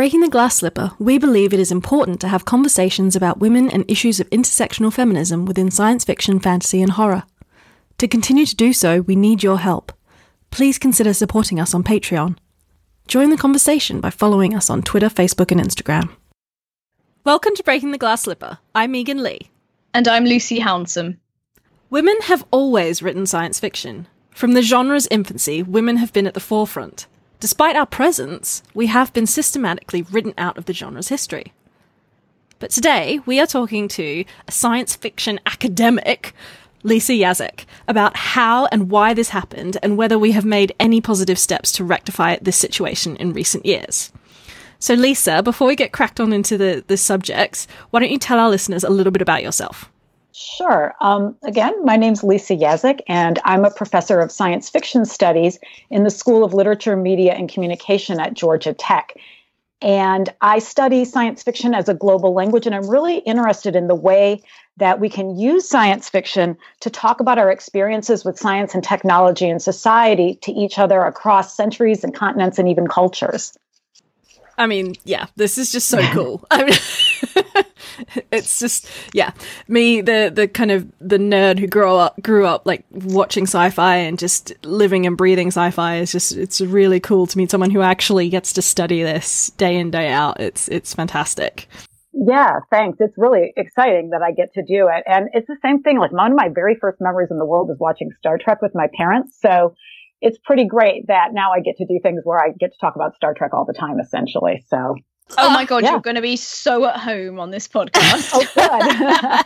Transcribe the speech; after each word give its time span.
Breaking 0.00 0.20
the 0.20 0.30
Glass 0.30 0.56
Slipper, 0.56 0.92
we 0.98 1.18
believe 1.18 1.52
it 1.52 1.60
is 1.60 1.70
important 1.70 2.22
to 2.22 2.28
have 2.28 2.46
conversations 2.46 3.14
about 3.14 3.38
women 3.38 3.68
and 3.68 3.84
issues 3.86 4.18
of 4.18 4.30
intersectional 4.30 4.90
feminism 4.90 5.44
within 5.44 5.70
science 5.70 6.06
fiction, 6.06 6.40
fantasy, 6.40 6.80
and 6.80 6.92
horror. 6.92 7.24
To 7.98 8.08
continue 8.08 8.46
to 8.46 8.56
do 8.56 8.72
so, 8.72 9.02
we 9.02 9.14
need 9.14 9.42
your 9.42 9.58
help. 9.58 9.92
Please 10.50 10.78
consider 10.78 11.12
supporting 11.12 11.60
us 11.60 11.74
on 11.74 11.84
Patreon. 11.84 12.38
Join 13.08 13.28
the 13.28 13.36
conversation 13.36 14.00
by 14.00 14.08
following 14.08 14.56
us 14.56 14.70
on 14.70 14.80
Twitter, 14.80 15.10
Facebook, 15.10 15.52
and 15.52 15.60
Instagram. 15.60 16.08
Welcome 17.24 17.54
to 17.56 17.62
Breaking 17.62 17.90
the 17.90 17.98
Glass 17.98 18.22
Slipper. 18.22 18.56
I'm 18.74 18.92
Megan 18.92 19.22
Leigh. 19.22 19.50
And 19.92 20.08
I'm 20.08 20.24
Lucy 20.24 20.60
Hounsom. 20.60 21.18
Women 21.90 22.16
have 22.22 22.46
always 22.50 23.02
written 23.02 23.26
science 23.26 23.60
fiction. 23.60 24.08
From 24.30 24.54
the 24.54 24.62
genre's 24.62 25.06
infancy, 25.08 25.62
women 25.62 25.98
have 25.98 26.14
been 26.14 26.26
at 26.26 26.32
the 26.32 26.40
forefront. 26.40 27.06
Despite 27.40 27.74
our 27.74 27.86
presence, 27.86 28.62
we 28.74 28.88
have 28.88 29.14
been 29.14 29.26
systematically 29.26 30.02
written 30.02 30.34
out 30.36 30.58
of 30.58 30.66
the 30.66 30.74
genre's 30.74 31.08
history. 31.08 31.54
But 32.58 32.70
today, 32.70 33.20
we 33.24 33.40
are 33.40 33.46
talking 33.46 33.88
to 33.88 34.26
a 34.46 34.52
science 34.52 34.94
fiction 34.94 35.40
academic, 35.46 36.34
Lisa 36.82 37.12
Yaszek, 37.14 37.64
about 37.88 38.14
how 38.14 38.66
and 38.66 38.90
why 38.90 39.14
this 39.14 39.30
happened 39.30 39.78
and 39.82 39.96
whether 39.96 40.18
we 40.18 40.32
have 40.32 40.44
made 40.44 40.74
any 40.78 41.00
positive 41.00 41.38
steps 41.38 41.72
to 41.72 41.84
rectify 41.84 42.36
this 42.42 42.56
situation 42.56 43.16
in 43.16 43.32
recent 43.32 43.64
years. 43.64 44.12
So, 44.78 44.92
Lisa, 44.92 45.42
before 45.42 45.66
we 45.66 45.76
get 45.76 45.92
cracked 45.92 46.20
on 46.20 46.34
into 46.34 46.58
the, 46.58 46.84
the 46.86 46.98
subjects, 46.98 47.66
why 47.88 48.00
don't 48.00 48.10
you 48.10 48.18
tell 48.18 48.38
our 48.38 48.50
listeners 48.50 48.84
a 48.84 48.90
little 48.90 49.12
bit 49.12 49.22
about 49.22 49.42
yourself? 49.42 49.90
Sure. 50.32 50.94
Um, 51.00 51.36
again, 51.42 51.84
my 51.84 51.96
name's 51.96 52.22
Lisa 52.22 52.54
Yaszek, 52.54 53.00
and 53.08 53.38
I'm 53.44 53.64
a 53.64 53.70
professor 53.70 54.20
of 54.20 54.30
science 54.30 54.68
fiction 54.68 55.04
studies 55.04 55.58
in 55.90 56.04
the 56.04 56.10
School 56.10 56.44
of 56.44 56.54
Literature, 56.54 56.96
Media, 56.96 57.32
and 57.32 57.48
Communication 57.48 58.20
at 58.20 58.34
Georgia 58.34 58.72
Tech. 58.72 59.14
And 59.82 60.32
I 60.42 60.58
study 60.58 61.04
science 61.04 61.42
fiction 61.42 61.74
as 61.74 61.88
a 61.88 61.94
global 61.94 62.34
language, 62.34 62.66
and 62.66 62.74
I'm 62.74 62.88
really 62.88 63.18
interested 63.18 63.74
in 63.74 63.88
the 63.88 63.94
way 63.94 64.42
that 64.76 65.00
we 65.00 65.08
can 65.08 65.38
use 65.38 65.68
science 65.68 66.08
fiction 66.08 66.56
to 66.80 66.90
talk 66.90 67.20
about 67.20 67.38
our 67.38 67.50
experiences 67.50 68.24
with 68.24 68.38
science 68.38 68.74
and 68.74 68.84
technology 68.84 69.48
and 69.48 69.60
society 69.60 70.36
to 70.42 70.52
each 70.52 70.78
other 70.78 71.02
across 71.02 71.56
centuries 71.56 72.04
and 72.04 72.14
continents 72.14 72.58
and 72.58 72.68
even 72.68 72.86
cultures. 72.86 73.56
I 74.60 74.66
mean, 74.66 74.94
yeah, 75.04 75.26
this 75.36 75.56
is 75.56 75.72
just 75.72 75.88
so 75.88 76.02
cool. 76.12 76.44
I 76.50 76.64
mean, 76.64 76.78
it's 78.32 78.58
just 78.58 78.88
yeah, 79.12 79.32
me 79.68 80.00
the 80.00 80.30
the 80.34 80.48
kind 80.48 80.70
of 80.70 80.90
the 81.00 81.18
nerd 81.18 81.58
who 81.58 81.66
grew 81.66 81.94
up 81.94 82.20
grew 82.22 82.46
up 82.46 82.66
like 82.66 82.84
watching 82.90 83.44
sci-fi 83.44 83.96
and 83.96 84.18
just 84.18 84.52
living 84.64 85.06
and 85.06 85.16
breathing 85.16 85.48
sci-fi 85.48 85.96
is 85.96 86.12
just 86.12 86.32
it's 86.32 86.60
really 86.60 87.00
cool 87.00 87.26
to 87.26 87.38
meet 87.38 87.50
someone 87.50 87.70
who 87.70 87.82
actually 87.82 88.28
gets 88.28 88.52
to 88.52 88.62
study 88.62 89.02
this 89.02 89.50
day 89.50 89.76
in 89.76 89.90
day 89.90 90.08
out. 90.08 90.40
It's 90.40 90.68
it's 90.68 90.94
fantastic. 90.94 91.68
Yeah, 92.12 92.58
thanks. 92.70 92.98
It's 93.00 93.16
really 93.16 93.52
exciting 93.56 94.10
that 94.10 94.22
I 94.22 94.32
get 94.32 94.52
to 94.54 94.62
do 94.62 94.88
it. 94.92 95.04
And 95.06 95.28
it's 95.32 95.46
the 95.46 95.56
same 95.62 95.82
thing. 95.82 95.98
Like 95.98 96.12
one 96.12 96.32
of 96.32 96.36
my 96.36 96.48
very 96.52 96.76
first 96.80 97.00
memories 97.00 97.28
in 97.30 97.38
the 97.38 97.46
world 97.46 97.70
is 97.70 97.78
watching 97.78 98.10
Star 98.18 98.36
Trek 98.36 98.60
with 98.60 98.72
my 98.74 98.88
parents. 98.96 99.38
So 99.40 99.74
it's 100.20 100.38
pretty 100.44 100.66
great 100.66 101.06
that 101.06 101.28
now 101.32 101.52
I 101.52 101.60
get 101.60 101.76
to 101.76 101.86
do 101.86 101.98
things 102.02 102.22
where 102.24 102.38
I 102.38 102.48
get 102.58 102.72
to 102.72 102.78
talk 102.80 102.94
about 102.94 103.14
Star 103.14 103.32
Trek 103.34 103.54
all 103.54 103.64
the 103.64 103.72
time, 103.72 103.98
essentially. 104.00 104.64
So, 104.68 104.96
oh 105.38 105.50
my 105.50 105.64
god, 105.66 105.82
yeah. 105.82 105.92
you're 105.92 106.00
going 106.00 106.16
to 106.16 106.22
be 106.22 106.36
so 106.36 106.84
at 106.86 106.98
home 106.98 107.38
on 107.38 107.50
this 107.50 107.68
podcast. 107.74 108.30
oh, 108.34 109.44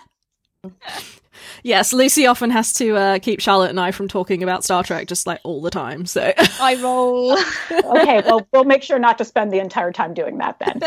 good. 0.63 0.73
yes, 1.63 1.93
Lucy 1.93 2.27
often 2.27 2.51
has 2.51 2.73
to 2.75 2.97
uh, 2.97 3.19
keep 3.19 3.41
Charlotte 3.41 3.71
and 3.71 3.81
I 3.81 3.91
from 3.91 4.09
talking 4.09 4.43
about 4.43 4.65
Star 4.65 4.83
Trek 4.83 5.07
just 5.09 5.27
like 5.27 5.41
all 5.45 5.61
the 5.61 5.71
time. 5.71 6.07
So 6.07 6.33
I 6.61 6.77
roll. 6.83 7.33
okay, 7.71 8.23
well, 8.25 8.47
we'll 8.53 8.65
make 8.65 8.83
sure 8.83 8.99
not 8.99 9.19
to 9.19 9.25
spend 9.25 9.53
the 9.53 9.59
entire 9.59 9.93
time 9.93 10.15
doing 10.15 10.39
that 10.39 10.59
then. 10.59 10.81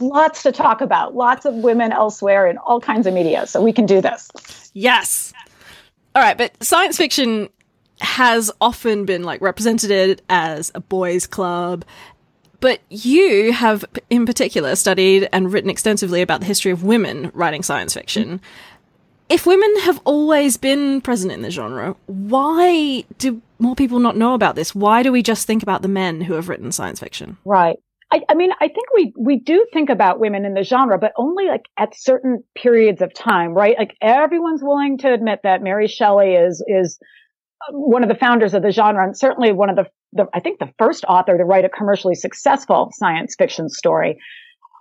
lots 0.00 0.42
to 0.44 0.52
talk 0.52 0.80
about, 0.80 1.14
lots 1.14 1.44
of 1.46 1.54
women 1.54 1.92
elsewhere 1.92 2.46
in 2.46 2.58
all 2.58 2.80
kinds 2.80 3.06
of 3.06 3.14
media. 3.14 3.46
So 3.46 3.62
we 3.62 3.72
can 3.72 3.86
do 3.86 4.00
this. 4.00 4.70
Yes. 4.74 5.32
All 6.14 6.22
right, 6.22 6.36
but 6.38 6.62
science 6.62 6.96
fiction 6.96 7.48
has 8.00 8.50
often 8.60 9.04
been 9.04 9.22
like 9.22 9.40
represented 9.40 10.22
as 10.28 10.70
a 10.74 10.80
boys' 10.80 11.26
club. 11.26 11.84
But 12.60 12.80
you 12.88 13.52
have, 13.52 13.84
in 14.10 14.26
particular, 14.26 14.74
studied 14.76 15.28
and 15.32 15.52
written 15.52 15.70
extensively 15.70 16.22
about 16.22 16.40
the 16.40 16.46
history 16.46 16.72
of 16.72 16.82
women 16.84 17.30
writing 17.34 17.62
science 17.62 17.94
fiction. 17.94 18.40
If 19.28 19.44
women 19.44 19.74
have 19.80 20.00
always 20.04 20.56
been 20.56 21.00
present 21.00 21.32
in 21.32 21.42
the 21.42 21.50
genre, 21.50 21.96
why 22.06 23.04
do 23.18 23.42
more 23.58 23.74
people 23.74 23.98
not 23.98 24.16
know 24.16 24.34
about 24.34 24.54
this? 24.54 24.74
Why 24.74 25.02
do 25.02 25.10
we 25.10 25.22
just 25.22 25.46
think 25.46 25.62
about 25.62 25.82
the 25.82 25.88
men 25.88 26.20
who 26.20 26.34
have 26.34 26.48
written 26.48 26.70
science 26.70 27.00
fiction? 27.00 27.36
Right. 27.44 27.76
I, 28.12 28.20
I, 28.28 28.34
mean, 28.34 28.50
I 28.60 28.68
think 28.68 28.86
we 28.94 29.12
we 29.18 29.36
do 29.40 29.66
think 29.72 29.90
about 29.90 30.20
women 30.20 30.44
in 30.44 30.54
the 30.54 30.62
genre, 30.62 30.96
but 30.96 31.12
only 31.16 31.46
like 31.46 31.64
at 31.76 31.96
certain 31.96 32.44
periods 32.54 33.02
of 33.02 33.12
time, 33.12 33.52
right? 33.52 33.76
Like 33.76 33.96
everyone's 34.00 34.62
willing 34.62 34.98
to 34.98 35.12
admit 35.12 35.40
that 35.42 35.60
Mary 35.60 35.88
Shelley 35.88 36.34
is 36.34 36.64
is 36.68 37.00
one 37.70 38.02
of 38.02 38.08
the 38.08 38.14
founders 38.14 38.54
of 38.54 38.62
the 38.62 38.70
genre 38.70 39.04
and 39.04 39.16
certainly 39.16 39.52
one 39.52 39.70
of 39.70 39.76
the, 39.76 39.86
the, 40.12 40.26
I 40.34 40.40
think 40.40 40.58
the 40.58 40.72
first 40.78 41.04
author 41.04 41.36
to 41.36 41.44
write 41.44 41.64
a 41.64 41.68
commercially 41.68 42.14
successful 42.14 42.90
science 42.92 43.34
fiction 43.36 43.68
story. 43.68 44.18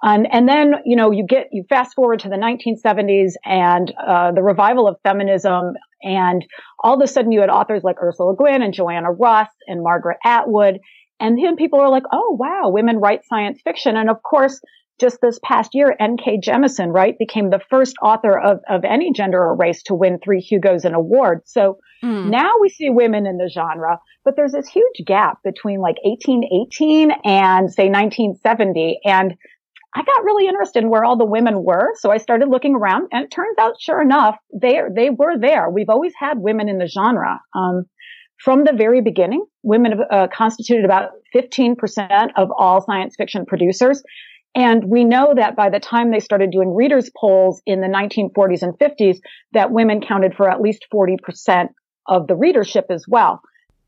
And, 0.03 0.27
and 0.31 0.47
then, 0.47 0.75
you 0.85 0.95
know, 0.95 1.11
you 1.11 1.25
get, 1.25 1.47
you 1.51 1.63
fast 1.67 1.95
forward 1.95 2.19
to 2.19 2.29
the 2.29 2.35
1970s 2.35 3.33
and, 3.43 3.93
uh, 4.05 4.31
the 4.33 4.43
revival 4.43 4.87
of 4.87 4.97
feminism. 5.03 5.73
And 6.03 6.45
all 6.83 6.95
of 6.95 7.01
a 7.01 7.07
sudden 7.07 7.31
you 7.31 7.41
had 7.41 7.49
authors 7.49 7.83
like 7.83 7.95
Ursula 8.01 8.35
Guin 8.35 8.61
and 8.61 8.73
Joanna 8.73 9.11
Russ 9.11 9.49
and 9.67 9.81
Margaret 9.81 10.17
Atwood. 10.23 10.79
And 11.19 11.37
then 11.37 11.55
people 11.55 11.79
are 11.79 11.89
like, 11.89 12.03
oh, 12.11 12.37
wow, 12.39 12.69
women 12.69 12.97
write 12.97 13.25
science 13.25 13.61
fiction. 13.63 13.95
And 13.95 14.09
of 14.09 14.21
course, 14.21 14.59
just 14.99 15.19
this 15.21 15.39
past 15.43 15.71
year, 15.73 15.95
N.K. 15.99 16.39
Jemisin, 16.39 16.93
right, 16.93 17.17
became 17.17 17.49
the 17.49 17.61
first 17.69 17.95
author 18.01 18.39
of, 18.39 18.59
of 18.69 18.83
any 18.85 19.11
gender 19.11 19.41
or 19.41 19.55
race 19.55 19.83
to 19.83 19.95
win 19.95 20.19
three 20.23 20.39
Hugos 20.39 20.85
and 20.85 20.95
awards. 20.95 21.51
So 21.51 21.79
mm. 22.05 22.29
now 22.29 22.51
we 22.61 22.69
see 22.69 22.89
women 22.89 23.25
in 23.25 23.37
the 23.37 23.49
genre, 23.49 23.99
but 24.23 24.35
there's 24.35 24.51
this 24.51 24.67
huge 24.67 25.05
gap 25.05 25.39
between 25.43 25.79
like 25.79 25.97
1818 26.03 27.11
and 27.23 27.71
say 27.71 27.89
1970. 27.89 28.99
And 29.05 29.35
I 29.95 30.03
got 30.03 30.23
really 30.23 30.47
interested 30.47 30.83
in 30.83 30.89
where 30.89 31.05
all 31.05 31.17
the 31.17 31.25
women 31.25 31.63
were. 31.63 31.93
So 31.95 32.11
I 32.11 32.17
started 32.17 32.49
looking 32.49 32.75
around 32.75 33.07
and 33.11 33.23
it 33.23 33.31
turns 33.31 33.57
out, 33.57 33.75
sure 33.79 34.01
enough, 34.01 34.35
they, 34.53 34.81
they 34.93 35.09
were 35.09 35.39
there. 35.39 35.69
We've 35.69 35.89
always 35.89 36.13
had 36.19 36.37
women 36.37 36.67
in 36.67 36.77
the 36.77 36.87
genre. 36.87 37.39
Um, 37.55 37.85
from 38.43 38.65
the 38.65 38.73
very 38.73 39.01
beginning, 39.01 39.45
women 39.63 40.01
uh, 40.11 40.27
constituted 40.33 40.83
about 40.83 41.11
15% 41.33 42.29
of 42.35 42.49
all 42.57 42.81
science 42.81 43.15
fiction 43.17 43.45
producers. 43.45 44.03
And 44.53 44.85
we 44.85 45.03
know 45.03 45.33
that 45.35 45.55
by 45.55 45.69
the 45.69 45.79
time 45.79 46.11
they 46.11 46.19
started 46.19 46.51
doing 46.51 46.73
readers 46.73 47.09
polls 47.19 47.61
in 47.65 47.81
the 47.81 47.87
1940s 47.87 48.61
and 48.61 48.77
50s, 48.79 49.19
that 49.53 49.71
women 49.71 50.01
counted 50.01 50.33
for 50.35 50.49
at 50.49 50.61
least 50.61 50.85
40% 50.93 51.67
of 52.07 52.27
the 52.27 52.35
readership 52.35 52.85
as 52.89 53.05
well. 53.07 53.41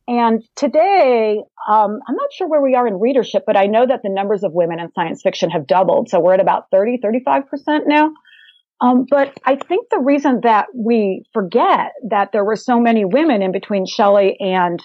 And 0.08 0.42
today, 0.56 1.38
um, 1.70 2.00
I'm 2.08 2.16
not 2.16 2.32
sure 2.32 2.48
where 2.48 2.62
we 2.62 2.76
are 2.76 2.88
in 2.88 3.00
readership, 3.00 3.44
but 3.46 3.58
I 3.58 3.66
know 3.66 3.86
that 3.86 4.04
the 4.04 4.10
numbers 4.10 4.44
of 4.44 4.54
women 4.54 4.80
in 4.80 4.90
science 4.94 5.22
fiction 5.22 5.50
have 5.50 5.68
doubled. 5.68 6.10
So 6.10 6.20
we're 6.20 6.36
at 6.36 6.40
about 6.40 6.68
30, 6.72 7.00
35% 7.04 7.82
now. 7.88 8.12
Um, 8.80 9.06
but 9.10 9.34
I 9.44 9.56
think 9.56 9.90
the 9.90 10.00
reason 10.00 10.42
that 10.44 10.68
we 10.74 11.24
forget 11.34 11.92
that 12.10 12.32
there 12.32 12.46
were 12.46 12.56
so 12.56 12.80
many 12.80 13.04
women 13.04 13.42
in 13.42 13.52
between 13.52 13.86
Shelley 13.86 14.38
and 14.40 14.80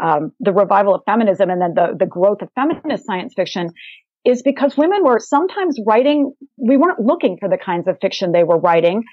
um, 0.00 0.32
the 0.40 0.52
revival 0.52 0.94
of 0.94 1.02
feminism 1.06 1.50
and 1.50 1.60
then 1.60 1.74
the, 1.74 1.96
the 1.98 2.06
growth 2.06 2.42
of 2.42 2.48
feminist 2.54 3.06
science 3.06 3.32
fiction 3.34 3.70
is 4.24 4.42
because 4.42 4.76
women 4.76 5.04
were 5.04 5.18
sometimes 5.18 5.78
writing, 5.86 6.32
we 6.56 6.76
weren't 6.76 7.00
looking 7.00 7.38
for 7.38 7.48
the 7.48 7.58
kinds 7.58 7.88
of 7.88 7.98
fiction 8.00 8.32
they 8.32 8.44
were 8.44 8.58
writing. 8.58 9.04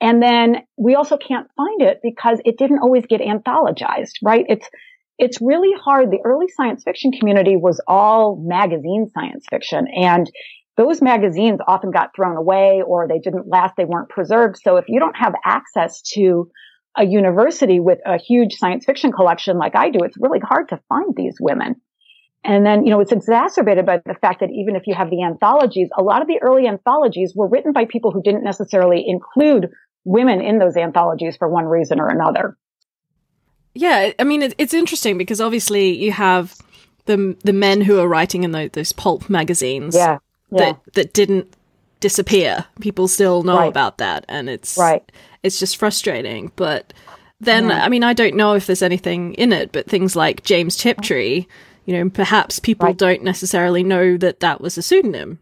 And 0.00 0.22
then 0.22 0.56
we 0.76 0.94
also 0.94 1.16
can't 1.16 1.48
find 1.56 1.82
it 1.82 2.00
because 2.02 2.38
it 2.44 2.58
didn't 2.58 2.80
always 2.80 3.06
get 3.06 3.20
anthologized, 3.20 4.12
right? 4.22 4.44
It's, 4.48 4.68
it's 5.18 5.38
really 5.40 5.72
hard. 5.82 6.10
The 6.10 6.20
early 6.24 6.48
science 6.54 6.82
fiction 6.84 7.12
community 7.12 7.56
was 7.56 7.80
all 7.88 8.36
magazine 8.44 9.08
science 9.14 9.46
fiction 9.48 9.86
and 9.94 10.30
those 10.76 11.00
magazines 11.00 11.58
often 11.66 11.90
got 11.90 12.10
thrown 12.14 12.36
away 12.36 12.82
or 12.86 13.08
they 13.08 13.18
didn't 13.18 13.48
last. 13.48 13.74
They 13.76 13.86
weren't 13.86 14.10
preserved. 14.10 14.58
So 14.62 14.76
if 14.76 14.84
you 14.88 15.00
don't 15.00 15.16
have 15.16 15.34
access 15.44 16.02
to 16.12 16.50
a 16.98 17.04
university 17.04 17.80
with 17.80 17.98
a 18.04 18.18
huge 18.18 18.54
science 18.54 18.84
fiction 18.84 19.12
collection 19.12 19.58
like 19.58 19.74
I 19.74 19.90
do, 19.90 20.00
it's 20.02 20.16
really 20.18 20.40
hard 20.40 20.68
to 20.70 20.80
find 20.88 21.14
these 21.16 21.36
women. 21.40 21.76
And 22.44 22.64
then, 22.64 22.84
you 22.84 22.90
know, 22.90 23.00
it's 23.00 23.12
exacerbated 23.12 23.86
by 23.86 23.98
the 24.04 24.14
fact 24.20 24.40
that 24.40 24.50
even 24.50 24.76
if 24.76 24.86
you 24.86 24.94
have 24.94 25.10
the 25.10 25.24
anthologies, 25.24 25.88
a 25.98 26.02
lot 26.02 26.22
of 26.22 26.28
the 26.28 26.38
early 26.42 26.68
anthologies 26.68 27.32
were 27.34 27.48
written 27.48 27.72
by 27.72 27.86
people 27.86 28.12
who 28.12 28.22
didn't 28.22 28.44
necessarily 28.44 29.04
include 29.06 29.68
women 30.06 30.40
in 30.40 30.58
those 30.58 30.76
anthologies 30.76 31.36
for 31.36 31.48
one 31.48 31.66
reason 31.66 32.00
or 32.00 32.08
another. 32.08 32.56
Yeah, 33.74 34.12
I 34.18 34.24
mean, 34.24 34.42
it's 34.56 34.72
interesting 34.72 35.18
because 35.18 35.42
obviously 35.42 35.94
you 36.02 36.12
have 36.12 36.54
the 37.04 37.36
the 37.44 37.52
men 37.52 37.82
who 37.82 37.98
are 38.00 38.08
writing 38.08 38.44
in 38.44 38.52
those, 38.52 38.70
those 38.70 38.92
pulp 38.92 39.28
magazines 39.28 39.94
yeah, 39.94 40.18
yeah. 40.50 40.58
that 40.58 40.80
that 40.94 41.12
didn't 41.12 41.52
disappear. 42.00 42.64
People 42.80 43.08
still 43.08 43.42
know 43.42 43.58
right. 43.58 43.68
about 43.68 43.98
that, 43.98 44.24
and 44.28 44.48
it's 44.48 44.78
right. 44.78 45.12
It's 45.42 45.58
just 45.58 45.76
frustrating, 45.76 46.52
but 46.56 46.94
then 47.40 47.70
I 47.70 47.90
mean, 47.90 48.02
I 48.02 48.14
don't 48.14 48.34
know 48.34 48.54
if 48.54 48.66
there's 48.66 48.82
anything 48.82 49.34
in 49.34 49.52
it, 49.52 49.72
but 49.72 49.86
things 49.86 50.16
like 50.16 50.42
James 50.42 50.76
Tiptree 50.76 51.46
You 51.84 51.94
know, 51.98 52.10
perhaps 52.10 52.58
people 52.58 52.86
Right. 52.86 52.96
don't 52.96 53.22
necessarily 53.22 53.84
know 53.84 54.16
that 54.16 54.40
that 54.40 54.60
was 54.60 54.78
a 54.78 54.82
pseudonym. 54.82 55.38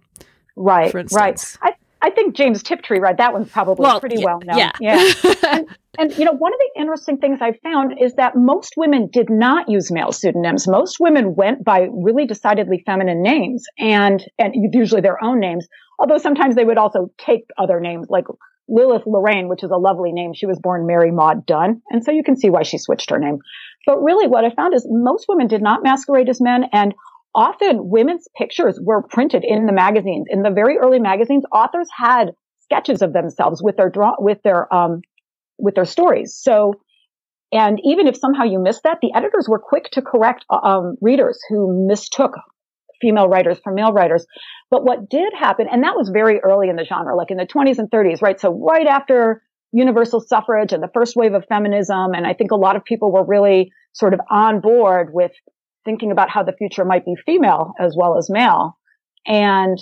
Right, 0.57 0.91
for 0.91 1.03
right. 1.13 1.41
I, 1.63 1.75
I 2.05 2.11
think 2.11 2.37
James 2.37 2.63
Tiptree, 2.63 2.99
right? 2.99 3.17
That 3.17 3.33
one's 3.33 3.51
probably 3.51 3.83
Well, 3.83 3.99
pretty 3.99 4.17
yeah, 4.19 4.25
well 4.25 4.41
known. 4.45 4.59
yeah. 4.59 4.73
yeah. 4.81 5.61
And 5.97 6.13
you 6.19 6.25
know, 6.25 6.33
one 6.33 6.53
of 6.53 6.59
the 6.59 6.81
interesting 6.81 7.19
things 7.19 7.39
I 7.41 7.53
found 7.63 7.95
is 8.01 8.15
that 8.17 8.35
most 8.35 8.75
women 8.77 9.09
did 9.13 9.31
not 9.31 9.69
use 9.69 9.93
male 9.93 10.11
pseudonyms. 10.11 10.67
Most 10.67 10.99
women 10.99 11.37
went 11.37 11.65
by 11.65 11.87
really 11.93 12.27
decidedly 12.27 12.83
feminine 12.85 13.23
names 13.23 13.65
and, 13.79 14.25
and 14.37 14.53
usually 14.73 15.03
their 15.03 15.23
own 15.23 15.39
names. 15.39 15.69
Although 16.01 16.19
sometimes 16.19 16.57
they 16.57 16.65
would 16.65 16.79
also 16.79 17.13
take 17.17 17.45
other 17.57 17.79
names 17.79 18.09
like 18.11 18.25
Lilith 18.69 19.05
Lorraine, 19.07 19.47
which 19.49 19.63
is 19.63 19.71
a 19.71 19.77
lovely 19.77 20.11
name. 20.11 20.33
She 20.35 20.47
was 20.47 20.59
born 20.59 20.85
Mary 20.85 21.13
Maud 21.13 21.47
Dunn. 21.47 21.81
And 21.91 22.03
so 22.05 22.11
you 22.11 22.25
can 22.25 22.37
see 22.37 22.51
why 22.51 22.65
she 22.65 22.79
switched 22.79 23.11
her 23.11 23.19
name. 23.21 23.39
But 23.87 24.03
really 24.03 24.27
what 24.27 24.45
I 24.45 24.51
found 24.51 24.75
is 24.75 24.85
most 24.91 25.27
women 25.29 25.47
did 25.47 25.63
not 25.63 25.85
masquerade 25.85 26.29
as 26.29 26.41
men 26.41 26.65
and 26.73 26.93
often 27.35 27.89
women's 27.89 28.29
pictures 28.37 28.79
were 28.81 29.03
printed 29.03 29.45
in 29.45 29.67
the 29.67 29.73
magazines. 29.73 30.27
In 30.31 30.43
the 30.43 30.51
very 30.51 30.77
early 30.79 31.01
magazines, 31.01 31.45
authors 31.53 31.89
had 31.97 32.33
sketches 32.61 33.03
of 33.03 33.13
themselves 33.13 33.63
with 33.63 33.77
their 33.77 33.91
draw, 33.91 34.15
with 34.19 34.39
their, 34.43 34.73
um, 34.73 35.03
with 35.59 35.75
their 35.75 35.85
stories. 35.85 36.37
So, 36.41 36.75
and 37.53 37.79
even 37.85 38.07
if 38.07 38.17
somehow 38.17 38.45
you 38.45 38.59
missed 38.59 38.83
that, 38.85 38.99
the 39.01 39.13
editors 39.15 39.49
were 39.49 39.59
quick 39.59 39.91
to 39.93 40.03
correct 40.03 40.45
um, 40.51 40.97
readers 41.01 41.39
who 41.49 41.87
mistook 41.87 42.33
female 43.01 43.29
writers 43.29 43.59
for 43.63 43.73
male 43.73 43.93
writers. 43.93 44.27
But 44.71 44.85
what 44.85 45.09
did 45.09 45.33
happen, 45.39 45.67
and 45.71 45.83
that 45.85 45.97
was 45.97 46.09
very 46.09 46.41
early 46.41 46.69
in 46.69 46.77
the 46.77 46.85
genre, 46.85 47.15
like 47.17 47.31
in 47.31 47.37
the 47.37 47.47
20s 47.47 47.79
and 47.79 47.91
30s, 47.91 48.23
right? 48.23 48.41
So 48.41 48.51
right 48.51 48.87
after 48.87 49.43
universal 49.73 50.21
suffrage 50.21 50.73
and 50.73 50.83
the 50.83 50.91
first 50.95 51.17
wave 51.17 51.35
of 51.35 51.45
feminism, 51.49 52.13
and 52.15 52.27
I 52.27 52.33
think 52.33 52.51
a 52.51 52.57
lot 52.57 52.77
of 52.77 52.85
people 52.85 53.13
were 53.13 53.25
really 53.25 53.73
sort 53.93 54.15
of 54.15 54.21
on 54.31 54.61
board 54.61 55.11
with 55.13 55.33
thinking 55.85 56.11
about 56.11 56.31
how 56.31 56.43
the 56.43 56.53
future 56.53 56.85
might 56.85 57.05
be 57.05 57.15
female 57.27 57.73
as 57.79 57.95
well 57.97 58.19
as 58.19 58.31
male. 58.31 58.79
And 59.27 59.79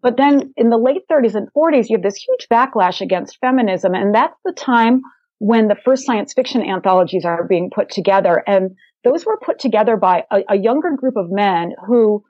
but 0.00 0.16
then 0.16 0.52
in 0.56 0.70
the 0.70 0.78
late 0.78 1.02
30s 1.10 1.34
and 1.34 1.48
40s, 1.52 1.88
you 1.88 1.96
have 1.96 2.02
this 2.02 2.16
huge 2.16 2.46
backlash 2.50 3.00
against 3.00 3.38
feminism. 3.40 3.94
And 3.94 4.14
that's 4.14 4.38
the 4.44 4.52
time 4.52 5.02
when 5.38 5.68
the 5.68 5.76
first 5.84 6.04
science 6.04 6.32
fiction 6.32 6.62
anthologies 6.62 7.24
are 7.24 7.44
being 7.44 7.70
put 7.74 7.90
together. 7.90 8.42
And 8.46 8.76
those 9.04 9.24
were 9.24 9.38
put 9.44 9.58
together 9.58 9.96
by 9.96 10.24
a, 10.30 10.42
a 10.50 10.56
younger 10.56 10.90
group 10.96 11.16
of 11.16 11.30
men 11.30 11.72
who 11.86 12.24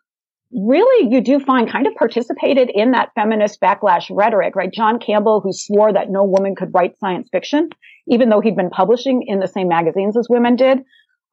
really 0.52 1.12
you 1.12 1.20
do 1.20 1.38
find 1.38 1.70
kind 1.70 1.86
of 1.86 1.94
participated 1.94 2.70
in 2.72 2.92
that 2.92 3.10
feminist 3.14 3.60
backlash 3.60 4.10
rhetoric, 4.10 4.56
right? 4.56 4.72
John 4.72 4.98
Campbell, 4.98 5.40
who 5.42 5.52
swore 5.52 5.92
that 5.92 6.10
no 6.10 6.24
woman 6.24 6.54
could 6.54 6.72
write 6.72 6.98
science 6.98 7.28
fiction, 7.30 7.68
even 8.08 8.30
though 8.30 8.40
he'd 8.40 8.56
been 8.56 8.70
publishing 8.70 9.24
in 9.26 9.40
the 9.40 9.46
same 9.46 9.68
magazines 9.68 10.16
as 10.16 10.26
women 10.30 10.56
did. 10.56 10.78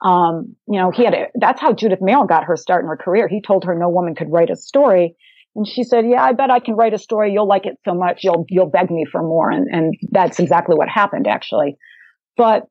Um, 0.03 0.55
you 0.67 0.79
know, 0.79 0.91
he 0.91 1.05
had 1.05 1.13
a, 1.13 1.27
that's 1.35 1.61
how 1.61 1.73
Judith 1.73 1.99
Merril 2.01 2.27
got 2.27 2.43
her 2.43 2.57
start 2.57 2.83
in 2.83 2.89
her 2.89 2.97
career. 2.97 3.27
He 3.27 3.41
told 3.41 3.63
her 3.63 3.73
no 3.73 3.89
woman 3.89 4.15
could 4.15 4.31
write 4.31 4.49
a 4.49 4.55
story. 4.55 5.15
And 5.55 5.65
she 5.65 5.83
said, 5.83 6.05
yeah, 6.05 6.21
I 6.21 6.33
bet 6.33 6.51
I 6.51 6.59
can 6.59 6.75
write 6.75 6.93
a 6.93 6.97
story. 6.97 7.31
You'll 7.31 7.47
like 7.47 7.65
it 7.65 7.77
so 7.85 7.93
much. 7.93 8.23
You'll, 8.23 8.45
you'll 8.49 8.69
beg 8.69 8.91
me 8.91 9.05
for 9.09 9.21
more. 9.21 9.49
And, 9.49 9.67
and 9.71 9.93
that's 10.11 10.37
exactly 10.39 10.75
what 10.75 10.89
happened, 10.89 11.27
actually. 11.27 11.77
But, 12.35 12.63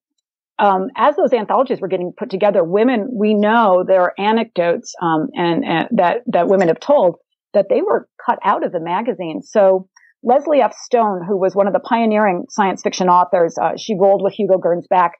um, 0.59 0.89
as 0.97 1.17
those 1.17 1.33
anthologies 1.33 1.81
were 1.81 1.89
getting 1.89 2.13
put 2.17 2.31
together, 2.31 2.63
women, 2.63 3.09
we 3.11 3.35
know 3.35 3.85
there 3.89 4.03
are 4.03 4.15
anecdotes, 4.19 4.95
um, 5.03 5.29
and, 5.35 5.65
and 5.65 5.89
that, 5.93 6.19
that 6.27 6.47
women 6.47 6.69
have 6.69 6.79
told 6.79 7.17
that 7.55 7.67
they 7.71 7.81
were 7.83 8.07
cut 8.25 8.39
out 8.45 8.65
of 8.65 8.71
the 8.71 8.81
magazine. 8.81 9.41
So 9.43 9.89
Leslie 10.23 10.61
F. 10.61 10.75
Stone, 10.75 11.25
who 11.27 11.37
was 11.37 11.55
one 11.55 11.67
of 11.67 11.73
the 11.73 11.81
pioneering 11.81 12.45
science 12.51 12.83
fiction 12.83 13.09
authors, 13.09 13.57
uh, 13.61 13.73
she 13.77 13.97
rolled 13.99 14.23
with 14.23 14.35
Hugo 14.35 14.59
Gernsback 14.59 15.11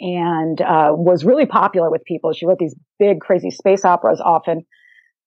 and, 0.00 0.60
uh, 0.60 0.90
was 0.92 1.24
really 1.24 1.46
popular 1.46 1.90
with 1.90 2.04
people. 2.04 2.32
She 2.32 2.46
wrote 2.46 2.58
these 2.58 2.76
big, 2.98 3.20
crazy 3.20 3.50
space 3.50 3.84
operas 3.84 4.20
often. 4.20 4.66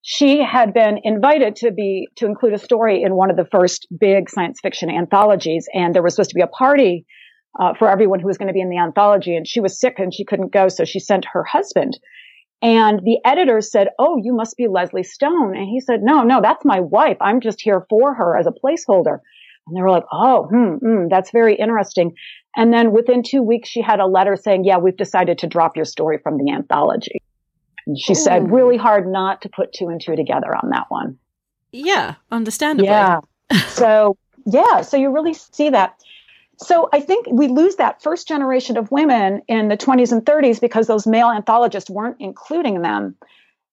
She 0.01 0.41
had 0.41 0.73
been 0.73 0.99
invited 1.03 1.57
to 1.57 1.71
be 1.71 2.07
to 2.17 2.25
include 2.25 2.53
a 2.53 2.57
story 2.57 3.03
in 3.03 3.15
one 3.15 3.29
of 3.29 3.37
the 3.37 3.45
first 3.45 3.87
big 3.99 4.29
science 4.29 4.59
fiction 4.61 4.89
anthologies 4.89 5.67
and 5.73 5.93
there 5.93 6.01
was 6.01 6.15
supposed 6.15 6.29
to 6.29 6.35
be 6.35 6.41
a 6.41 6.47
party 6.47 7.05
uh, 7.59 7.73
for 7.73 7.89
everyone 7.89 8.19
who 8.19 8.27
was 8.27 8.37
going 8.37 8.47
to 8.47 8.53
be 8.53 8.61
in 8.61 8.69
the 8.69 8.77
anthology 8.77 9.35
and 9.35 9.47
she 9.47 9.59
was 9.59 9.79
sick 9.79 9.95
and 9.97 10.13
she 10.13 10.23
couldn't 10.23 10.53
go 10.53 10.69
so 10.69 10.85
she 10.85 10.99
sent 10.99 11.25
her 11.33 11.43
husband. 11.43 11.99
And 12.61 13.01
the 13.03 13.17
editor 13.25 13.59
said 13.59 13.89
oh 13.99 14.17
you 14.23 14.33
must 14.33 14.55
be 14.55 14.67
leslie 14.67 15.03
stone. 15.03 15.55
And 15.55 15.67
he 15.67 15.81
said 15.81 16.01
no 16.01 16.23
no 16.23 16.39
that's 16.41 16.63
my 16.63 16.79
wife. 16.79 17.17
I'm 17.19 17.41
just 17.41 17.61
here 17.61 17.85
for 17.89 18.13
her 18.13 18.37
as 18.37 18.47
a 18.47 18.51
placeholder 18.51 19.19
and 19.69 19.77
they 19.77 19.81
were 19.81 19.91
like 19.91 20.05
oh 20.11 20.47
hmm, 20.49 20.75
hmm 20.75 21.07
that's 21.09 21.31
very 21.31 21.55
interesting 21.55 22.13
and 22.55 22.73
then 22.73 22.91
within 22.91 23.23
two 23.23 23.41
weeks 23.41 23.69
she 23.69 23.81
had 23.81 23.99
a 23.99 24.05
letter 24.05 24.35
saying 24.35 24.65
yeah 24.65 24.77
we've 24.77 24.97
decided 24.97 25.37
to 25.37 25.47
drop 25.47 25.75
your 25.75 25.85
story 25.85 26.17
from 26.17 26.37
the 26.37 26.51
anthology 26.51 27.21
and 27.89 27.99
she 27.99 28.13
said, 28.13 28.51
really 28.51 28.77
hard 28.77 29.07
not 29.07 29.41
to 29.41 29.49
put 29.49 29.73
two 29.73 29.87
and 29.87 29.99
two 29.99 30.15
together 30.15 30.55
on 30.55 30.69
that 30.69 30.85
one. 30.89 31.17
Yeah, 31.71 32.15
understandably. 32.31 32.87
Yeah. 32.87 33.21
so, 33.69 34.15
yeah, 34.45 34.81
so 34.81 34.95
you 34.95 35.11
really 35.11 35.33
see 35.33 35.71
that. 35.71 35.99
So 36.57 36.87
I 36.93 36.99
think 36.99 37.25
we 37.31 37.47
lose 37.47 37.77
that 37.77 38.03
first 38.03 38.27
generation 38.27 38.77
of 38.77 38.91
women 38.91 39.41
in 39.47 39.69
the 39.69 39.77
20s 39.77 40.11
and 40.11 40.23
30s 40.23 40.61
because 40.61 40.85
those 40.85 41.07
male 41.07 41.31
anthologists 41.31 41.89
weren't 41.89 42.17
including 42.19 42.83
them. 42.83 43.15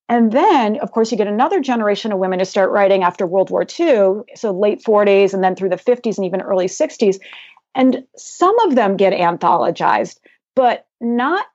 And 0.09 0.31
then, 0.31 0.79
of 0.79 0.93
course, 0.93 1.11
you 1.11 1.19
get 1.19 1.27
another 1.27 1.61
generation 1.61 2.13
of 2.13 2.19
women 2.19 2.39
to 2.39 2.45
start 2.45 2.71
writing 2.71 3.03
after 3.03 3.27
World 3.27 3.51
War 3.51 3.63
II, 3.63 4.23
so 4.37 4.53
late 4.53 4.83
40s 4.85 5.35
and 5.35 5.43
then 5.43 5.57
through 5.57 5.71
the 5.71 5.77
50s 5.77 6.17
and 6.17 6.25
even 6.25 6.41
early 6.43 6.67
60s. 6.67 7.19
And 7.75 8.05
some 8.17 8.59
of 8.61 8.77
them 8.77 8.97
get 8.97 9.13
anthologized, 9.13 10.19
but 10.55 10.87
not 11.01 11.47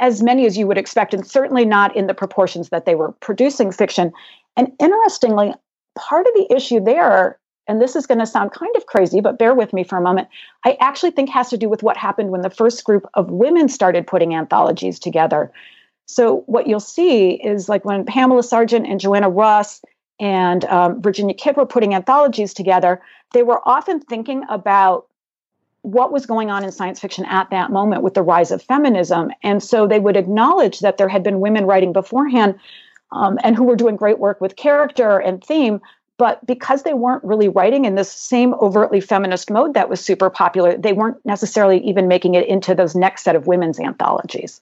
as 0.00 0.22
many 0.22 0.46
as 0.46 0.56
you 0.56 0.66
would 0.66 0.78
expect, 0.78 1.14
and 1.14 1.26
certainly 1.26 1.64
not 1.64 1.94
in 1.94 2.06
the 2.06 2.14
proportions 2.14 2.70
that 2.70 2.84
they 2.86 2.94
were 2.94 3.12
producing 3.12 3.70
fiction. 3.70 4.12
And 4.56 4.72
interestingly, 4.80 5.54
part 5.96 6.26
of 6.26 6.32
the 6.34 6.52
issue 6.54 6.82
there, 6.82 7.38
and 7.68 7.80
this 7.80 7.94
is 7.94 8.06
going 8.06 8.18
to 8.18 8.26
sound 8.26 8.52
kind 8.52 8.74
of 8.76 8.86
crazy, 8.86 9.20
but 9.20 9.38
bear 9.38 9.54
with 9.54 9.72
me 9.72 9.84
for 9.84 9.98
a 9.98 10.02
moment, 10.02 10.28
I 10.64 10.76
actually 10.80 11.12
think 11.12 11.28
has 11.30 11.50
to 11.50 11.58
do 11.58 11.68
with 11.68 11.82
what 11.82 11.96
happened 11.96 12.30
when 12.30 12.40
the 12.40 12.50
first 12.50 12.82
group 12.84 13.06
of 13.14 13.30
women 13.30 13.68
started 13.68 14.06
putting 14.06 14.34
anthologies 14.34 14.98
together. 14.98 15.52
So, 16.10 16.42
what 16.46 16.66
you'll 16.66 16.80
see 16.80 17.34
is 17.34 17.68
like 17.68 17.84
when 17.84 18.04
Pamela 18.04 18.42
Sargent 18.42 18.84
and 18.84 18.98
Joanna 18.98 19.30
Russ 19.30 19.80
and 20.18 20.64
um, 20.64 21.00
Virginia 21.00 21.34
Kidd 21.34 21.56
were 21.56 21.64
putting 21.64 21.94
anthologies 21.94 22.52
together, 22.52 23.00
they 23.32 23.44
were 23.44 23.66
often 23.66 24.00
thinking 24.00 24.42
about 24.50 25.06
what 25.82 26.10
was 26.10 26.26
going 26.26 26.50
on 26.50 26.64
in 26.64 26.72
science 26.72 26.98
fiction 26.98 27.24
at 27.26 27.48
that 27.50 27.70
moment 27.70 28.02
with 28.02 28.14
the 28.14 28.22
rise 28.22 28.50
of 28.50 28.60
feminism. 28.60 29.30
And 29.44 29.62
so 29.62 29.86
they 29.86 30.00
would 30.00 30.16
acknowledge 30.16 30.80
that 30.80 30.98
there 30.98 31.08
had 31.08 31.22
been 31.22 31.38
women 31.38 31.64
writing 31.64 31.92
beforehand 31.92 32.58
um, 33.12 33.38
and 33.44 33.54
who 33.54 33.62
were 33.62 33.76
doing 33.76 33.94
great 33.94 34.18
work 34.18 34.40
with 34.40 34.56
character 34.56 35.16
and 35.18 35.42
theme. 35.42 35.80
But 36.18 36.44
because 36.44 36.82
they 36.82 36.92
weren't 36.92 37.22
really 37.22 37.48
writing 37.48 37.84
in 37.84 37.94
this 37.94 38.10
same 38.10 38.52
overtly 38.54 39.00
feminist 39.00 39.48
mode 39.48 39.74
that 39.74 39.88
was 39.88 40.00
super 40.00 40.28
popular, 40.28 40.76
they 40.76 40.92
weren't 40.92 41.24
necessarily 41.24 41.78
even 41.86 42.08
making 42.08 42.34
it 42.34 42.48
into 42.48 42.74
those 42.74 42.96
next 42.96 43.22
set 43.22 43.36
of 43.36 43.46
women's 43.46 43.78
anthologies. 43.78 44.60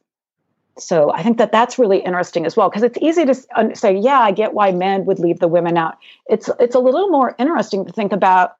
So 0.79 1.13
I 1.13 1.23
think 1.23 1.39
that 1.39 1.53
that's 1.53 1.79
really 1.79 1.99
interesting 1.99 2.47
as 2.47 2.57
well 2.57 2.69
because 2.69 2.83
it's 2.83 2.99
easy 3.01 3.25
to 3.25 3.35
say, 3.75 3.97
yeah, 3.97 4.21
I 4.21 4.33
get 4.33 4.55
why 4.55 4.73
men 4.73 5.05
would 5.07 5.19
leave 5.19 5.41
the 5.41 5.49
women 5.49 5.77
out. 5.77 5.99
It's 6.27 6.49
it's 6.61 6.75
a 6.75 6.81
little 6.81 7.09
more 7.09 7.35
interesting 7.39 7.85
to 7.85 7.93
think 7.93 8.13
about 8.13 8.57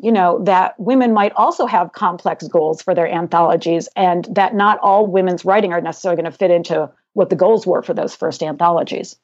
you 0.00 0.10
know 0.10 0.42
that 0.44 0.78
women 0.78 1.12
might 1.12 1.32
also 1.36 1.66
have 1.66 1.92
complex 1.92 2.46
goals 2.48 2.82
for 2.82 2.94
their 2.94 3.08
anthologies 3.08 3.88
and 3.96 4.26
that 4.30 4.54
not 4.54 4.78
all 4.80 5.06
women's 5.06 5.44
writing 5.44 5.72
are 5.72 5.80
necessarily 5.80 6.20
going 6.20 6.30
to 6.30 6.36
fit 6.36 6.50
into 6.50 6.90
what 7.12 7.30
the 7.30 7.36
goals 7.36 7.66
were 7.66 7.82
for 7.82 7.94
those 7.94 8.14
first 8.14 8.42
anthologies 8.42 9.16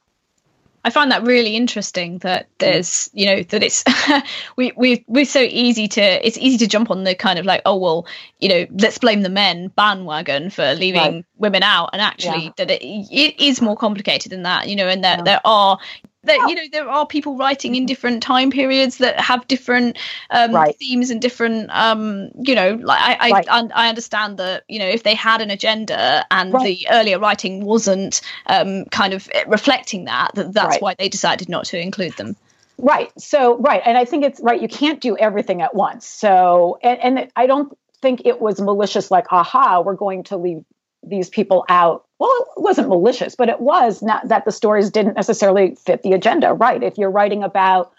I 0.85 0.91
find 0.91 1.11
that 1.13 1.23
really 1.23 1.57
interesting 1.57 2.19
that 2.19 2.45
mm. 2.47 2.49
there's, 2.59 3.11
you 3.13 3.27
know, 3.27 3.43
that 3.43 3.63
it's 3.63 3.85
we 4.57 4.73
we 4.77 5.05
we're 5.09 5.25
so 5.25 5.41
easy 5.41 5.89
to 5.89 6.27
it's 6.27 6.39
easy 6.39 6.57
to 6.59 6.67
jump 6.67 6.91
on 6.91 7.05
the 7.05 7.15
kind 7.15 7.39
of 7.39 7.45
like, 7.45 7.63
oh 7.67 7.77
well, 7.77 8.07
you 8.39 8.49
know, 8.49 8.67
let's 8.71 8.99
blame 8.99 9.23
the 9.23 9.29
men 9.29 9.69
bandwagon 9.69 10.51
for 10.51 10.75
leaving 10.75 11.01
Right. 11.01 11.25
women 11.39 11.63
out, 11.63 11.91
and 11.93 12.01
actually 12.01 12.45
Yeah. 12.45 12.53
that 12.57 12.71
it, 12.71 12.83
it 12.83 13.41
is 13.41 13.61
more 13.61 13.77
complicated 13.77 14.33
than 14.33 14.43
that, 14.45 14.69
you 14.69 14.77
know, 14.77 14.89
and 14.89 15.05
that 15.05 15.19
Yeah. 15.19 15.25
there 15.25 15.41
are 15.45 15.79
that 16.25 16.49
you 16.49 16.55
know 16.55 16.63
there 16.71 16.89
are 16.89 17.07
people 17.07 17.37
writing 17.37 17.75
in 17.75 17.87
different 17.87 18.23
time 18.23 18.51
periods 18.51 18.99
that 18.99 19.19
have 19.21 19.47
different 19.49 19.99
um, 20.31 20.53
Right. 20.53 20.77
themes 20.77 21.11
and 21.11 21.21
different 21.21 21.71
um, 21.71 22.31
you 22.43 22.55
know 22.55 22.75
like 22.83 23.01
I 23.01 23.17
I, 23.21 23.31
Right. 23.31 23.47
I 23.49 23.89
understand 23.89 24.39
that 24.39 24.65
you 24.69 24.79
know 24.79 24.89
if 24.89 25.03
they 25.03 25.15
had 25.15 25.41
an 25.41 25.51
agenda 25.51 26.27
and 26.31 26.53
Right. 26.53 26.65
the 26.65 26.87
earlier 26.91 27.19
writing 27.19 27.65
wasn't 27.65 28.21
um, 28.47 28.85
kind 28.87 29.15
of 29.15 29.29
reflecting 29.47 30.05
that 30.05 30.33
that 30.35 30.53
that's 30.53 30.81
why 30.81 30.95
they 30.99 31.09
decided 31.09 31.49
not 31.49 31.65
to 31.67 31.79
include 31.79 32.13
them 32.17 32.37
Right. 32.83 33.13
So, 33.21 33.59
right. 33.59 33.83
And 33.85 33.99
I 33.99 34.05
think 34.07 34.25
it's 34.25 34.41
right. 34.41 34.61
You 34.61 34.69
can't 34.69 35.01
do 35.01 35.17
everything 35.17 35.61
at 35.61 35.75
once. 35.75 36.07
So, 36.07 36.79
and, 36.83 37.19
and 37.19 37.33
I 37.37 37.47
don't 37.47 37.77
think 38.01 38.23
it 38.25 38.41
was 38.41 38.61
malicious, 38.61 39.11
like, 39.11 39.27
aha, 39.31 39.83
we're 39.85 39.97
going 39.97 40.25
to 40.25 40.39
leave 40.39 40.65
these 41.03 41.29
people 41.29 41.65
out. 41.69 42.07
Well, 42.21 42.31
it 42.57 42.61
wasn't 42.63 42.89
malicious, 42.89 43.35
but 43.35 43.49
it 43.49 43.61
was 43.61 44.03
not 44.03 44.29
that 44.29 44.45
the 44.45 44.53
stories 44.53 44.91
didn't 44.91 45.15
necessarily 45.15 45.75
fit 45.75 46.03
the 46.03 46.13
agenda. 46.13 46.53
Right. 46.53 46.83
If 46.83 46.99
you're 46.99 47.11
writing 47.11 47.43
about, 47.43 47.93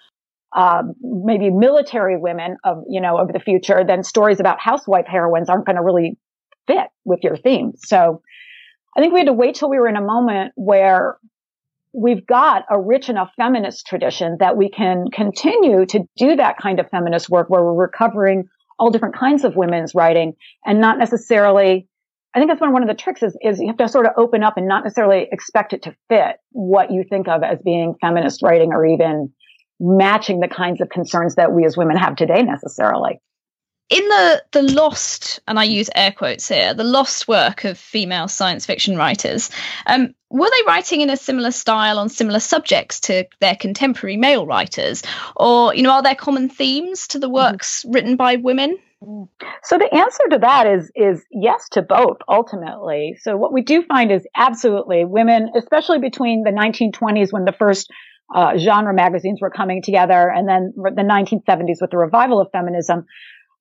um, 0.56 0.94
maybe 1.01 1.50
military 1.50 2.18
women 2.18 2.58
of, 2.63 2.84
you 2.88 3.01
know, 3.01 3.18
of 3.18 3.34
the 3.34 3.40
future, 3.40 3.84
then 3.84 4.04
stories 4.04 4.40
about 4.40 4.60
housewife 4.60 5.08
heroines 5.08 5.50
aren't 5.50 5.66
going 5.66 5.78
to 5.78 5.82
really 5.82 6.18
fit 6.68 6.88
with 7.04 7.22
your 7.24 7.36
theme. 7.36 7.74
So 7.78 8.22
I 8.96 9.00
think 9.00 9.13
we 9.13 9.22
had 9.22 9.28
to 9.28 9.34
wait 9.34 9.56
till 9.56 9.70
we 9.70 9.80
were 9.80 9.88
in 9.88 9.96
a 9.96 10.01
moment 10.01 10.51
where 10.56 11.18
we've 11.94 12.25
got 12.25 12.66
a 12.70 12.80
rich 12.80 13.10
enough 13.10 13.32
feminist 13.36 13.88
tradition 13.88 14.38
that 14.40 14.56
we 14.56 14.70
can 14.70 15.06
continue 15.12 15.86
to 15.88 16.01
do 16.16 16.36
that 16.36 16.58
kind 16.58 16.80
of 16.80 16.90
feminist 16.90 17.30
work 17.30 17.50
where 17.50 17.63
we're 17.63 17.74
recovering 17.74 18.44
all 18.78 18.92
different 18.92 19.16
kinds 19.16 19.44
of 19.44 19.56
women's 19.56 19.96
writing 19.96 20.34
and 20.66 20.80
not 20.80 21.00
necessarily 21.00 21.88
I 22.34 22.40
think 22.40 22.50
that's 22.50 22.62
one, 22.62 22.72
one 22.72 22.82
of 22.82 22.88
the 22.88 22.96
tricks 22.96 23.24
is, 23.24 23.38
is 23.42 23.60
you 23.60 23.68
have 23.68 23.78
to 23.78 23.90
sort 23.90 24.06
of 24.06 24.14
open 24.18 24.44
up 24.44 24.56
and 24.58 24.68
not 24.68 24.84
necessarily 24.84 25.28
expect 25.32 25.74
it 25.74 25.84
to 25.84 25.96
fit 26.08 26.38
what 26.52 26.92
you 26.92 27.04
think 27.10 27.28
of 27.28 27.44
as 27.44 27.60
being 27.64 27.96
feminist 28.00 28.42
writing 28.42 28.72
or 28.72 28.86
even 28.86 29.34
matching 29.80 30.40
the 30.40 30.48
kinds 30.48 30.80
of 30.80 30.90
concerns 30.90 31.36
that 31.36 31.52
we 31.52 31.66
as 31.66 31.76
women 31.76 31.98
have 31.98 32.16
today 32.16 32.44
necessarily 32.44 33.20
in 33.92 34.08
the 34.08 34.44
the 34.52 34.62
lost 34.62 35.40
and 35.48 35.60
i 35.60 35.64
use 35.64 35.90
air 35.96 36.12
quotes 36.12 36.48
here 36.48 36.74
the 36.74 36.84
lost 36.84 37.28
work 37.28 37.66
of 37.66 37.78
female 37.78 38.28
science 38.28 38.66
fiction 38.66 38.96
writers 38.96 39.50
um, 39.88 40.14
were 40.30 40.50
they 40.50 40.68
writing 40.68 41.02
in 41.02 41.10
a 41.10 41.18
similar 41.18 41.52
style 41.52 42.00
on 42.00 42.08
similar 42.08 42.40
subjects 42.40 43.00
to 43.02 43.26
their 43.42 43.56
contemporary 43.56 44.18
male 44.18 44.46
writers 44.46 45.04
or 45.36 45.76
you 45.76 45.84
know 45.84 45.92
are 45.92 46.04
there 46.04 46.16
common 46.16 46.48
themes 46.48 47.08
to 47.08 47.20
the 47.20 47.30
works 47.30 47.82
mm-hmm. 47.82 47.92
written 47.92 48.16
by 48.16 48.38
women 48.38 48.78
so 49.63 49.77
the 49.77 49.89
answer 49.93 50.24
to 50.29 50.38
that 50.39 50.67
is 50.67 50.91
is 50.96 51.25
yes 51.31 51.70
to 51.70 51.81
both 51.81 52.17
ultimately. 52.29 53.17
So 53.22 53.36
what 53.36 53.51
we 53.51 53.62
do 53.62 53.84
find 53.84 54.12
is 54.12 54.27
absolutely 54.36 55.05
women, 55.05 55.50
especially 55.55 56.00
between 56.00 56.43
the 56.43 56.51
1920s 56.51 57.31
when 57.31 57.46
the 57.46 57.51
first 57.51 57.89
uh, 58.34 58.58
genre 58.58 58.93
magazines 58.93 59.39
were 59.41 59.50
coming 59.50 59.81
together, 59.81 60.29
and 60.29 60.48
then 60.48 60.74
the 60.75 61.01
1970s 61.01 61.77
with 61.81 61.91
the 61.91 61.98
revival 61.98 62.39
of 62.39 62.48
feminism, 62.51 63.05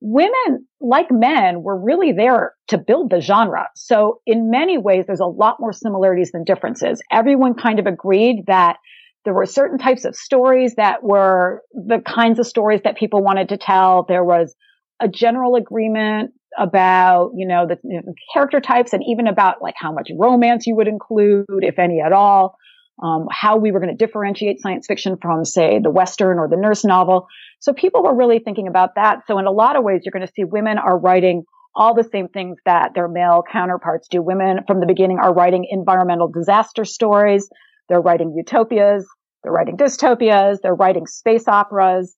women, 0.01 0.67
like 0.81 1.11
men, 1.11 1.63
were 1.63 1.79
really 1.79 2.13
there 2.13 2.55
to 2.69 2.79
build 2.79 3.11
the 3.11 3.21
genre. 3.21 3.69
So 3.75 4.21
in 4.27 4.51
many 4.51 4.79
ways, 4.79 5.05
there's 5.07 5.21
a 5.21 5.27
lot 5.27 5.57
more 5.59 5.73
similarities 5.73 6.33
than 6.33 6.45
differences. 6.45 7.03
Everyone 7.11 7.55
kind 7.55 7.79
of 7.79 7.87
agreed 7.87 8.45
that 8.47 8.77
there 9.25 9.35
were 9.35 9.47
certain 9.47 9.79
types 9.79 10.05
of 10.05 10.15
stories 10.15 10.75
that 10.77 11.03
were 11.03 11.63
the 11.73 12.01
kinds 12.07 12.39
of 12.39 12.47
stories 12.47 12.81
that 12.85 12.97
people 12.97 13.23
wanted 13.23 13.49
to 13.51 13.59
tell. 13.59 14.05
There 14.09 14.25
was 14.25 14.55
a 15.01 15.09
general 15.09 15.57
agreement 15.57 16.33
about, 16.59 17.31
you 17.37 17.47
know, 17.47 17.67
the 17.67 17.79
you 17.85 18.01
know, 18.05 18.13
character 18.35 18.61
types 18.61 18.93
and 18.93 19.03
even 19.07 19.27
about 19.27 19.63
like 19.63 19.75
how 19.77 19.93
much 19.93 20.11
romance 20.19 20.67
you 20.67 20.77
would 20.77 20.89
include, 20.89 21.47
if 21.49 21.79
any 21.79 22.01
at 22.01 22.13
all. 22.13 22.57
Um, 23.03 23.29
how 23.31 23.57
we 23.57 23.73
were 23.73 23.81
going 23.81 23.97
to 23.97 24.07
differentiate 24.07 24.61
science 24.61 24.87
fiction 24.87 25.17
from, 25.23 25.47
say, 25.47 25.79
the 25.83 25.91
Western 25.91 26.39
or 26.39 26.49
the 26.49 26.59
nurse 26.59 26.85
novel. 26.85 27.29
So 27.59 27.73
people 27.73 28.03
were 28.03 28.15
really 28.15 28.41
thinking 28.41 28.69
about 28.69 28.97
that. 28.97 29.21
So 29.27 29.39
in 29.39 29.47
a 29.47 29.51
lot 29.51 29.77
of 29.77 29.85
ways, 29.85 30.03
you're 30.05 30.13
going 30.13 30.27
to 30.27 30.33
see 30.37 30.45
women 30.45 30.77
are 30.77 30.99
writing 30.99 31.45
all 31.75 31.95
the 31.95 32.05
same 32.05 32.29
things 32.29 32.59
that 32.67 32.91
their 32.95 33.09
male 33.09 33.43
counterparts 33.51 34.07
do. 34.09 34.21
Women 34.21 34.59
from 34.67 34.81
the 34.81 34.87
beginning 34.87 35.19
are 35.19 35.33
writing 35.33 35.67
environmental 35.71 36.29
disaster 36.29 36.85
stories. 36.85 37.49
They're 37.89 38.03
writing 38.03 38.35
utopias. 38.37 39.07
They're 39.43 39.53
writing 39.53 39.79
dystopias. 39.79 40.59
They're 40.63 40.75
writing 40.75 41.07
space 41.07 41.49
operas. 41.49 42.15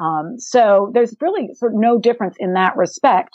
Um, 0.00 0.38
so 0.38 0.90
there's 0.94 1.14
really 1.20 1.50
sort 1.54 1.74
of 1.74 1.80
no 1.80 1.98
difference 1.98 2.36
in 2.38 2.54
that 2.54 2.76
respect. 2.76 3.30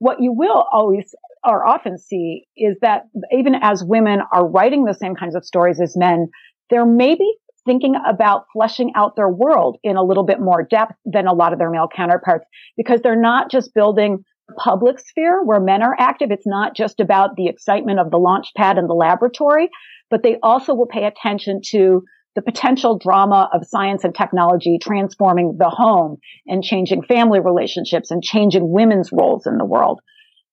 What 0.00 0.20
you 0.20 0.32
will 0.32 0.64
always 0.72 1.14
or 1.44 1.66
often 1.66 1.98
see 1.98 2.44
is 2.56 2.76
that 2.82 3.04
even 3.32 3.54
as 3.60 3.84
women 3.84 4.20
are 4.32 4.46
writing 4.46 4.84
the 4.84 4.94
same 4.94 5.14
kinds 5.14 5.34
of 5.34 5.44
stories 5.44 5.80
as 5.80 5.96
men, 5.96 6.28
they're 6.70 6.86
maybe 6.86 7.30
thinking 7.64 7.94
about 8.08 8.46
fleshing 8.52 8.92
out 8.96 9.14
their 9.14 9.28
world 9.28 9.76
in 9.82 9.96
a 9.96 10.02
little 10.02 10.24
bit 10.24 10.40
more 10.40 10.62
depth 10.62 10.94
than 11.04 11.26
a 11.26 11.34
lot 11.34 11.52
of 11.52 11.58
their 11.58 11.70
male 11.70 11.88
counterparts 11.94 12.46
because 12.76 13.00
they're 13.02 13.20
not 13.20 13.50
just 13.50 13.74
building 13.74 14.24
public 14.56 14.98
sphere 14.98 15.44
where 15.44 15.60
men 15.60 15.82
are 15.82 15.94
active. 15.98 16.30
It's 16.30 16.46
not 16.46 16.74
just 16.74 17.00
about 17.00 17.36
the 17.36 17.48
excitement 17.48 18.00
of 18.00 18.10
the 18.10 18.16
launch 18.16 18.48
pad 18.56 18.78
and 18.78 18.88
the 18.88 18.94
laboratory, 18.94 19.68
but 20.10 20.22
they 20.22 20.38
also 20.42 20.74
will 20.74 20.86
pay 20.86 21.04
attention 21.04 21.60
to 21.66 22.02
the 22.38 22.52
potential 22.52 22.96
drama 22.96 23.50
of 23.52 23.66
science 23.66 24.04
and 24.04 24.14
technology 24.14 24.78
transforming 24.80 25.56
the 25.58 25.68
home 25.68 26.18
and 26.46 26.62
changing 26.62 27.02
family 27.02 27.40
relationships 27.40 28.12
and 28.12 28.22
changing 28.22 28.70
women's 28.70 29.10
roles 29.10 29.44
in 29.44 29.58
the 29.58 29.64
world. 29.64 30.00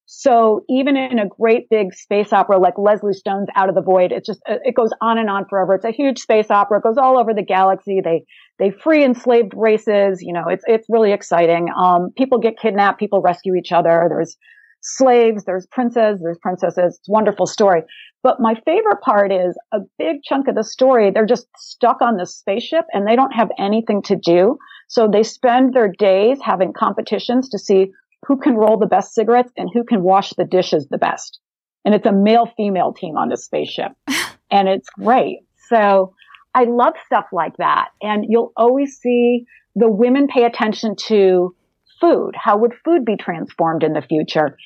So 0.07 0.61
even 0.67 0.97
in 0.97 1.19
a 1.19 1.27
great 1.27 1.69
big 1.69 1.93
space 1.93 2.33
opera 2.33 2.57
like 2.57 2.73
Leslie 2.79 3.13
Stone's 3.13 3.49
Out 3.55 3.69
of 3.69 3.75
the 3.75 3.83
Void, 3.83 4.11
it 4.11 4.25
just, 4.25 4.41
it 4.47 4.73
goes 4.73 4.89
on 4.99 5.19
and 5.19 5.29
on 5.29 5.45
forever. 5.47 5.75
It's 5.75 5.85
a 5.85 5.91
huge 5.91 6.17
space 6.17 6.49
opera. 6.49 6.79
It 6.79 6.83
goes 6.83 6.97
all 6.97 7.19
over 7.19 7.35
the 7.35 7.45
galaxy. 7.45 8.01
They, 8.03 8.25
they 8.57 8.71
free 8.71 9.03
enslaved 9.03 9.53
races. 9.55 10.23
You 10.23 10.33
know, 10.33 10.45
it's, 10.47 10.63
it's 10.65 10.87
really 10.89 11.11
exciting. 11.11 11.67
Um, 11.79 12.09
people 12.17 12.39
get 12.39 12.57
kidnapped. 12.59 12.99
People 12.99 13.21
rescue 13.21 13.53
each 13.53 13.71
other. 13.71 14.07
There's 14.09 14.37
slaves. 14.85 15.43
There's 15.45 15.65
princes. 15.67 16.19
There's 16.21 16.37
princesses. 16.41 16.97
It's 16.99 17.09
a 17.09 17.11
wonderful 17.11 17.47
story. 17.47 17.81
But 18.23 18.39
my 18.39 18.55
favorite 18.65 19.01
part 19.01 19.31
is 19.31 19.57
a 19.71 19.79
big 19.97 20.23
chunk 20.23 20.47
of 20.47 20.55
the 20.55 20.63
story. 20.63 21.11
They're 21.11 21.25
just 21.25 21.47
stuck 21.57 22.01
on 22.01 22.17
the 22.17 22.25
spaceship 22.25 22.85
and 22.93 23.07
they 23.07 23.15
don't 23.15 23.33
have 23.33 23.49
anything 23.59 24.01
to 24.03 24.15
do. 24.15 24.57
So 24.87 25.07
they 25.11 25.23
spend 25.23 25.73
their 25.73 25.91
days 25.91 26.39
having 26.43 26.73
competitions 26.73 27.49
to 27.49 27.59
see 27.59 27.91
who 28.27 28.37
can 28.37 28.55
roll 28.55 28.77
the 28.77 28.87
best 28.87 29.13
cigarettes 29.13 29.51
and 29.57 29.69
who 29.73 29.83
can 29.83 30.01
wash 30.01 30.33
the 30.33 30.45
dishes 30.45 30.87
the 30.89 30.97
best. 30.97 31.39
And 31.83 31.93
it's 31.93 32.07
a 32.07 32.11
male 32.11 32.51
female 32.57 32.93
team 32.93 33.17
on 33.17 33.29
the 33.29 33.37
spaceship. 33.37 33.91
and 34.51 34.67
it's 34.67 34.89
great. 34.89 35.39
So 35.69 36.13
I 36.53 36.63
love 36.63 36.93
stuff 37.05 37.25
like 37.31 37.57
that. 37.57 37.89
And 38.01 38.25
you'll 38.27 38.53
always 38.55 38.97
see 38.97 39.45
the 39.75 39.89
women 39.89 40.27
pay 40.27 40.45
attention 40.45 40.95
to 41.07 41.55
food. 41.99 42.31
How 42.35 42.57
would 42.57 42.73
food 42.83 43.05
be 43.05 43.17
transformed 43.17 43.83
in 43.83 43.93
the 43.93 44.01
future? 44.01 44.57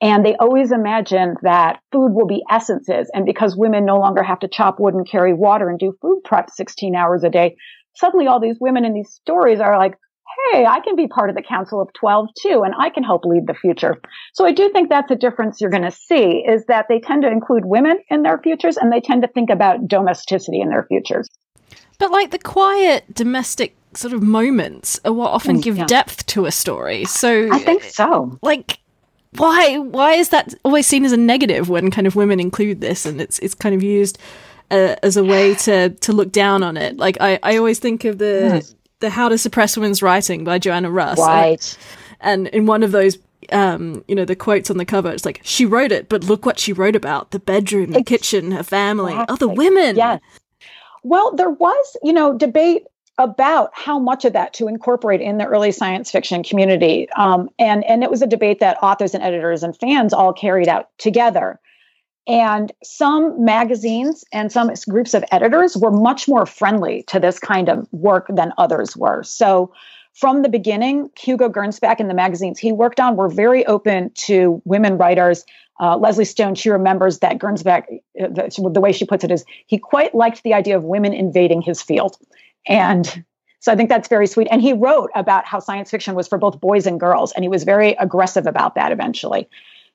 And 0.00 0.24
they 0.24 0.36
always 0.36 0.70
imagine 0.70 1.34
that 1.42 1.80
food 1.90 2.12
will 2.12 2.26
be 2.26 2.42
essences. 2.48 3.10
And 3.12 3.26
because 3.26 3.56
women 3.56 3.84
no 3.84 3.98
longer 3.98 4.22
have 4.22 4.38
to 4.40 4.48
chop 4.48 4.78
wood 4.78 4.94
and 4.94 5.08
carry 5.08 5.34
water 5.34 5.68
and 5.68 5.78
do 5.78 5.96
food 6.00 6.20
prep 6.24 6.50
16 6.50 6.94
hours 6.94 7.24
a 7.24 7.30
day, 7.30 7.56
suddenly 7.96 8.26
all 8.26 8.40
these 8.40 8.58
women 8.60 8.84
in 8.84 8.94
these 8.94 9.10
stories 9.10 9.60
are 9.60 9.76
like, 9.76 9.94
hey, 10.52 10.64
I 10.64 10.80
can 10.80 10.94
be 10.94 11.08
part 11.08 11.30
of 11.30 11.36
the 11.36 11.42
Council 11.42 11.80
of 11.80 11.88
12 11.98 12.28
too, 12.40 12.62
and 12.64 12.74
I 12.78 12.90
can 12.90 13.02
help 13.02 13.24
lead 13.24 13.46
the 13.46 13.54
future. 13.54 13.96
So 14.34 14.46
I 14.46 14.52
do 14.52 14.70
think 14.70 14.88
that's 14.88 15.10
a 15.10 15.16
difference 15.16 15.60
you're 15.60 15.70
going 15.70 15.82
to 15.82 15.90
see 15.90 16.44
is 16.46 16.64
that 16.66 16.86
they 16.88 17.00
tend 17.00 17.22
to 17.22 17.28
include 17.28 17.64
women 17.64 17.98
in 18.08 18.22
their 18.22 18.38
futures 18.38 18.76
and 18.76 18.92
they 18.92 19.00
tend 19.00 19.22
to 19.22 19.28
think 19.28 19.50
about 19.50 19.88
domesticity 19.88 20.60
in 20.60 20.68
their 20.68 20.84
futures. 20.84 21.28
But 21.98 22.12
like 22.12 22.30
the 22.30 22.38
quiet 22.38 23.12
domestic 23.12 23.74
sort 23.94 24.12
of 24.12 24.22
moments 24.22 25.00
are 25.04 25.12
what 25.12 25.30
often 25.30 25.58
mm, 25.58 25.62
give 25.62 25.78
yeah. 25.78 25.86
depth 25.86 26.26
to 26.26 26.46
a 26.46 26.52
story. 26.52 27.04
So 27.04 27.48
I 27.52 27.58
think 27.58 27.82
so. 27.84 28.38
Like 28.42 28.78
why 29.36 29.78
why 29.78 30.12
is 30.14 30.30
that 30.30 30.54
always 30.64 30.86
seen 30.86 31.04
as 31.04 31.12
a 31.12 31.16
negative 31.16 31.68
when 31.68 31.90
kind 31.90 32.06
of 32.06 32.16
women 32.16 32.40
include 32.40 32.80
this 32.80 33.04
and 33.06 33.20
it's 33.20 33.38
it's 33.40 33.54
kind 33.54 33.74
of 33.74 33.82
used 33.82 34.18
uh, 34.70 34.96
as 35.02 35.16
a 35.16 35.24
way 35.24 35.54
to 35.54 35.90
to 35.90 36.12
look 36.12 36.32
down 36.32 36.62
on 36.62 36.76
it. 36.76 36.96
Like 36.96 37.18
I, 37.20 37.38
I 37.42 37.56
always 37.56 37.78
think 37.78 38.04
of 38.04 38.18
the 38.18 38.62
hmm 38.64 38.74
the 39.00 39.10
How 39.10 39.28
to 39.28 39.38
Suppress 39.38 39.76
Women's 39.76 40.02
Writing 40.02 40.44
by 40.44 40.58
Joanna 40.58 40.90
Russ. 40.90 41.18
Right. 41.18 41.78
And, 42.20 42.46
and 42.48 42.54
in 42.54 42.66
one 42.66 42.82
of 42.82 42.90
those 42.90 43.18
um, 43.50 44.04
you 44.08 44.14
know, 44.14 44.24
the 44.24 44.36
quotes 44.36 44.70
on 44.70 44.76
the 44.76 44.84
cover, 44.84 45.10
it's 45.10 45.24
like, 45.24 45.40
she 45.42 45.64
wrote 45.64 45.92
it, 45.92 46.08
but 46.08 46.24
look 46.24 46.44
what 46.44 46.58
she 46.58 46.72
wrote 46.72 46.96
about 46.96 47.30
the 47.30 47.38
bedroom, 47.38 47.92
the 47.92 48.02
kitchen, 48.02 48.50
her 48.50 48.62
family, 48.62 49.14
other 49.14 49.48
women. 49.48 49.96
Yes. 49.96 50.20
Well, 51.02 51.34
there 51.34 51.50
was, 51.50 51.96
you 52.02 52.12
know, 52.12 52.36
debate 52.36 52.84
about 53.18 53.70
how 53.74 53.98
much 53.98 54.24
of 54.24 54.32
that 54.32 54.54
to 54.54 54.68
incorporate 54.68 55.20
in 55.20 55.38
the 55.38 55.44
early 55.44 55.72
science 55.72 56.10
fiction 56.10 56.42
community. 56.42 57.08
Um, 57.16 57.50
and, 57.58 57.84
and 57.84 58.04
it 58.04 58.10
was 58.10 58.22
a 58.22 58.26
debate 58.26 58.60
that 58.60 58.78
authors 58.82 59.12
and 59.12 59.22
editors 59.22 59.62
and 59.62 59.76
fans 59.76 60.12
all 60.12 60.32
carried 60.32 60.68
out 60.68 60.88
together. 60.98 61.60
And 62.28 62.70
some 62.84 63.42
magazines 63.42 64.24
and 64.32 64.52
some 64.52 64.70
groups 64.88 65.14
of 65.14 65.24
editors 65.32 65.76
were 65.76 65.90
much 65.90 66.28
more 66.28 66.46
friendly 66.46 67.02
to 67.04 67.18
this 67.18 67.38
kind 67.38 67.68
of 67.68 67.88
work 67.90 68.26
than 68.28 68.52
others 68.58 68.96
were. 68.96 69.22
So, 69.22 69.72
from 70.12 70.42
the 70.42 70.48
beginning, 70.48 71.10
Hugo 71.16 71.48
Gernsback 71.48 72.00
and 72.00 72.10
the 72.10 72.14
magazines 72.14 72.58
he 72.58 72.72
worked 72.72 72.98
on 72.98 73.14
were 73.14 73.28
very 73.28 73.64
open 73.66 74.10
to 74.14 74.60
women 74.64 74.98
writers. 74.98 75.44
Uh, 75.80 75.96
Leslie 75.96 76.24
Stone, 76.24 76.56
she 76.56 76.70
remembers 76.70 77.20
that 77.20 77.38
Gernsback, 77.38 77.84
uh, 78.20 78.26
the, 78.26 78.70
the 78.72 78.80
way 78.80 78.90
she 78.90 79.04
puts 79.04 79.22
it 79.22 79.30
is, 79.30 79.44
he 79.66 79.78
quite 79.78 80.16
liked 80.16 80.42
the 80.42 80.54
idea 80.54 80.76
of 80.76 80.82
women 80.82 81.12
invading 81.12 81.62
his 81.62 81.80
field. 81.80 82.16
And 82.68 83.24
so 83.60 83.72
I 83.72 83.76
think 83.76 83.88
that's 83.88 84.08
very 84.08 84.26
sweet. 84.26 84.48
And 84.50 84.62
he 84.62 84.72
wrote 84.72 85.10
about 85.14 85.44
how 85.44 85.58
science 85.58 85.90
fiction 85.90 86.14
was 86.14 86.28
for 86.28 86.38
both 86.38 86.60
boys 86.60 86.86
and 86.86 87.00
girls, 87.00 87.32
and 87.32 87.44
he 87.44 87.48
was 87.48 87.64
very 87.64 87.92
aggressive 87.94 88.46
about 88.46 88.74
that 88.76 88.92
eventually. 88.92 89.48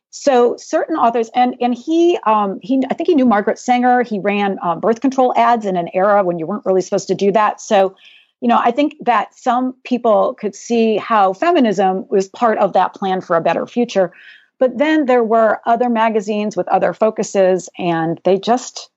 So 0.09 0.55
certain 0.57 0.95
authors, 0.95 1.31
and 1.33 1.55
and 1.59 1.73
he 1.73 2.19
um, 2.25 2.59
he 2.61 2.83
I 2.91 2.93
think 2.93 3.07
he 3.07 3.15
knew 3.15 3.25
Margaret 3.25 3.57
Sanger. 3.57 4.03
He 4.03 4.19
ran 4.19 4.59
uh, 4.61 4.75
birth 4.75 5.01
control 5.01 5.33
ads 5.35 5.65
in 5.65 5.75
an 5.75 5.89
era 5.93 6.23
when 6.23 6.37
you 6.37 6.45
weren't 6.45 6.65
really 6.65 6.81
supposed 6.81 7.07
to 7.07 7.15
do 7.15 7.31
that. 7.31 7.59
So, 7.59 7.95
you 8.41 8.47
know, 8.47 8.59
I 8.63 8.69
think 8.69 8.95
that 9.01 9.33
some 9.33 9.73
people 9.83 10.35
could 10.35 10.55
see 10.55 10.97
how 10.97 11.33
feminism 11.33 12.05
was 12.09 12.27
part 12.27 12.59
of 12.59 12.73
that 12.73 12.93
plan 12.93 13.21
for 13.21 13.35
a 13.35 13.41
better 13.41 13.65
future. 13.65 14.13
But 14.59 14.77
then 14.77 15.07
there 15.07 15.23
were 15.23 15.59
other 15.65 15.89
magazines 15.89 16.55
with 16.55 16.67
other 16.67 16.93
focuses, 16.93 17.67
and 17.79 18.21
they 18.23 18.37
just 18.37 18.91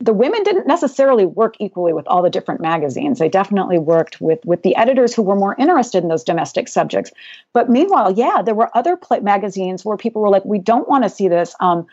the 0.00 0.14
women 0.14 0.42
didn't 0.42 0.66
necessarily 0.66 1.26
work 1.26 1.56
equally 1.60 1.92
with 1.92 2.06
all 2.08 2.22
the 2.22 2.30
different 2.30 2.60
magazines. 2.60 3.18
They 3.18 3.28
definitely 3.28 3.78
worked 3.78 4.20
with 4.20 4.44
with 4.44 4.62
the 4.62 4.74
editors 4.76 5.14
who 5.14 5.22
were 5.22 5.36
more 5.36 5.54
interested 5.58 6.02
in 6.02 6.08
those 6.08 6.24
domestic 6.24 6.68
subjects. 6.68 7.12
But 7.52 7.68
meanwhile, 7.68 8.10
yeah, 8.10 8.42
there 8.42 8.54
were 8.54 8.76
other 8.76 8.98
magazines 9.22 9.84
where 9.84 9.96
people 9.96 10.22
were 10.22 10.30
like, 10.30 10.44
"We 10.44 10.58
don't 10.58 10.88
want 10.88 11.04
to 11.04 11.10
see 11.10 11.28
this." 11.28 11.54
Um, 11.60 11.86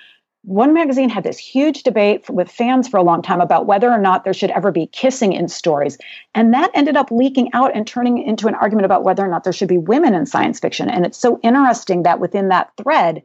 one 0.43 0.73
magazine 0.73 1.09
had 1.09 1.25
this 1.25 1.37
huge 1.37 1.83
debate 1.83 2.29
with 2.29 2.49
fans 2.49 2.87
for 2.87 2.95
a 2.95 3.03
long 3.03 3.21
time 3.21 3.41
about 3.41 3.65
whether 3.65 3.91
or 3.91 3.97
not 3.97 4.23
there 4.23 4.33
should 4.33 4.51
ever 4.51 4.71
be 4.71 4.87
kissing 4.87 5.33
in 5.33 5.49
stories. 5.49 5.97
And 6.33 6.53
that 6.53 6.71
ended 6.73 6.95
up 6.95 7.11
leaking 7.11 7.49
out 7.51 7.75
and 7.75 7.85
turning 7.85 8.17
into 8.17 8.47
an 8.47 8.55
argument 8.55 8.85
about 8.85 9.03
whether 9.03 9.25
or 9.25 9.27
not 9.27 9.43
there 9.43 9.51
should 9.51 9.67
be 9.67 9.77
women 9.77 10.13
in 10.13 10.25
science 10.25 10.61
fiction. 10.61 10.89
And 10.89 11.05
it's 11.05 11.17
so 11.17 11.37
interesting 11.43 12.03
that 12.03 12.21
within 12.21 12.47
that 12.47 12.71
thread, 12.77 13.23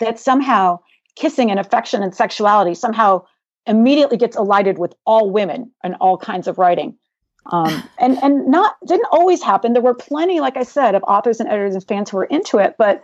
that 0.00 0.18
somehow 0.18 0.80
kissing 1.14 1.50
and 1.50 1.58
affection 1.58 2.02
and 2.02 2.14
sexuality 2.14 2.74
somehow 2.74 3.24
immediately 3.68 4.16
gets 4.16 4.36
elided 4.36 4.78
with 4.78 4.94
all 5.06 5.30
women 5.30 5.70
and 5.84 5.94
all 6.00 6.16
kinds 6.16 6.48
of 6.48 6.58
writing. 6.58 6.96
Um, 7.46 7.82
and 7.98 8.18
and 8.22 8.48
not 8.48 8.76
didn't 8.86 9.08
always 9.12 9.42
happen. 9.42 9.72
There 9.72 9.82
were 9.82 9.94
plenty, 9.94 10.40
like 10.40 10.56
I 10.56 10.64
said, 10.64 10.94
of 10.94 11.04
authors 11.04 11.38
and 11.38 11.48
editors 11.48 11.74
and 11.74 11.86
fans 11.86 12.10
who 12.10 12.16
were 12.16 12.24
into 12.24 12.58
it, 12.58 12.74
but 12.78 13.02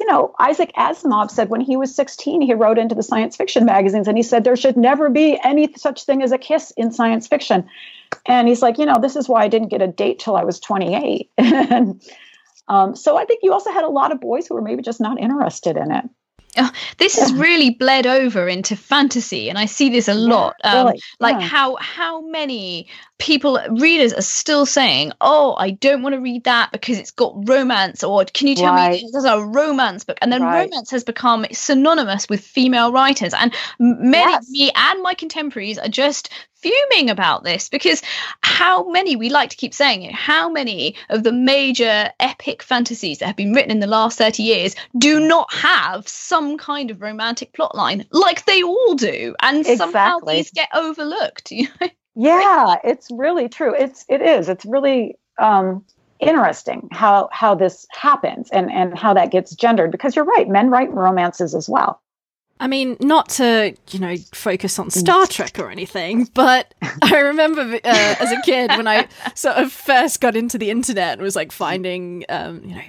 you 0.00 0.06
know, 0.06 0.34
Isaac 0.38 0.72
Asimov 0.76 1.30
said 1.30 1.48
when 1.48 1.60
he 1.60 1.76
was 1.76 1.94
16, 1.94 2.40
he 2.40 2.54
wrote 2.54 2.78
into 2.78 2.94
the 2.94 3.02
science 3.02 3.36
fiction 3.36 3.64
magazines 3.64 4.06
and 4.06 4.16
he 4.16 4.22
said 4.22 4.44
there 4.44 4.54
should 4.54 4.76
never 4.76 5.10
be 5.10 5.38
any 5.42 5.72
such 5.74 6.04
thing 6.04 6.22
as 6.22 6.30
a 6.30 6.38
kiss 6.38 6.72
in 6.76 6.92
science 6.92 7.26
fiction. 7.26 7.68
And 8.24 8.46
he's 8.46 8.62
like, 8.62 8.78
you 8.78 8.86
know, 8.86 8.98
this 9.00 9.16
is 9.16 9.28
why 9.28 9.42
I 9.42 9.48
didn't 9.48 9.68
get 9.68 9.82
a 9.82 9.88
date 9.88 10.20
till 10.20 10.36
I 10.36 10.44
was 10.44 10.60
28. 10.60 11.30
and 11.38 12.00
um, 12.68 12.94
so 12.94 13.16
I 13.16 13.24
think 13.24 13.40
you 13.42 13.52
also 13.52 13.72
had 13.72 13.84
a 13.84 13.88
lot 13.88 14.12
of 14.12 14.20
boys 14.20 14.46
who 14.46 14.54
were 14.54 14.62
maybe 14.62 14.82
just 14.82 15.00
not 15.00 15.18
interested 15.18 15.76
in 15.76 15.90
it. 15.90 16.04
Oh, 16.58 16.70
this 16.98 17.18
has 17.18 17.32
really 17.32 17.70
bled 17.70 18.06
over 18.06 18.48
into 18.48 18.76
fantasy, 18.76 19.48
and 19.48 19.58
I 19.58 19.66
see 19.66 19.88
this 19.88 20.08
a 20.08 20.14
lot. 20.14 20.56
Yeah, 20.64 20.82
really. 20.82 20.94
um, 20.94 20.98
like 21.20 21.40
yeah. 21.40 21.46
how 21.46 21.76
how 21.76 22.20
many 22.22 22.88
people 23.18 23.60
readers 23.70 24.12
are 24.12 24.22
still 24.22 24.64
saying, 24.64 25.12
"Oh, 25.20 25.54
I 25.58 25.70
don't 25.70 26.02
want 26.02 26.14
to 26.14 26.20
read 26.20 26.44
that 26.44 26.72
because 26.72 26.98
it's 26.98 27.10
got 27.10 27.48
romance," 27.48 28.02
or 28.02 28.24
"Can 28.24 28.48
you 28.48 28.54
tell 28.54 28.72
right. 28.72 29.02
me 29.02 29.08
there's 29.12 29.24
a 29.24 29.44
romance 29.44 30.04
book?" 30.04 30.18
And 30.22 30.32
then 30.32 30.42
right. 30.42 30.68
romance 30.70 30.90
has 30.92 31.04
become 31.04 31.46
synonymous 31.52 32.28
with 32.28 32.40
female 32.40 32.92
writers, 32.92 33.34
and 33.34 33.52
many 33.78 34.30
yes. 34.30 34.48
me 34.48 34.70
and 34.74 35.02
my 35.02 35.14
contemporaries 35.14 35.78
are 35.78 35.88
just 35.88 36.30
fuming 36.60 37.08
about 37.10 37.44
this 37.44 37.68
because 37.68 38.02
how 38.40 38.90
many 38.90 39.14
we 39.14 39.28
like 39.28 39.50
to 39.50 39.56
keep 39.56 39.72
saying 39.72 40.02
it 40.02 40.12
how 40.12 40.48
many 40.48 40.96
of 41.08 41.22
the 41.22 41.32
major 41.32 42.10
epic 42.18 42.62
fantasies 42.62 43.18
that 43.18 43.26
have 43.26 43.36
been 43.36 43.52
written 43.52 43.70
in 43.70 43.78
the 43.78 43.86
last 43.86 44.18
30 44.18 44.42
years 44.42 44.74
do 44.96 45.20
mm. 45.20 45.28
not 45.28 45.52
have 45.52 46.08
some 46.08 46.58
kind 46.58 46.90
of 46.90 47.00
romantic 47.00 47.52
plotline 47.52 48.06
like 48.10 48.44
they 48.44 48.62
all 48.62 48.94
do 48.96 49.36
and 49.40 49.58
exactly. 49.58 49.76
somehow 49.76 50.18
these 50.20 50.50
get 50.50 50.68
overlooked 50.74 51.52
you 51.52 51.68
know? 51.80 51.88
Yeah 52.18 52.76
it's 52.84 53.08
really 53.10 53.48
true. 53.48 53.74
It's 53.74 54.04
it 54.08 54.20
is. 54.20 54.48
It's 54.48 54.64
really 54.64 55.16
um 55.38 55.84
interesting 56.20 56.88
how 56.90 57.28
how 57.32 57.54
this 57.54 57.86
happens 57.90 58.50
and 58.50 58.70
and 58.70 58.98
how 58.98 59.14
that 59.14 59.30
gets 59.30 59.54
gendered 59.54 59.92
because 59.92 60.16
you're 60.16 60.24
right 60.24 60.48
men 60.48 60.68
write 60.68 60.92
romances 60.92 61.54
as 61.54 61.68
well. 61.68 62.00
I 62.60 62.66
mean, 62.66 62.96
not 62.98 63.28
to, 63.30 63.74
you 63.90 63.98
know, 64.00 64.16
focus 64.34 64.80
on 64.80 64.90
Star 64.90 65.26
Trek 65.26 65.60
or 65.60 65.70
anything, 65.70 66.28
but 66.34 66.74
I 67.02 67.18
remember 67.18 67.60
uh, 67.60 67.78
as 67.84 68.32
a 68.32 68.40
kid 68.42 68.70
when 68.70 68.88
I 68.88 69.06
sort 69.34 69.58
of 69.58 69.70
first 69.72 70.20
got 70.20 70.34
into 70.34 70.58
the 70.58 70.70
internet 70.70 71.14
and 71.14 71.22
was 71.22 71.36
like 71.36 71.52
finding, 71.52 72.24
um, 72.28 72.64
you 72.64 72.74
know, 72.74 72.82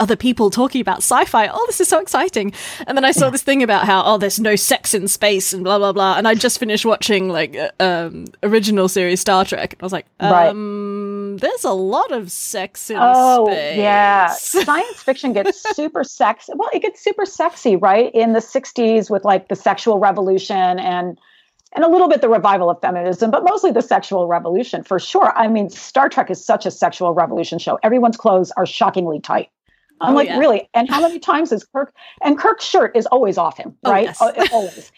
other 0.00 0.16
people 0.16 0.50
talking 0.50 0.80
about 0.80 0.98
sci-fi. 0.98 1.48
Oh, 1.48 1.64
this 1.66 1.80
is 1.80 1.88
so 1.88 2.00
exciting! 2.00 2.52
And 2.86 2.96
then 2.96 3.04
I 3.04 3.12
saw 3.12 3.30
this 3.30 3.42
thing 3.42 3.62
about 3.62 3.86
how 3.86 4.02
oh, 4.04 4.18
there's 4.18 4.40
no 4.40 4.56
sex 4.56 4.94
in 4.94 5.08
space 5.08 5.52
and 5.52 5.64
blah 5.64 5.78
blah 5.78 5.92
blah. 5.92 6.16
And 6.16 6.26
I 6.26 6.34
just 6.34 6.58
finished 6.58 6.84
watching 6.84 7.28
like 7.28 7.56
um, 7.80 8.26
original 8.42 8.88
series 8.88 9.20
Star 9.20 9.44
Trek. 9.44 9.76
I 9.80 9.84
was 9.84 9.92
like, 9.92 10.06
um, 10.20 11.32
right. 11.32 11.40
there's 11.40 11.64
a 11.64 11.72
lot 11.72 12.12
of 12.12 12.30
sex 12.30 12.90
in 12.90 12.98
oh, 13.00 13.46
space. 13.46 13.78
yeah, 13.78 14.28
science 14.34 15.02
fiction 15.02 15.32
gets 15.32 15.62
super 15.74 16.04
sexy. 16.04 16.52
Well, 16.54 16.70
it 16.72 16.82
gets 16.82 17.02
super 17.02 17.26
sexy, 17.26 17.76
right? 17.76 18.12
In 18.14 18.32
the 18.32 18.40
'60s 18.40 19.10
with 19.10 19.24
like 19.24 19.48
the 19.48 19.56
sexual 19.56 19.98
revolution 19.98 20.78
and 20.78 21.18
and 21.74 21.84
a 21.84 21.88
little 21.88 22.08
bit 22.08 22.20
the 22.20 22.28
revival 22.28 22.70
of 22.70 22.80
feminism, 22.80 23.30
but 23.30 23.44
mostly 23.44 23.72
the 23.72 23.82
sexual 23.82 24.26
revolution 24.26 24.82
for 24.82 24.98
sure. 24.98 25.32
I 25.36 25.48
mean, 25.48 25.70
Star 25.70 26.08
Trek 26.08 26.30
is 26.30 26.44
such 26.44 26.66
a 26.66 26.70
sexual 26.70 27.14
revolution 27.14 27.58
show. 27.58 27.78
Everyone's 27.82 28.16
clothes 28.16 28.52
are 28.56 28.66
shockingly 28.66 29.20
tight. 29.20 29.50
I'm 30.00 30.12
Oh, 30.12 30.16
like, 30.16 30.28
yeah. 30.28 30.38
really? 30.38 30.68
And 30.74 30.88
how 30.88 31.00
many 31.00 31.18
times 31.30 31.52
is 31.52 31.64
Kirk? 31.64 31.94
And 32.22 32.38
Kirk's 32.38 32.64
shirt 32.64 32.96
is 32.96 33.06
always 33.06 33.38
off 33.38 33.56
him, 33.56 33.76
Oh, 33.84 33.90
right? 33.90 34.04
yes. 34.06 34.20
Uh, 34.20 34.46
always. 34.52 34.90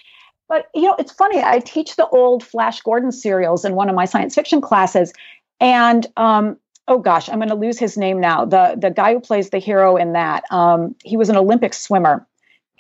But 0.49 0.67
you 0.75 0.83
know, 0.83 0.95
it's 0.99 1.13
funny. 1.13 1.41
I 1.43 1.59
teach 1.59 1.97
the 1.97 2.07
old 2.09 2.45
Flash 2.45 2.81
Gordon 2.83 3.11
serials 3.13 3.65
in 3.65 3.75
one 3.75 3.89
of 3.89 3.97
my 3.97 4.05
science 4.05 4.35
fiction 4.35 4.61
classes, 4.61 5.13
and 5.61 6.07
um, 6.17 6.57
oh 6.87 6.99
gosh, 6.99 7.29
I'm 7.29 7.37
going 7.39 7.49
to 7.49 7.57
lose 7.57 7.81
his 7.81 7.97
name 7.97 8.21
now. 8.21 8.45
The 8.45 8.77
the 8.81 8.91
guy 8.91 9.13
who 9.13 9.21
plays 9.21 9.51
the 9.51 9.59
hero 9.59 9.97
in 9.97 10.13
that, 10.13 10.45
um, 10.53 10.95
he 11.03 11.17
was 11.17 11.29
an 11.31 11.37
Olympic 11.37 11.75
swimmer, 11.75 12.25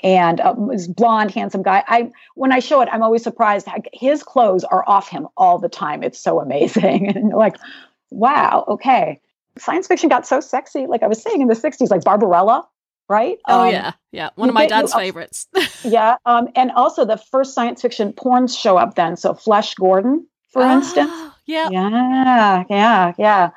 and 0.05 0.41
uh, 0.41 0.55
was 0.57 0.87
blonde, 0.87 1.33
handsome 1.33 1.65
guy. 1.65 1.83
I 1.89 2.13
when 2.37 2.53
I 2.53 2.61
show 2.61 2.83
it, 2.83 2.89
I'm 2.93 3.03
always 3.03 3.25
surprised. 3.25 3.67
His 3.93 4.23
clothes 4.23 4.63
are 4.63 4.85
off 4.89 5.09
him 5.09 5.27
all 5.37 5.59
the 5.59 5.69
time. 5.69 6.05
It's 6.05 6.21
so 6.21 6.39
amazing, 6.41 7.09
and 7.17 7.31
like, 7.31 7.57
wow, 8.11 8.65
okay 8.69 9.21
science 9.59 9.87
fiction 9.87 10.09
got 10.09 10.27
so 10.27 10.41
sexy, 10.41 10.87
like 10.87 11.03
I 11.03 11.07
was 11.07 11.23
saying 11.23 11.41
in 11.41 11.49
the 11.49 11.55
60s, 11.55 11.91
like 11.91 12.05
Barbarella, 12.05 12.67
right? 13.09 13.39
Oh 13.49 13.63
Um, 13.63 13.71
yeah, 13.73 13.93
yeah. 14.13 14.31
One 14.37 14.49
of 14.49 14.55
my 14.55 14.67
get- 14.67 14.77
you 14.77 14.83
dad's 14.83 14.95
favorites. 14.95 15.47
Yeah. 15.85 16.17
Um, 16.27 16.49
and 16.57 16.73
also 16.73 17.05
the 17.05 17.17
first 17.17 17.55
science 17.55 17.81
fiction 17.83 18.13
porns 18.13 18.59
show 18.59 18.77
up 18.77 18.95
then. 18.97 19.17
So 19.17 19.35
Flesh 19.35 19.75
Gordon, 19.77 20.27
for 20.53 20.63
instance. 20.63 21.11
Ah, 21.13 21.37
yeah. 21.47 21.69
Yeah, 21.71 22.65
yeah, 22.69 23.13
yeah. 23.19 23.51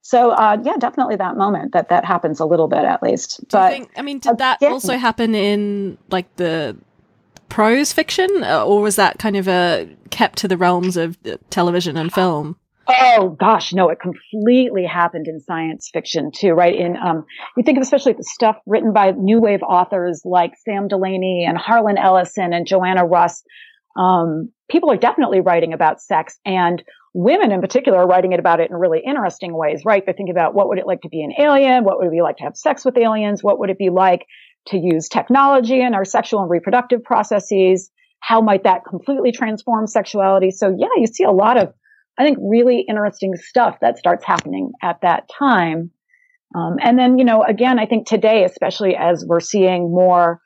So 0.00 0.30
uh, 0.30 0.56
yeah, 0.62 0.76
definitely 0.78 1.16
that 1.16 1.36
moment 1.36 1.72
that 1.72 1.88
that 1.90 2.04
happens 2.04 2.40
a 2.40 2.46
little 2.46 2.68
bit 2.68 2.84
at 2.84 3.02
least. 3.02 3.40
Do 3.48 3.58
you 3.58 3.62
But 3.62 3.70
think? 3.72 3.90
I 3.96 4.02
mean, 4.02 4.18
did 4.18 4.38
that 4.38 4.58
again- 4.58 4.72
also 4.72 4.96
happen 4.96 5.34
in 5.34 5.98
like 6.10 6.34
the 6.36 6.76
prose 7.48 7.92
fiction, 7.92 8.28
uh, 8.42 8.64
or 8.64 8.80
was 8.82 8.96
that 8.96 9.18
kind 9.18 9.36
of 9.36 9.46
uh, 9.48 9.84
kept 10.10 10.38
to 10.38 10.48
the 10.48 10.56
realms 10.56 10.96
of 10.96 11.16
uh, 11.26 11.36
television 11.50 11.96
and 11.96 12.12
film? 12.12 12.56
Oh 12.88 13.36
gosh, 13.38 13.72
no, 13.72 13.88
it 13.88 13.98
completely 14.00 14.84
happened 14.84 15.26
in 15.26 15.40
science 15.40 15.90
fiction 15.92 16.30
too, 16.34 16.52
right? 16.52 16.74
In 16.74 16.96
um 16.96 17.24
you 17.56 17.62
think 17.62 17.78
of 17.78 17.82
especially 17.82 18.12
the 18.12 18.24
stuff 18.24 18.56
written 18.66 18.92
by 18.92 19.12
new 19.12 19.40
wave 19.40 19.62
authors 19.62 20.22
like 20.24 20.52
Sam 20.64 20.88
Delany 20.88 21.46
and 21.48 21.56
Harlan 21.56 21.98
Ellison 21.98 22.52
and 22.52 22.66
Joanna 22.66 23.04
Russ. 23.04 23.42
Um, 23.96 24.50
people 24.68 24.90
are 24.90 24.96
definitely 24.96 25.40
writing 25.40 25.72
about 25.72 26.00
sex 26.00 26.38
and 26.44 26.82
women 27.14 27.52
in 27.52 27.60
particular 27.60 27.98
are 27.98 28.08
writing 28.08 28.32
it 28.32 28.40
about 28.40 28.60
it 28.60 28.68
in 28.70 28.76
really 28.76 29.00
interesting 29.06 29.56
ways, 29.56 29.82
right? 29.84 30.04
They're 30.04 30.14
thinking 30.14 30.34
about 30.34 30.54
what 30.54 30.68
would 30.68 30.78
it 30.78 30.86
like 30.86 31.02
to 31.02 31.08
be 31.08 31.22
an 31.22 31.32
alien? 31.38 31.84
What 31.84 31.98
would 31.98 32.08
it 32.08 32.12
be 32.12 32.22
like 32.22 32.38
to 32.38 32.44
have 32.44 32.56
sex 32.56 32.84
with 32.84 32.98
aliens? 32.98 33.42
What 33.42 33.60
would 33.60 33.70
it 33.70 33.78
be 33.78 33.90
like 33.90 34.26
to 34.68 34.78
use 34.78 35.08
technology 35.08 35.80
in 35.80 35.94
our 35.94 36.04
sexual 36.04 36.40
and 36.40 36.50
reproductive 36.50 37.04
processes? 37.04 37.90
How 38.18 38.40
might 38.40 38.64
that 38.64 38.84
completely 38.84 39.30
transform 39.30 39.86
sexuality? 39.86 40.50
So 40.50 40.74
yeah, 40.76 40.88
you 40.96 41.06
see 41.06 41.24
a 41.24 41.30
lot 41.30 41.56
of 41.56 41.72
I 42.18 42.24
think 42.24 42.38
really 42.40 42.84
interesting 42.88 43.34
stuff 43.36 43.78
that 43.80 43.98
starts 43.98 44.24
happening 44.24 44.72
at 44.82 45.00
that 45.02 45.28
time. 45.36 45.90
Um, 46.54 46.76
and 46.80 46.98
then, 46.98 47.18
you 47.18 47.24
know, 47.24 47.42
again, 47.42 47.78
I 47.78 47.86
think 47.86 48.06
today, 48.06 48.44
especially 48.44 48.94
as 48.96 49.24
we're 49.26 49.40
seeing 49.40 49.90
more 49.90 50.40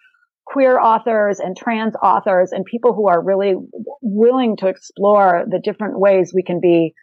queer 0.47 0.81
authors 0.81 1.41
and 1.41 1.55
trans 1.55 1.95
authors 2.03 2.53
and 2.53 2.65
people 2.65 2.95
who 2.95 3.09
are 3.09 3.23
really 3.23 3.53
w- 3.53 3.85
willing 4.01 4.57
to 4.57 4.69
explore 4.69 5.45
the 5.47 5.59
different 5.59 6.01
ways 6.01 6.33
we 6.35 6.43
can 6.43 6.61
be 6.61 6.95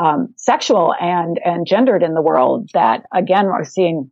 um, 0.00 0.34
sexual 0.36 0.94
and 0.98 1.38
and 1.44 1.66
gendered 1.66 2.02
in 2.02 2.14
the 2.14 2.22
world, 2.22 2.70
that 2.72 3.04
again, 3.14 3.46
we're 3.46 3.64
seeing 3.64 4.10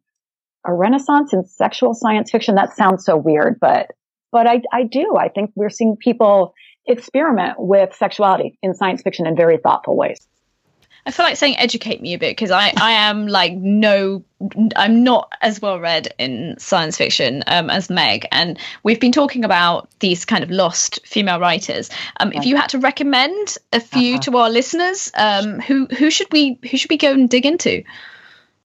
a 0.66 0.72
renaissance 0.72 1.32
in 1.32 1.44
sexual 1.44 1.94
science 1.94 2.30
fiction. 2.30 2.54
That 2.54 2.76
sounds 2.76 3.04
so 3.04 3.16
weird, 3.16 3.58
but 3.60 3.88
but 4.30 4.46
I, 4.46 4.60
I 4.72 4.84
do. 4.84 5.16
I 5.18 5.28
think 5.28 5.50
we're 5.54 5.70
seeing 5.70 5.96
people 5.98 6.54
experiment 6.86 7.54
with 7.58 7.94
sexuality 7.94 8.58
in 8.62 8.74
science 8.74 9.02
fiction 9.02 9.26
in 9.26 9.36
very 9.36 9.56
thoughtful 9.58 9.96
ways. 9.96 10.18
I 11.04 11.10
feel 11.10 11.26
like 11.26 11.36
saying 11.36 11.56
educate 11.58 12.00
me 12.00 12.14
a 12.14 12.18
bit 12.18 12.30
because 12.30 12.52
I, 12.52 12.72
I 12.80 12.92
am 12.92 13.26
like 13.26 13.54
no 13.54 14.22
I'm 14.76 15.02
not 15.02 15.32
as 15.40 15.60
well 15.60 15.80
read 15.80 16.14
in 16.16 16.54
science 16.58 16.96
fiction 16.96 17.42
um, 17.48 17.70
as 17.70 17.90
Meg 17.90 18.26
and 18.30 18.56
we've 18.84 19.00
been 19.00 19.10
talking 19.10 19.44
about 19.44 19.88
these 19.98 20.24
kind 20.24 20.44
of 20.44 20.50
lost 20.52 21.00
female 21.04 21.40
writers. 21.40 21.90
Um, 22.20 22.32
If 22.32 22.44
you 22.46 22.54
had 22.56 22.68
to 22.68 22.78
recommend 22.78 23.56
a 23.72 23.80
few 23.80 24.14
Uh-huh. 24.14 24.22
to 24.22 24.36
our 24.38 24.50
listeners, 24.50 25.10
um, 25.16 25.58
who 25.58 25.86
who 25.86 26.08
should 26.08 26.32
we 26.32 26.58
who 26.70 26.76
should 26.76 26.90
we 26.90 26.98
go 26.98 27.12
and 27.12 27.28
dig 27.28 27.46
into? 27.46 27.82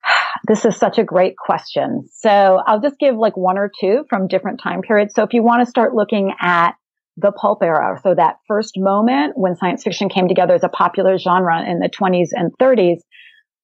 This 0.48 0.64
is 0.64 0.78
such 0.78 1.00
a 1.00 1.04
great 1.04 1.36
question. 1.38 2.08
So 2.14 2.62
I'll 2.68 2.80
just 2.80 3.00
give 3.00 3.16
like 3.18 3.36
one 3.36 3.58
or 3.58 3.72
two 3.82 4.06
from 4.10 4.28
different 4.28 4.62
time 4.62 4.82
periods. 4.84 5.16
So 5.16 5.24
if 5.24 5.34
you 5.34 5.42
want 5.44 5.64
to 5.66 5.70
start 5.70 5.96
looking 5.96 6.34
at 6.40 6.76
the 7.18 7.32
pulp 7.32 7.64
era, 7.64 8.00
so 8.04 8.14
that 8.16 8.38
first 8.48 8.74
moment 8.78 9.34
when 9.36 9.56
science 9.56 9.84
fiction 9.84 10.08
came 10.08 10.28
together 10.28 10.54
as 10.54 10.64
a 10.64 10.70
popular 10.70 11.18
genre 11.18 11.68
in 11.68 11.80
the 11.80 11.90
20s 11.90 12.30
and 12.32 12.52
30s, 12.62 13.00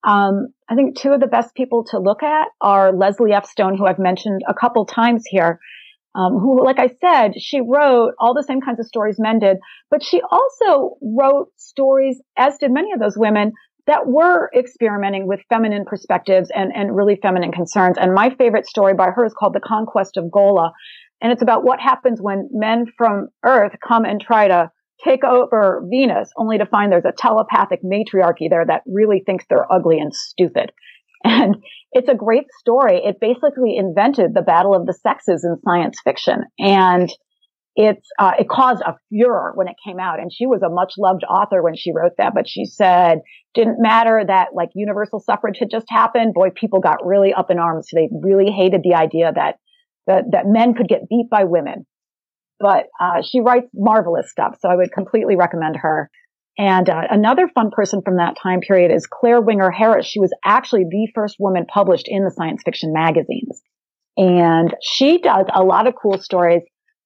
um, 0.04 0.48
I 0.68 0.76
think 0.76 0.98
two 0.98 1.12
of 1.12 1.22
the 1.22 1.28
best 1.28 1.56
people 1.56 1.86
to 1.92 2.00
look 2.00 2.24
at 2.24 2.48
are 2.60 2.92
Leslie 2.92 3.32
F. 3.32 3.46
Stone, 3.46 3.78
who 3.78 3.86
I've 3.86 4.00
mentioned 4.00 4.42
a 4.48 4.54
couple 4.54 4.86
times 4.86 5.24
here, 5.26 5.60
um, 6.16 6.34
who, 6.34 6.64
like 6.64 6.80
I 6.80 6.90
said, 7.00 7.40
she 7.40 7.62
wrote 7.62 8.14
all 8.20 8.34
the 8.34 8.44
same 8.44 8.60
kinds 8.60 8.80
of 8.80 8.86
stories 8.86 9.16
men 9.20 9.40
did, 9.40 9.58
but 9.90 10.04
she 10.04 10.22
also 10.30 10.98
wrote 11.02 11.48
stories, 11.58 12.22
as 12.38 12.58
did 12.58 12.72
many 12.72 12.92
of 12.92 13.00
those 13.00 13.18
women, 13.18 13.54
that 13.88 14.08
were 14.08 14.50
experimenting 14.58 15.28
with 15.28 15.42
feminine 15.50 15.86
perspectives 15.86 16.50
and, 16.54 16.72
and 16.74 16.96
really 16.96 17.18
feminine 17.22 17.52
concerns. 17.52 17.98
And 18.00 18.14
my 18.14 18.34
favorite 18.36 18.66
story 18.66 18.94
by 18.94 19.10
her 19.10 19.26
is 19.26 19.34
called 19.34 19.54
The 19.54 19.60
Conquest 19.60 20.18
of 20.18 20.32
Gola. 20.32 20.72
And 21.24 21.32
it's 21.32 21.42
about 21.42 21.64
what 21.64 21.80
happens 21.80 22.22
when 22.22 22.50
men 22.52 22.86
from 22.98 23.30
Earth 23.46 23.72
come 23.86 24.04
and 24.04 24.22
try 24.22 24.50
to 24.50 24.70
take 25.04 25.24
over 25.24 25.82
Venus 25.90 26.30
only 26.38 26.58
to 26.58 26.66
find 26.66 26.92
there's 26.92 27.06
a 27.06 27.14
telepathic 27.18 27.80
matriarchy 27.82 28.50
there 28.50 28.66
that 28.66 28.84
really 28.86 29.24
thinks 29.26 29.46
they're 29.50 29.72
ugly 29.72 30.00
and 30.00 30.14
stupid. 30.14 30.72
And 31.26 31.64
it's 31.94 32.10
a 32.10 32.16
great 32.16 32.48
story. 32.60 32.98
It 32.98 33.22
basically 33.22 33.78
invented 33.78 34.34
the 34.34 34.42
battle 34.42 34.76
of 34.76 34.86
the 34.86 34.94
sexes 34.94 35.46
in 35.46 35.56
science 35.64 35.98
fiction. 36.04 36.44
And 36.60 37.10
it's, 37.78 38.06
uh, 38.20 38.34
it 38.38 38.50
caused 38.50 38.82
a 38.82 38.98
furor 39.08 39.54
when 39.56 39.70
it 39.70 39.76
came 39.88 40.00
out. 40.02 40.20
And 40.20 40.34
she 40.34 40.46
was 40.46 40.62
a 40.64 40.70
much 40.70 40.96
loved 40.98 41.24
author 41.24 41.64
when 41.64 41.78
she 41.78 41.94
wrote 41.94 42.12
that, 42.18 42.34
but 42.36 42.50
she 42.50 42.66
said, 42.66 43.20
didn't 43.54 43.78
matter 43.80 44.22
that 44.28 44.50
like 44.54 44.72
universal 44.76 45.22
suffrage 45.22 45.60
had 45.60 45.72
just 45.72 45.86
happened. 45.88 46.34
Boy, 46.34 46.50
people 46.50 46.82
got 46.82 47.06
really 47.06 47.34
up 47.34 47.50
in 47.50 47.58
arms. 47.58 47.88
They 47.94 48.10
really 48.12 48.52
hated 48.52 48.82
the 48.84 48.96
idea 48.96 49.32
that, 49.34 49.60
that, 50.08 50.24
that 50.32 50.46
men 50.46 50.74
could 50.74 50.88
get 50.88 51.10
beat 51.10 51.30
by 51.30 51.44
women 51.44 51.86
but 52.64 52.86
uh, 52.98 53.22
she 53.22 53.42
writes 53.42 53.68
marvelous 53.74 54.32
stuff. 54.32 54.56
So 54.62 54.70
I 54.70 54.76
would 54.76 54.94
completely 54.94 55.36
recommend 55.36 55.76
her. 55.82 56.10
And 56.58 56.90
uh, 56.90 57.02
another 57.10 57.50
fun 57.54 57.72
person 57.72 58.02
from 58.06 58.18
that 58.18 58.36
time 58.42 58.62
period 58.62 58.90
is 58.90 59.06
Clare 59.06 59.42
Winger 59.42 59.70
Harris. 59.70 60.06
She 60.06 60.22
was 60.22 60.32
actually 60.46 60.86
the 60.90 61.10
first 61.14 61.36
woman 61.40 61.66
published 61.66 62.06
in 62.08 62.24
the 62.24 62.32
science 62.32 62.62
fiction 62.64 62.94
magazines. 62.94 63.62
And 64.16 64.74
she 64.82 65.20
does 65.20 65.48
a 65.54 65.62
lot 65.62 65.88
of 65.88 65.96
cool 66.02 66.20
stories. 66.20 66.62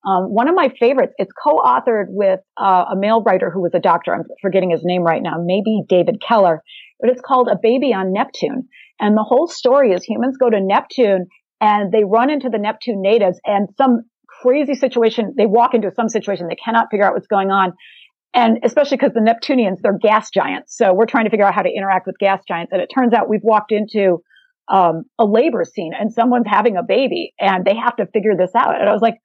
Um, 0.05 0.25
one 0.25 0.47
of 0.47 0.53
my 0.53 0.69
favorites, 0.79 1.13
it's 1.17 1.31
co-authored 1.43 2.05
with 2.09 2.39
uh, 2.55 2.85
a 2.91 2.95
male 2.95 3.23
writer 3.23 3.49
who 3.49 3.61
was 3.61 3.71
a 3.73 3.79
doctor. 3.79 4.13
I'm 4.13 4.25
forgetting 4.43 4.69
his 4.69 4.81
name 4.83 5.01
right 5.01 5.23
now, 5.23 5.37
maybe 5.43 5.81
David 5.89 6.21
Keller, 6.25 6.61
but 6.99 7.09
it's 7.09 7.21
called 7.25 7.47
A 7.47 7.57
Baby 7.59 7.93
on 7.93 8.13
Neptune. 8.13 8.67
And 8.99 9.17
the 9.17 9.23
whole 9.23 9.47
story 9.47 9.93
is 9.93 10.03
humans 10.03 10.37
go 10.37 10.51
to 10.51 10.59
Neptune 10.61 11.27
and 11.59 11.91
they 11.91 12.03
run 12.03 12.29
into 12.29 12.49
the 12.49 12.57
Neptune 12.57 13.01
natives 13.01 13.39
and 13.45 13.69
some 13.77 14.01
crazy 14.41 14.75
situation. 14.75 15.33
They 15.37 15.45
walk 15.45 15.73
into 15.73 15.91
some 15.95 16.09
situation. 16.09 16.47
They 16.47 16.55
cannot 16.55 16.87
figure 16.91 17.05
out 17.05 17.13
what's 17.13 17.27
going 17.27 17.49
on. 17.49 17.73
And 18.33 18.59
especially 18.63 18.97
because 18.97 19.13
the 19.13 19.21
Neptunians, 19.21 19.79
they're 19.81 19.97
gas 19.97 20.29
giants. 20.29 20.77
So 20.77 20.93
we're 20.93 21.07
trying 21.07 21.25
to 21.25 21.31
figure 21.31 21.45
out 21.45 21.55
how 21.55 21.63
to 21.63 21.69
interact 21.69 22.05
with 22.05 22.17
gas 22.19 22.41
giants. 22.47 22.71
And 22.71 22.81
it 22.81 22.89
turns 22.93 23.13
out 23.13 23.29
we've 23.29 23.43
walked 23.43 23.71
into 23.71 24.21
um, 24.71 25.03
a 25.17 25.25
labor 25.25 25.63
scene 25.63 25.93
and 25.97 26.11
someone's 26.11 26.45
having 26.47 26.77
a 26.77 26.83
baby 26.83 27.33
and 27.39 27.65
they 27.65 27.75
have 27.75 27.95
to 27.95 28.05
figure 28.07 28.35
this 28.37 28.51
out. 28.55 28.79
And 28.79 28.87
I 28.87 28.93
was 28.93 29.01
like, 29.01 29.15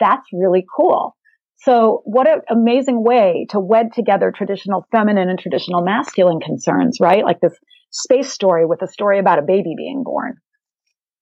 that's 0.00 0.26
really 0.32 0.64
cool. 0.74 1.14
So 1.58 2.02
what 2.04 2.28
an 2.28 2.40
amazing 2.50 3.02
way 3.02 3.46
to 3.50 3.60
wed 3.60 3.92
together 3.94 4.32
traditional 4.34 4.86
feminine 4.90 5.28
and 5.28 5.38
traditional 5.38 5.82
masculine 5.82 6.40
concerns, 6.40 6.98
right? 7.00 7.24
Like 7.24 7.40
this 7.40 7.54
space 7.90 8.30
story 8.30 8.66
with 8.66 8.82
a 8.82 8.88
story 8.88 9.18
about 9.18 9.38
a 9.38 9.42
baby 9.42 9.74
being 9.76 10.02
born. 10.04 10.36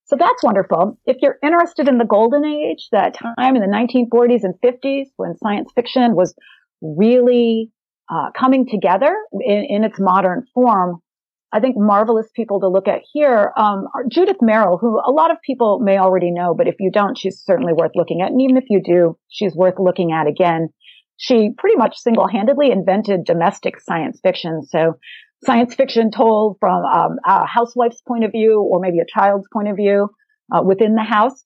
So 0.05 0.15
that's 0.17 0.43
wonderful. 0.43 0.99
If 1.05 1.17
you're 1.21 1.37
interested 1.43 1.87
in 1.87 1.97
the 1.97 2.05
golden 2.05 2.45
age, 2.45 2.89
that 2.91 3.15
time 3.17 3.55
in 3.55 3.61
the 3.61 3.67
1940s 3.67 4.43
and 4.43 4.53
50s 4.63 5.07
when 5.17 5.35
science 5.37 5.71
fiction 5.73 6.15
was 6.15 6.35
really 6.81 7.71
uh, 8.09 8.29
coming 8.37 8.67
together 8.67 9.15
in, 9.33 9.65
in, 9.67 9.83
its 9.83 9.99
modern 9.99 10.45
form, 10.53 11.01
I 11.51 11.59
think 11.59 11.75
marvelous 11.75 12.27
people 12.35 12.59
to 12.59 12.67
look 12.67 12.87
at 12.87 13.01
here 13.13 13.51
um, 13.57 13.87
are 13.95 14.03
Judith 14.07 14.37
Merril, 14.43 14.79
who 14.79 14.99
a 14.99 15.09
lot 15.09 15.31
of 15.31 15.37
people 15.43 15.79
may 15.79 15.97
already 15.97 16.29
know, 16.29 16.53
but 16.53 16.67
if 16.67 16.75
you 16.79 16.91
don't, 16.91 17.17
she's 17.17 17.41
certainly 17.43 17.73
worth 17.73 17.91
looking 17.95 18.21
at. 18.21 18.31
And 18.31 18.41
even 18.41 18.57
if 18.57 18.65
you 18.69 18.83
do, 18.83 19.17
she's 19.29 19.55
worth 19.55 19.79
looking 19.79 20.11
at 20.11 20.27
again. 20.27 20.69
She 21.17 21.51
pretty 21.57 21.77
much 21.77 21.97
single-handedly 21.97 22.69
invented 22.71 23.23
domestic 23.25 23.79
science 23.79 24.19
fiction. 24.21 24.61
So 24.63 24.99
science 25.45 25.73
fiction 25.75 26.11
told 26.11 26.57
from 26.59 26.83
um, 26.83 27.17
a 27.25 27.45
housewife's 27.45 28.01
point 28.01 28.23
of 28.23 28.31
view 28.31 28.61
or 28.61 28.79
maybe 28.79 28.99
a 28.99 29.05
child's 29.07 29.47
point 29.51 29.67
of 29.67 29.75
view 29.75 30.09
uh, 30.53 30.61
within 30.61 30.95
the 30.95 31.03
house. 31.03 31.43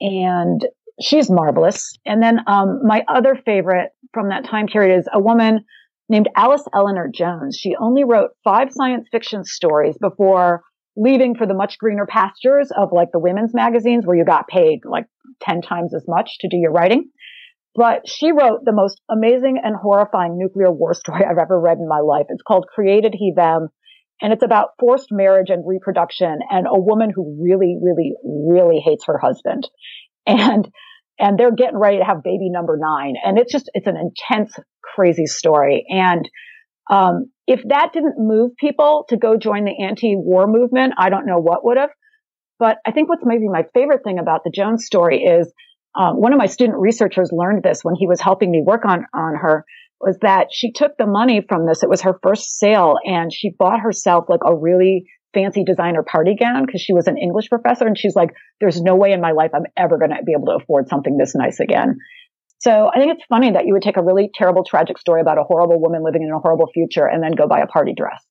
And 0.00 0.66
she's 1.00 1.30
marvelous. 1.30 1.96
And 2.06 2.22
then 2.22 2.40
um, 2.46 2.80
my 2.84 3.04
other 3.08 3.36
favorite 3.44 3.90
from 4.12 4.28
that 4.28 4.44
time 4.44 4.66
period 4.66 4.98
is 4.98 5.08
a 5.12 5.20
woman 5.20 5.64
named 6.08 6.28
Alice 6.36 6.64
Eleanor 6.74 7.08
Jones. 7.12 7.56
She 7.56 7.74
only 7.76 8.04
wrote 8.04 8.30
five 8.44 8.72
science 8.72 9.08
fiction 9.10 9.44
stories 9.44 9.96
before 10.00 10.62
leaving 10.96 11.34
for 11.34 11.46
the 11.46 11.54
much 11.54 11.78
greener 11.78 12.06
pastures 12.06 12.70
of 12.76 12.90
like 12.92 13.08
the 13.12 13.18
women's 13.18 13.54
magazines 13.54 14.04
where 14.06 14.16
you 14.16 14.24
got 14.24 14.46
paid 14.46 14.80
like 14.84 15.06
10 15.40 15.62
times 15.62 15.94
as 15.94 16.04
much 16.06 16.38
to 16.40 16.48
do 16.48 16.56
your 16.56 16.72
writing. 16.72 17.08
But 17.74 18.06
she 18.06 18.32
wrote 18.32 18.64
the 18.64 18.72
most 18.72 19.00
amazing 19.10 19.58
and 19.62 19.74
horrifying 19.74 20.36
nuclear 20.36 20.70
war 20.70 20.94
story 20.94 21.24
I've 21.30 21.38
ever 21.38 21.58
read 21.58 21.78
in 21.78 21.88
my 21.88 22.00
life. 22.00 22.26
It's 22.28 22.42
called 22.42 22.66
Created 22.72 23.14
He 23.16 23.32
Them. 23.34 23.68
And 24.20 24.32
it's 24.32 24.44
about 24.44 24.70
forced 24.78 25.08
marriage 25.10 25.50
and 25.50 25.66
reproduction 25.66 26.38
and 26.48 26.66
a 26.66 26.78
woman 26.78 27.10
who 27.14 27.42
really, 27.42 27.76
really, 27.82 28.12
really 28.24 28.78
hates 28.78 29.06
her 29.06 29.18
husband. 29.18 29.68
And, 30.26 30.68
and 31.18 31.36
they're 31.36 31.54
getting 31.54 31.78
ready 31.78 31.98
to 31.98 32.04
have 32.04 32.22
baby 32.22 32.48
number 32.48 32.78
nine. 32.80 33.14
And 33.24 33.36
it's 33.36 33.50
just, 33.50 33.68
it's 33.74 33.88
an 33.88 33.96
intense, 33.96 34.54
crazy 34.94 35.26
story. 35.26 35.84
And, 35.88 36.28
um, 36.88 37.32
if 37.46 37.60
that 37.68 37.90
didn't 37.92 38.14
move 38.18 38.52
people 38.56 39.06
to 39.08 39.16
go 39.16 39.36
join 39.36 39.64
the 39.64 39.84
anti-war 39.84 40.46
movement, 40.46 40.94
I 40.98 41.10
don't 41.10 41.26
know 41.26 41.38
what 41.38 41.64
would 41.64 41.76
have. 41.76 41.90
But 42.58 42.78
I 42.86 42.92
think 42.92 43.08
what's 43.08 43.24
maybe 43.24 43.48
my 43.48 43.64
favorite 43.74 44.04
thing 44.04 44.20
about 44.20 44.42
the 44.44 44.52
Jones 44.54 44.86
story 44.86 45.24
is 45.24 45.52
um, 45.94 46.20
one 46.20 46.32
of 46.32 46.38
my 46.38 46.46
student 46.46 46.78
researchers 46.78 47.30
learned 47.32 47.62
this 47.62 47.82
when 47.82 47.94
he 47.94 48.06
was 48.06 48.20
helping 48.20 48.50
me 48.50 48.62
work 48.64 48.84
on 48.84 49.04
on 49.14 49.34
her 49.36 49.64
was 50.00 50.18
that 50.22 50.48
she 50.50 50.72
took 50.72 50.96
the 50.98 51.06
money 51.06 51.44
from 51.48 51.66
this. 51.66 51.82
It 51.82 51.88
was 51.88 52.02
her 52.02 52.18
first 52.22 52.58
sale, 52.58 52.96
and 53.04 53.32
she 53.32 53.50
bought 53.56 53.80
herself 53.80 54.24
like 54.28 54.40
a 54.44 54.54
really 54.54 55.04
fancy 55.32 55.64
designer 55.64 56.02
party 56.02 56.36
gown 56.38 56.66
because 56.66 56.80
she 56.80 56.92
was 56.92 57.06
an 57.06 57.16
English 57.16 57.48
professor, 57.48 57.86
and 57.86 57.96
she's 57.96 58.16
like, 58.16 58.30
"There's 58.60 58.80
no 58.80 58.96
way 58.96 59.12
in 59.12 59.20
my 59.20 59.32
life 59.32 59.52
I'm 59.54 59.66
ever 59.76 59.98
going 59.98 60.10
to 60.10 60.22
be 60.24 60.32
able 60.32 60.46
to 60.46 60.62
afford 60.62 60.88
something 60.88 61.16
this 61.16 61.34
nice 61.34 61.60
again." 61.60 61.98
So 62.58 62.90
I 62.94 62.98
think 62.98 63.12
it's 63.14 63.24
funny 63.28 63.50
that 63.52 63.66
you 63.66 63.72
would 63.72 63.82
take 63.82 63.96
a 63.96 64.02
really 64.02 64.30
terrible, 64.34 64.64
tragic 64.64 64.96
story 64.98 65.20
about 65.20 65.38
a 65.38 65.42
horrible 65.42 65.80
woman 65.80 66.04
living 66.04 66.22
in 66.22 66.30
a 66.30 66.38
horrible 66.38 66.68
future 66.72 67.06
and 67.06 67.22
then 67.22 67.32
go 67.32 67.48
buy 67.48 67.60
a 67.60 67.66
party 67.66 67.92
dress. 67.92 68.24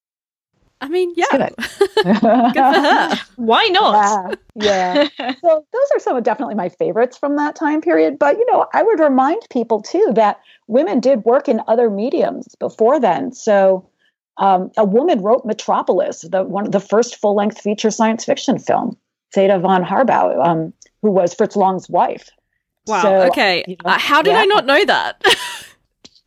I 0.81 0.89
mean, 0.89 1.13
yeah. 1.15 1.25
Good. 1.31 1.55
Good 2.03 2.17
for 2.17 2.29
her. 2.29 3.15
Why 3.35 3.67
not? 3.67 4.39
Yeah. 4.55 5.07
yeah. 5.19 5.33
so 5.41 5.65
those 5.71 5.87
are 5.93 5.99
some 5.99 6.17
of 6.17 6.23
definitely 6.23 6.55
my 6.55 6.69
favorites 6.69 7.17
from 7.17 7.37
that 7.37 7.55
time 7.55 7.81
period. 7.81 8.17
But 8.19 8.37
you 8.37 8.45
know, 8.51 8.65
I 8.73 8.83
would 8.83 8.99
remind 8.99 9.43
people 9.51 9.81
too 9.81 10.11
that 10.15 10.39
women 10.67 10.99
did 10.99 11.23
work 11.23 11.47
in 11.47 11.61
other 11.67 11.89
mediums 11.89 12.55
before 12.59 12.99
then. 12.99 13.31
So 13.31 13.87
um, 14.37 14.71
a 14.75 14.83
woman 14.83 15.21
wrote 15.21 15.45
Metropolis, 15.45 16.21
the 16.21 16.43
one 16.43 16.71
the 16.71 16.79
first 16.79 17.15
full 17.17 17.35
length 17.35 17.61
feature 17.61 17.91
science 17.91 18.25
fiction 18.25 18.57
film. 18.57 18.97
Thea 19.33 19.59
von 19.59 19.83
Harbou, 19.83 20.45
um, 20.45 20.73
who 21.01 21.11
was 21.11 21.33
Fritz 21.33 21.55
Lang's 21.55 21.89
wife. 21.89 22.29
Wow. 22.87 23.01
So, 23.01 23.21
okay. 23.29 23.63
You 23.67 23.77
know, 23.83 23.91
uh, 23.91 23.97
how 23.97 24.21
did 24.21 24.31
yeah. 24.31 24.41
I 24.41 24.45
not 24.45 24.65
know 24.65 24.83
that? 24.85 25.23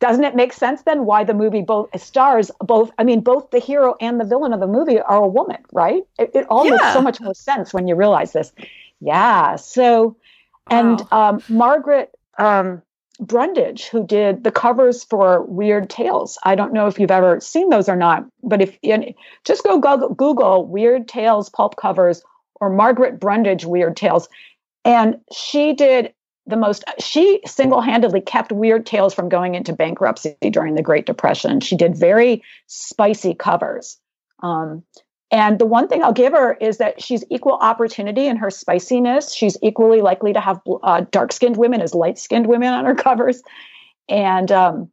Doesn't 0.05 0.23
it 0.23 0.35
make 0.35 0.53
sense 0.53 0.83
then 0.83 1.03
why 1.05 1.23
the 1.23 1.33
movie 1.33 1.63
both 1.63 1.89
stars 1.99 2.51
both 2.59 2.91
i 2.99 3.03
mean 3.03 3.21
both 3.21 3.49
the 3.49 3.57
hero 3.57 3.95
and 3.99 4.19
the 4.19 4.23
villain 4.23 4.53
of 4.53 4.59
the 4.59 4.67
movie 4.67 4.99
are 4.99 5.23
a 5.23 5.27
woman 5.27 5.57
right 5.71 6.03
it, 6.19 6.29
it 6.35 6.45
all 6.47 6.63
yeah. 6.63 6.73
makes 6.73 6.93
so 6.93 7.01
much 7.01 7.19
more 7.19 7.33
sense 7.33 7.73
when 7.73 7.87
you 7.87 7.95
realize 7.95 8.31
this 8.31 8.51
yeah 9.01 9.55
so 9.55 10.15
and 10.69 11.01
wow. 11.11 11.29
um, 11.29 11.43
margaret 11.49 12.11
um, 12.37 12.83
brundage 13.19 13.85
who 13.85 14.05
did 14.05 14.43
the 14.43 14.51
covers 14.51 15.03
for 15.03 15.41
weird 15.45 15.89
tales 15.89 16.37
i 16.43 16.53
don't 16.53 16.71
know 16.71 16.85
if 16.85 16.99
you've 16.99 17.09
ever 17.09 17.39
seen 17.39 17.69
those 17.69 17.89
or 17.89 17.95
not 17.95 18.23
but 18.43 18.61
if 18.61 18.77
just 19.43 19.63
go 19.63 19.79
google, 19.79 20.09
google 20.09 20.67
weird 20.67 21.07
tales 21.07 21.49
pulp 21.49 21.77
covers 21.77 22.21
or 22.61 22.69
margaret 22.69 23.19
brundage 23.19 23.65
weird 23.65 23.97
tales 23.97 24.29
and 24.83 25.19
she 25.33 25.73
did 25.73 26.13
the 26.47 26.57
most 26.57 26.83
she 26.99 27.41
single-handedly 27.45 28.21
kept 28.21 28.51
weird 28.51 28.85
tales 28.85 29.13
from 29.13 29.29
going 29.29 29.55
into 29.55 29.73
bankruptcy 29.73 30.35
during 30.51 30.75
the 30.75 30.83
great 30.83 31.05
depression. 31.05 31.59
She 31.59 31.75
did 31.75 31.95
very 31.95 32.43
spicy 32.67 33.33
covers. 33.33 33.97
Um, 34.43 34.83
and 35.31 35.57
the 35.57 35.65
one 35.65 35.87
thing 35.87 36.03
i'll 36.03 36.13
give 36.13 36.33
her 36.33 36.53
is 36.53 36.77
that 36.77 37.01
she's 37.01 37.23
equal 37.31 37.53
opportunity 37.53 38.27
in 38.27 38.37
her 38.37 38.51
spiciness. 38.51 39.33
She's 39.33 39.57
equally 39.63 40.01
likely 40.01 40.33
to 40.33 40.39
have 40.39 40.61
uh, 40.83 41.05
dark-skinned 41.09 41.57
women 41.57 41.81
as 41.81 41.95
light-skinned 41.95 42.47
women 42.47 42.73
on 42.73 42.85
her 42.85 42.95
covers. 42.95 43.41
And 44.07 44.51
um, 44.51 44.91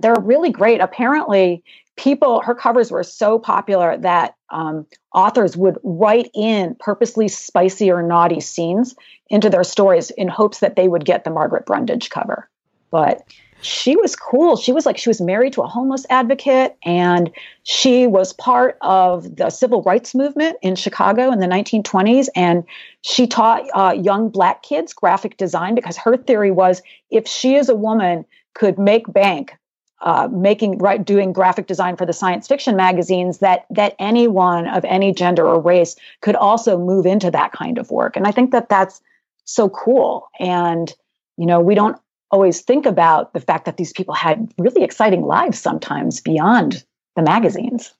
they're 0.00 0.20
really 0.20 0.50
great. 0.50 0.80
Apparently 0.80 1.62
people 1.98 2.40
her 2.40 2.54
covers 2.54 2.90
were 2.90 3.02
so 3.02 3.38
popular 3.38 3.98
that 3.98 4.34
um, 4.50 4.86
authors 5.12 5.56
would 5.56 5.78
write 5.82 6.30
in 6.34 6.74
purposely 6.78 7.28
spicy 7.28 7.90
or 7.90 8.02
naughty 8.02 8.40
scenes 8.40 8.94
into 9.28 9.50
their 9.50 9.64
stories 9.64 10.10
in 10.12 10.28
hopes 10.28 10.60
that 10.60 10.76
they 10.76 10.88
would 10.88 11.04
get 11.04 11.24
the 11.24 11.30
margaret 11.30 11.66
brundage 11.66 12.08
cover. 12.08 12.48
But 12.90 13.26
she 13.60 13.96
was 13.96 14.14
cool. 14.14 14.56
She 14.56 14.72
was 14.72 14.86
like 14.86 14.96
she 14.96 15.10
was 15.10 15.20
married 15.20 15.52
to 15.54 15.62
a 15.62 15.66
homeless 15.66 16.06
advocate 16.08 16.76
and 16.84 17.30
she 17.64 18.06
was 18.06 18.32
part 18.32 18.78
of 18.80 19.36
the 19.36 19.50
civil 19.50 19.82
rights 19.82 20.14
movement 20.14 20.56
in 20.62 20.76
chicago 20.76 21.32
in 21.32 21.40
the 21.40 21.46
1920s 21.46 22.28
and 22.36 22.62
she 23.02 23.26
taught 23.26 23.64
uh, 23.74 23.92
young 23.92 24.28
black 24.28 24.62
kids 24.62 24.92
graphic 24.92 25.36
design 25.36 25.74
because 25.74 25.96
her 25.96 26.16
theory 26.16 26.52
was 26.52 26.82
if 27.10 27.26
she 27.26 27.56
as 27.56 27.68
a 27.68 27.74
woman 27.74 28.24
could 28.54 28.78
make 28.78 29.12
bank 29.12 29.57
uh, 30.00 30.28
making 30.30 30.78
right 30.78 31.04
doing 31.04 31.32
graphic 31.32 31.66
design 31.66 31.96
for 31.96 32.06
the 32.06 32.12
science 32.12 32.46
fiction 32.46 32.76
magazines 32.76 33.38
that 33.38 33.66
that 33.70 33.94
anyone 33.98 34.68
of 34.68 34.84
any 34.84 35.12
gender 35.12 35.46
or 35.46 35.60
race 35.60 35.96
could 36.20 36.36
also 36.36 36.78
move 36.78 37.04
into 37.06 37.30
that 37.30 37.52
kind 37.52 37.78
of 37.78 37.90
work 37.90 38.16
and 38.16 38.26
i 38.26 38.30
think 38.30 38.52
that 38.52 38.68
that's 38.68 39.00
so 39.48 39.68
cool. 39.70 40.28
And, 40.38 40.94
you 41.36 41.46
know, 41.46 41.60
we 41.60 41.74
don't 41.74 41.98
always 42.30 42.60
think 42.60 42.86
about 42.86 43.32
the 43.32 43.40
fact 43.40 43.64
that 43.64 43.78
these 43.78 43.92
people 43.92 44.14
had 44.14 44.52
really 44.58 44.82
exciting 44.82 45.22
lives 45.22 45.58
sometimes 45.58 46.20
beyond 46.20 46.84
the 47.16 47.22
magazines. 47.22 47.92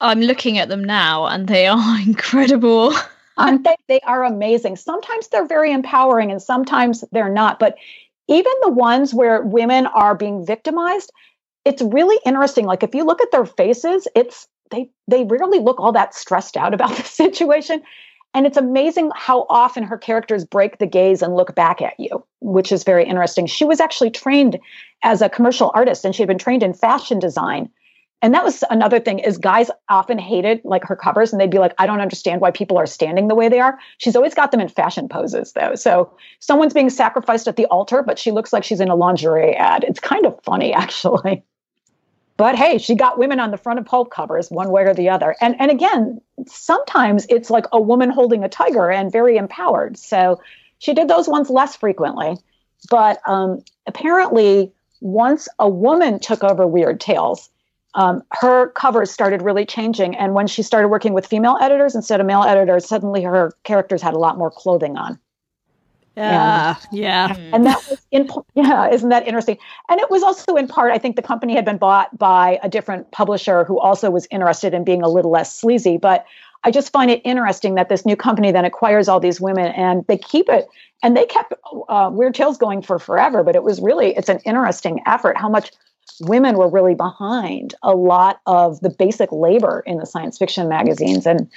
I'm 0.00 0.20
looking 0.20 0.58
at 0.58 0.68
them 0.68 0.82
now 0.82 1.26
and 1.26 1.46
they 1.46 1.68
are 1.68 2.00
incredible. 2.06 2.92
Aren't 3.38 3.64
they? 3.64 3.76
They 3.86 4.00
are 4.00 4.24
amazing. 4.24 4.76
Sometimes 4.76 5.28
they're 5.28 5.46
very 5.46 5.72
empowering 5.72 6.30
and 6.30 6.42
sometimes 6.42 7.04
they're 7.12 7.32
not. 7.32 7.58
But 7.58 7.78
even 8.28 8.52
the 8.62 8.70
ones 8.70 9.12
where 9.12 9.42
women 9.42 9.86
are 9.86 10.14
being 10.14 10.46
victimized, 10.46 11.12
it's 11.64 11.82
really 11.82 12.18
interesting. 12.24 12.66
Like 12.66 12.82
if 12.82 12.94
you 12.94 13.04
look 13.04 13.20
at 13.20 13.30
their 13.32 13.46
faces, 13.46 14.08
it's 14.14 14.48
they 14.70 14.90
they 15.06 15.24
rarely 15.24 15.58
look 15.58 15.78
all 15.80 15.92
that 15.92 16.14
stressed 16.14 16.56
out 16.56 16.74
about 16.74 16.90
the 16.96 17.02
situation. 17.02 17.82
And 18.34 18.46
it's 18.46 18.56
amazing 18.56 19.10
how 19.14 19.44
often 19.50 19.82
her 19.84 19.98
characters 19.98 20.44
break 20.46 20.78
the 20.78 20.86
gaze 20.86 21.20
and 21.20 21.36
look 21.36 21.54
back 21.54 21.82
at 21.82 22.00
you, 22.00 22.24
which 22.40 22.72
is 22.72 22.82
very 22.82 23.06
interesting. 23.06 23.46
She 23.46 23.66
was 23.66 23.78
actually 23.78 24.10
trained 24.10 24.58
as 25.02 25.20
a 25.20 25.28
commercial 25.28 25.70
artist 25.74 26.04
and 26.04 26.14
she 26.14 26.22
had 26.22 26.28
been 26.28 26.38
trained 26.38 26.62
in 26.62 26.72
fashion 26.72 27.18
design. 27.18 27.68
And 28.22 28.32
that 28.34 28.44
was 28.44 28.62
another 28.70 29.00
thing 29.00 29.18
is 29.18 29.36
guys 29.36 29.68
often 29.88 30.16
hated 30.16 30.60
like 30.64 30.84
her 30.84 30.94
covers 30.94 31.32
and 31.32 31.40
they'd 31.40 31.50
be 31.50 31.58
like, 31.58 31.74
I 31.78 31.86
don't 31.86 32.00
understand 32.00 32.40
why 32.40 32.52
people 32.52 32.78
are 32.78 32.86
standing 32.86 33.26
the 33.26 33.34
way 33.34 33.48
they 33.48 33.58
are. 33.58 33.78
She's 33.98 34.14
always 34.14 34.32
got 34.32 34.52
them 34.52 34.60
in 34.60 34.68
fashion 34.68 35.08
poses 35.08 35.52
though. 35.52 35.74
So 35.74 36.16
someone's 36.38 36.72
being 36.72 36.88
sacrificed 36.88 37.48
at 37.48 37.56
the 37.56 37.66
altar, 37.66 38.02
but 38.04 38.20
she 38.20 38.30
looks 38.30 38.52
like 38.52 38.62
she's 38.62 38.80
in 38.80 38.88
a 38.88 38.94
lingerie 38.94 39.56
ad. 39.56 39.84
It's 39.84 39.98
kind 39.98 40.24
of 40.24 40.40
funny 40.44 40.72
actually. 40.72 41.42
But 42.36 42.54
hey, 42.54 42.78
she 42.78 42.94
got 42.94 43.18
women 43.18 43.40
on 43.40 43.50
the 43.50 43.56
front 43.56 43.80
of 43.80 43.84
pulp 43.84 44.10
covers 44.10 44.50
one 44.50 44.70
way 44.70 44.82
or 44.82 44.94
the 44.94 45.10
other. 45.10 45.36
And 45.40 45.56
and 45.60 45.70
again, 45.70 46.20
sometimes 46.46 47.26
it's 47.28 47.50
like 47.50 47.66
a 47.72 47.80
woman 47.80 48.08
holding 48.08 48.44
a 48.44 48.48
tiger 48.48 48.90
and 48.90 49.10
very 49.10 49.36
empowered. 49.36 49.98
So 49.98 50.40
she 50.78 50.94
did 50.94 51.08
those 51.08 51.28
ones 51.28 51.50
less 51.50 51.76
frequently. 51.76 52.36
But 52.88 53.20
um, 53.26 53.62
apparently, 53.86 54.72
once 55.00 55.48
a 55.58 55.68
woman 55.68 56.18
took 56.18 56.42
over 56.42 56.66
Weird 56.66 57.00
Tales, 57.00 57.50
um, 57.94 58.22
her 58.32 58.68
covers 58.70 59.10
started 59.10 59.42
really 59.42 59.66
changing. 59.66 60.16
And 60.16 60.34
when 60.34 60.46
she 60.46 60.62
started 60.62 60.88
working 60.88 61.12
with 61.12 61.26
female 61.26 61.58
editors 61.60 61.94
instead 61.94 62.20
of 62.20 62.26
male 62.26 62.42
editors, 62.42 62.86
suddenly 62.86 63.22
her 63.22 63.52
characters 63.64 64.00
had 64.00 64.14
a 64.14 64.18
lot 64.18 64.38
more 64.38 64.50
clothing 64.50 64.96
on. 64.96 65.18
Yeah, 66.16 66.76
and, 66.76 66.98
yeah. 66.98 67.36
And 67.54 67.64
that 67.64 67.76
was 67.88 68.00
in 68.10 68.28
yeah, 68.54 68.90
isn't 68.90 69.08
that 69.08 69.26
interesting? 69.26 69.56
And 69.88 69.98
it 70.00 70.10
was 70.10 70.22
also 70.22 70.56
in 70.56 70.68
part, 70.68 70.92
I 70.92 70.98
think 70.98 71.16
the 71.16 71.22
company 71.22 71.54
had 71.54 71.64
been 71.64 71.78
bought 71.78 72.16
by 72.18 72.58
a 72.62 72.68
different 72.68 73.10
publisher 73.12 73.64
who 73.64 73.80
also 73.80 74.10
was 74.10 74.26
interested 74.30 74.74
in 74.74 74.84
being 74.84 75.02
a 75.02 75.08
little 75.08 75.30
less 75.30 75.54
sleazy. 75.54 75.96
But 75.96 76.26
I 76.64 76.70
just 76.70 76.92
find 76.92 77.10
it 77.10 77.22
interesting 77.24 77.74
that 77.76 77.88
this 77.88 78.04
new 78.04 78.14
company 78.14 78.52
then 78.52 78.64
acquires 78.64 79.08
all 79.08 79.20
these 79.20 79.40
women 79.40 79.72
and 79.72 80.06
they 80.06 80.18
keep 80.18 80.48
it 80.48 80.68
and 81.02 81.16
they 81.16 81.24
kept 81.24 81.54
uh, 81.88 82.10
Weird 82.12 82.34
Tales 82.34 82.58
going 82.58 82.82
for 82.82 82.98
forever. 82.98 83.42
But 83.42 83.56
it 83.56 83.62
was 83.62 83.80
really 83.80 84.14
it's 84.14 84.28
an 84.28 84.40
interesting 84.44 85.00
effort 85.06 85.38
how 85.38 85.48
much 85.48 85.72
women 86.20 86.56
were 86.56 86.68
really 86.68 86.94
behind 86.94 87.74
a 87.82 87.94
lot 87.94 88.40
of 88.46 88.80
the 88.80 88.90
basic 88.90 89.30
labor 89.32 89.82
in 89.86 89.98
the 89.98 90.06
science 90.06 90.38
fiction 90.38 90.68
magazines. 90.68 91.26
And, 91.26 91.50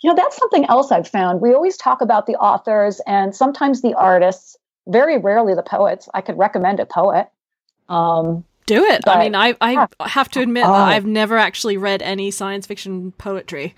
you 0.00 0.10
know, 0.10 0.16
that's 0.16 0.36
something 0.36 0.64
else 0.66 0.90
I've 0.90 1.08
found. 1.08 1.40
We 1.40 1.54
always 1.54 1.76
talk 1.76 2.00
about 2.00 2.26
the 2.26 2.34
authors 2.36 3.00
and 3.06 3.34
sometimes 3.34 3.82
the 3.82 3.94
artists, 3.94 4.56
very 4.86 5.18
rarely 5.18 5.54
the 5.54 5.62
poets. 5.62 6.08
I 6.14 6.20
could 6.20 6.38
recommend 6.38 6.80
a 6.80 6.86
poet. 6.86 7.28
Um, 7.88 8.44
Do 8.66 8.84
it. 8.84 9.02
But, 9.04 9.18
I 9.18 9.22
mean, 9.24 9.34
I, 9.34 9.54
I 9.60 9.86
have 10.06 10.28
to 10.30 10.40
admit 10.40 10.64
oh. 10.64 10.72
that 10.72 10.88
I've 10.88 11.06
never 11.06 11.36
actually 11.36 11.76
read 11.76 12.02
any 12.02 12.30
science 12.30 12.66
fiction 12.66 13.12
poetry. 13.12 13.74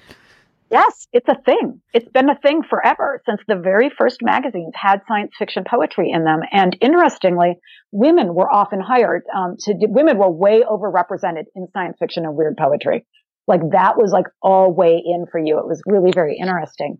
Yes, 0.70 1.08
it's 1.12 1.28
a 1.28 1.36
thing. 1.44 1.80
It's 1.92 2.08
been 2.08 2.30
a 2.30 2.38
thing 2.38 2.62
forever 2.62 3.20
since 3.26 3.40
the 3.48 3.56
very 3.56 3.90
first 3.90 4.18
magazines 4.22 4.72
had 4.74 5.00
science 5.08 5.32
fiction 5.36 5.64
poetry 5.68 6.10
in 6.12 6.24
them. 6.24 6.40
And 6.52 6.76
interestingly, 6.80 7.56
women 7.90 8.34
were 8.34 8.50
often 8.50 8.80
hired 8.80 9.22
um, 9.34 9.56
to 9.60 9.74
do, 9.74 9.86
women 9.88 10.16
were 10.16 10.30
way 10.30 10.62
overrepresented 10.62 11.46
in 11.56 11.66
science 11.72 11.96
fiction 11.98 12.24
and 12.24 12.36
weird 12.36 12.56
poetry. 12.56 13.04
Like 13.48 13.62
that 13.72 13.96
was 13.96 14.12
like 14.12 14.26
all 14.40 14.72
way 14.72 15.02
in 15.04 15.26
for 15.30 15.40
you. 15.40 15.58
It 15.58 15.66
was 15.66 15.82
really 15.86 16.12
very 16.12 16.38
interesting. 16.40 16.98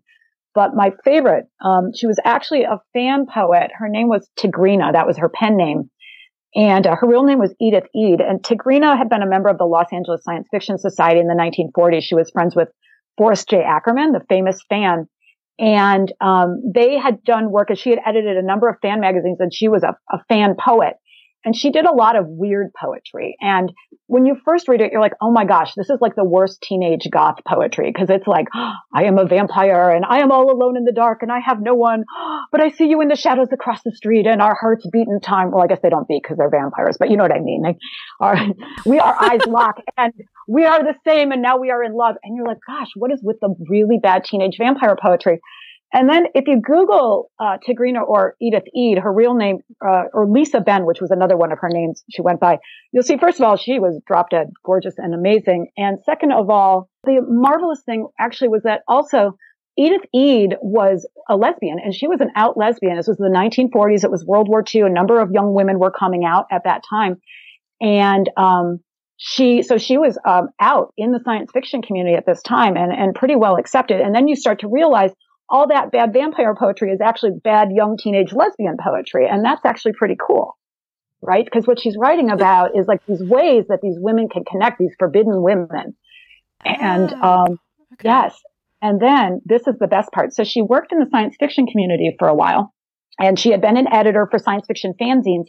But 0.53 0.75
my 0.75 0.91
favorite, 1.05 1.45
um, 1.63 1.91
she 1.95 2.07
was 2.07 2.19
actually 2.25 2.63
a 2.63 2.81
fan 2.91 3.25
poet. 3.33 3.71
Her 3.73 3.87
name 3.87 4.09
was 4.09 4.29
Tigrina. 4.37 4.91
That 4.91 5.07
was 5.07 5.17
her 5.17 5.29
pen 5.29 5.55
name. 5.55 5.89
And 6.53 6.85
uh, 6.85 6.97
her 6.97 7.07
real 7.07 7.23
name 7.23 7.39
was 7.39 7.55
Edith 7.61 7.85
Eade. 7.95 8.19
And 8.19 8.43
Tigrina 8.43 8.97
had 8.97 9.09
been 9.09 9.21
a 9.21 9.29
member 9.29 9.47
of 9.47 9.57
the 9.57 9.63
Los 9.63 9.87
Angeles 9.93 10.25
Science 10.25 10.49
Fiction 10.51 10.77
Society 10.77 11.21
in 11.21 11.27
the 11.27 11.35
1940s. 11.35 12.01
She 12.01 12.15
was 12.15 12.29
friends 12.31 12.53
with 12.53 12.67
Forrest 13.21 13.49
J. 13.49 13.61
Ackerman, 13.61 14.13
the 14.13 14.25
famous 14.29 14.63
fan. 14.67 15.05
And 15.59 16.11
um, 16.21 16.59
they 16.73 16.97
had 16.97 17.23
done 17.23 17.51
work, 17.51 17.69
as 17.69 17.77
she 17.77 17.91
had 17.91 17.99
edited 18.03 18.35
a 18.35 18.41
number 18.41 18.67
of 18.67 18.77
fan 18.81 18.99
magazines, 18.99 19.37
and 19.39 19.53
she 19.53 19.67
was 19.67 19.83
a, 19.83 19.95
a 20.11 20.23
fan 20.27 20.55
poet. 20.59 20.93
And 21.45 21.55
she 21.55 21.69
did 21.69 21.85
a 21.85 21.93
lot 21.93 22.15
of 22.15 22.25
weird 22.27 22.71
poetry. 22.73 23.37
And 23.39 23.71
when 24.11 24.25
you 24.25 24.35
first 24.43 24.67
read 24.67 24.81
it, 24.81 24.91
you're 24.91 24.99
like, 24.99 25.13
oh 25.21 25.31
my 25.31 25.45
gosh, 25.45 25.73
this 25.75 25.89
is 25.89 25.99
like 26.01 26.17
the 26.17 26.25
worst 26.25 26.61
teenage 26.61 27.07
goth 27.09 27.37
poetry 27.47 27.89
because 27.93 28.09
it's 28.09 28.27
like, 28.27 28.47
oh, 28.53 28.73
I 28.93 29.05
am 29.05 29.17
a 29.17 29.25
vampire 29.25 29.89
and 29.89 30.03
I 30.03 30.19
am 30.19 30.33
all 30.33 30.51
alone 30.51 30.75
in 30.75 30.83
the 30.83 30.91
dark 30.91 31.19
and 31.21 31.31
I 31.31 31.39
have 31.39 31.61
no 31.61 31.75
one, 31.75 32.03
but 32.51 32.59
I 32.59 32.71
see 32.71 32.87
you 32.87 32.99
in 32.99 33.07
the 33.07 33.15
shadows 33.15 33.47
across 33.53 33.83
the 33.83 33.93
street 33.93 34.27
and 34.27 34.41
our 34.41 34.53
hearts 34.53 34.85
beat 34.91 35.07
in 35.07 35.21
time. 35.21 35.51
Well, 35.51 35.63
I 35.63 35.67
guess 35.67 35.79
they 35.81 35.89
don't 35.89 36.09
beat 36.09 36.23
because 36.23 36.37
they're 36.37 36.49
vampires, 36.49 36.97
but 36.99 37.09
you 37.09 37.15
know 37.15 37.23
what 37.23 37.31
I 37.31 37.39
mean. 37.39 37.61
Like, 37.61 37.77
our, 38.19 38.35
we, 38.85 38.99
our 38.99 39.15
eyes 39.23 39.45
lock 39.47 39.77
and 39.97 40.11
we 40.45 40.65
are 40.65 40.83
the 40.83 40.95
same 41.07 41.31
and 41.31 41.41
now 41.41 41.57
we 41.57 41.71
are 41.71 41.81
in 41.81 41.93
love. 41.93 42.15
And 42.21 42.35
you're 42.35 42.45
like, 42.45 42.59
gosh, 42.67 42.89
what 42.95 43.13
is 43.13 43.21
with 43.23 43.39
the 43.39 43.55
really 43.69 43.97
bad 43.97 44.25
teenage 44.25 44.57
vampire 44.57 44.97
poetry? 45.01 45.39
And 45.93 46.09
then 46.09 46.27
if 46.33 46.47
you 46.47 46.61
Google 46.61 47.31
uh, 47.39 47.57
Tigrina 47.67 48.01
or 48.07 48.35
Edith 48.41 48.63
Eade, 48.73 48.99
her 48.99 49.11
real 49.11 49.33
name, 49.33 49.59
uh, 49.85 50.03
or 50.13 50.25
Lisa 50.25 50.61
Ben, 50.61 50.85
which 50.85 51.01
was 51.01 51.11
another 51.11 51.35
one 51.35 51.51
of 51.51 51.59
her 51.59 51.69
names 51.69 52.03
she 52.09 52.21
went 52.21 52.39
by, 52.39 52.59
you'll 52.93 53.03
see, 53.03 53.17
first 53.17 53.39
of 53.39 53.45
all, 53.45 53.57
she 53.57 53.77
was 53.79 53.99
drop 54.07 54.29
dead 54.29 54.51
gorgeous 54.63 54.95
and 54.97 55.13
amazing. 55.13 55.67
And 55.77 55.99
second 56.05 56.31
of 56.31 56.49
all, 56.49 56.89
the 57.03 57.19
marvelous 57.27 57.81
thing 57.85 58.07
actually 58.17 58.49
was 58.49 58.63
that 58.63 58.81
also 58.87 59.35
Edith 59.77 60.03
Eade 60.13 60.55
was 60.61 61.07
a 61.29 61.35
lesbian 61.35 61.77
and 61.83 61.93
she 61.93 62.07
was 62.07 62.21
an 62.21 62.31
out 62.35 62.57
lesbian. 62.57 62.95
This 62.95 63.07
was 63.07 63.17
the 63.17 63.25
1940s. 63.25 64.03
It 64.03 64.11
was 64.11 64.25
World 64.25 64.47
War 64.47 64.63
II. 64.73 64.81
A 64.81 64.89
number 64.89 65.19
of 65.19 65.31
young 65.31 65.53
women 65.53 65.77
were 65.77 65.91
coming 65.91 66.23
out 66.23 66.45
at 66.51 66.63
that 66.63 66.83
time. 66.89 67.17
And, 67.81 68.29
um, 68.37 68.79
she, 69.17 69.61
so 69.61 69.77
she 69.77 69.97
was, 69.97 70.17
um, 70.25 70.49
out 70.59 70.93
in 70.97 71.11
the 71.11 71.19
science 71.23 71.51
fiction 71.53 71.81
community 71.81 72.15
at 72.15 72.25
this 72.25 72.41
time 72.41 72.75
and, 72.75 72.91
and 72.91 73.13
pretty 73.13 73.35
well 73.35 73.55
accepted. 73.57 74.01
And 74.01 74.15
then 74.15 74.27
you 74.27 74.35
start 74.35 74.61
to 74.61 74.67
realize, 74.67 75.11
all 75.51 75.67
that 75.67 75.91
bad 75.91 76.13
vampire 76.13 76.55
poetry 76.55 76.91
is 76.91 77.01
actually 77.01 77.31
bad 77.43 77.71
young 77.71 77.97
teenage 77.97 78.31
lesbian 78.31 78.77
poetry. 78.81 79.27
And 79.29 79.43
that's 79.43 79.65
actually 79.65 79.93
pretty 79.93 80.15
cool. 80.19 80.57
Right? 81.21 81.45
Because 81.45 81.67
what 81.67 81.79
she's 81.79 81.97
writing 81.99 82.31
about 82.31 82.71
is 82.75 82.87
like 82.87 83.05
these 83.05 83.21
ways 83.21 83.65
that 83.67 83.79
these 83.83 83.97
women 83.99 84.27
can 84.29 84.43
connect, 84.43 84.79
these 84.79 84.95
forbidden 84.97 85.43
women. 85.43 85.95
And, 86.65 87.13
ah, 87.21 87.43
um, 87.43 87.59
okay. 87.93 88.05
yes. 88.09 88.41
And 88.81 88.99
then 88.99 89.41
this 89.45 89.67
is 89.67 89.75
the 89.79 89.87
best 89.87 90.11
part. 90.11 90.33
So 90.33 90.43
she 90.43 90.63
worked 90.63 90.91
in 90.91 90.99
the 90.99 91.07
science 91.11 91.35
fiction 91.39 91.67
community 91.67 92.15
for 92.17 92.27
a 92.27 92.33
while 92.33 92.73
and 93.19 93.37
she 93.37 93.51
had 93.51 93.61
been 93.61 93.77
an 93.77 93.91
editor 93.91 94.27
for 94.31 94.39
science 94.39 94.65
fiction 94.65 94.93
fanzines. 94.99 95.45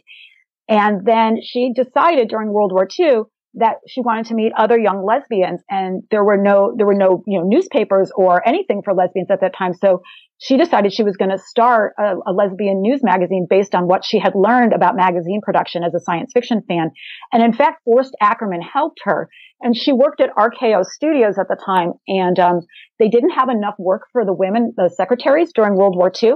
And 0.69 1.05
then 1.05 1.37
she 1.41 1.73
decided 1.73 2.29
during 2.29 2.53
World 2.53 2.71
War 2.71 2.87
II 2.99 3.23
that 3.55 3.77
she 3.87 4.01
wanted 4.01 4.25
to 4.25 4.33
meet 4.33 4.51
other 4.57 4.77
young 4.77 5.05
lesbians 5.05 5.61
and 5.69 6.03
there 6.09 6.23
were 6.23 6.37
no 6.37 6.73
there 6.77 6.85
were 6.85 6.95
no 6.95 7.23
you 7.27 7.39
know 7.39 7.45
newspapers 7.45 8.11
or 8.15 8.47
anything 8.47 8.81
for 8.83 8.93
lesbians 8.93 9.29
at 9.29 9.41
that 9.41 9.55
time 9.55 9.73
so 9.73 10.01
she 10.39 10.57
decided 10.57 10.91
she 10.91 11.03
was 11.03 11.15
going 11.15 11.29
to 11.29 11.37
start 11.37 11.93
a, 11.99 12.15
a, 12.27 12.33
lesbian 12.33 12.81
news 12.81 13.01
magazine 13.03 13.45
based 13.49 13.75
on 13.75 13.87
what 13.87 14.03
she 14.03 14.19
had 14.19 14.33
learned 14.35 14.73
about 14.73 14.95
magazine 14.95 15.39
production 15.43 15.83
as 15.83 15.93
a 15.93 15.99
science 15.99 16.31
fiction 16.33 16.61
fan 16.67 16.89
and 17.31 17.43
in 17.43 17.53
fact 17.53 17.81
forrest 17.85 18.15
ackerman 18.21 18.61
helped 18.61 18.99
her 19.03 19.29
and 19.61 19.77
she 19.77 19.93
worked 19.93 20.19
at 20.19 20.35
rko 20.35 20.83
studios 20.83 21.37
at 21.37 21.47
the 21.47 21.57
time 21.63 21.93
and 22.07 22.39
um, 22.39 22.61
they 22.97 23.07
didn't 23.07 23.31
have 23.31 23.49
enough 23.49 23.75
work 23.77 24.03
for 24.11 24.25
the 24.25 24.33
women 24.33 24.73
the 24.75 24.89
secretaries 24.95 25.51
during 25.53 25.75
world 25.75 25.95
war 25.95 26.11
ii 26.23 26.33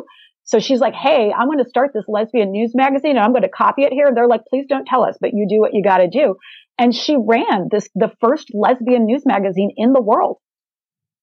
so 0.47 0.60
she's 0.60 0.80
like, 0.80 0.93
Hey, 0.93 1.34
I'm 1.38 1.47
going 1.47 1.62
to 1.62 1.69
start 1.69 1.91
this 1.93 2.06
lesbian 2.08 2.51
news 2.51 2.71
magazine 2.73 3.12
and 3.12 3.19
I'm 3.19 3.32
going 3.34 3.43
to 3.43 3.49
copy 3.49 3.84
it 3.84 3.91
here. 3.91 4.08
And 4.08 4.15
they're 4.15 4.30
like, 4.30 4.45
please 4.49 4.65
don't 4.67 4.86
tell 4.86 5.03
us, 5.03 5.17
but 5.19 5.32
you 5.34 5.45
do 5.47 5.60
what 5.60 5.73
you 5.73 5.84
got 5.84 5.97
to 5.97 6.08
do. 6.08 6.38
And 6.77 6.93
she 6.93 7.17
ran 7.17 7.69
this, 7.71 7.89
the 7.95 8.11
first 8.21 8.51
lesbian 8.53 9.05
news 9.05 9.23
magazine 9.25 9.71
in 9.75 9.93
the 9.93 10.01
world. 10.01 10.37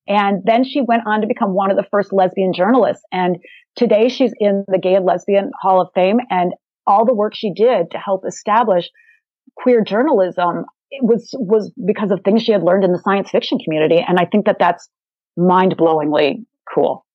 And 0.06 0.42
then 0.44 0.64
she 0.64 0.80
went 0.80 1.06
on 1.06 1.20
to 1.22 1.26
become 1.26 1.54
one 1.54 1.70
of 1.70 1.76
the 1.76 1.86
first 1.90 2.12
lesbian 2.12 2.52
journalists. 2.52 3.04
And 3.12 3.38
today 3.76 4.08
she's 4.08 4.32
in 4.38 4.64
the 4.68 4.78
Gay 4.78 4.94
and 4.94 5.06
Lesbian 5.06 5.50
Hall 5.60 5.80
of 5.80 5.88
Fame 5.94 6.18
and 6.30 6.52
all 6.86 7.06
the 7.06 7.14
work 7.14 7.34
she 7.34 7.54
did 7.54 7.92
to 7.92 7.98
help 7.98 8.24
establish 8.26 8.90
queer 9.56 9.82
journalism 9.82 10.66
was, 11.00 11.30
was 11.38 11.72
because 11.86 12.10
of 12.10 12.20
things 12.24 12.42
she 12.42 12.52
had 12.52 12.62
learned 12.62 12.84
in 12.84 12.92
the 12.92 12.98
science 12.98 13.30
fiction 13.30 13.58
community. 13.64 14.04
And 14.06 14.18
I 14.18 14.26
think 14.26 14.46
that 14.46 14.58
that's 14.58 14.88
mind 15.36 15.76
blowingly 15.76 16.44
cool. 16.72 17.06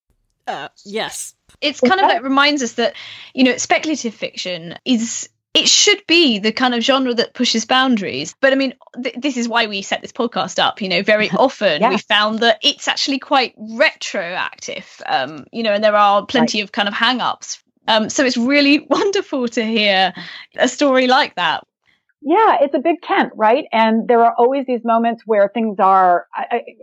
Uh, 0.48 0.70
yes. 0.84 1.36
It's 1.62 1.80
kind 1.80 2.00
of 2.00 2.08
like 2.08 2.24
reminds 2.24 2.64
us 2.64 2.74
that, 2.74 2.96
you 3.36 3.44
know, 3.44 3.58
speculative 3.58 4.16
fiction 4.16 4.76
is 4.86 5.30
it 5.54 5.68
should 5.68 6.06
be 6.08 6.40
the 6.40 6.52
kind 6.52 6.76
of 6.76 6.84
genre 6.84 7.14
that 7.14 7.34
pushes 7.34 7.66
boundaries. 7.66 8.36
But 8.40 8.54
I 8.54 8.56
mean, 8.56 8.76
th- 9.02 9.16
this 9.18 9.36
is 9.36 9.48
why 9.48 9.66
we 9.68 9.82
set 9.82 10.02
this 10.02 10.12
podcast 10.12 10.60
up. 10.60 10.82
You 10.82 10.90
know, 10.90 11.02
very 11.02 11.30
often 11.38 11.82
yeah. 11.82 11.90
we 11.90 11.98
found 11.98 12.40
that 12.40 12.60
it's 12.62 12.88
actually 12.88 13.20
quite 13.20 13.56
retroactive. 13.58 14.86
Um, 15.06 15.46
you 15.52 15.64
know, 15.64 15.74
and 15.74 15.84
there 15.84 15.96
are 15.96 16.26
plenty 16.26 16.60
right. 16.60 16.64
of 16.64 16.72
kind 16.72 16.88
of 16.88 16.94
hang-ups 16.94 17.64
Um, 17.88 18.10
so 18.10 18.24
it's 18.26 18.38
really 18.38 18.80
wonderful 18.90 19.48
to 19.50 19.64
hear 19.64 20.14
a 20.56 20.68
story 20.68 21.08
like 21.08 21.36
that. 21.36 21.64
Yeah, 22.22 22.58
it's 22.60 22.76
a 22.76 22.80
big 22.80 23.02
tent, 23.02 23.32
right? 23.36 23.64
And 23.72 24.08
there 24.08 24.24
are 24.26 24.36
always 24.38 24.66
these 24.68 24.82
moments 24.84 25.24
where 25.26 25.50
things 25.54 25.78
are, 25.80 26.28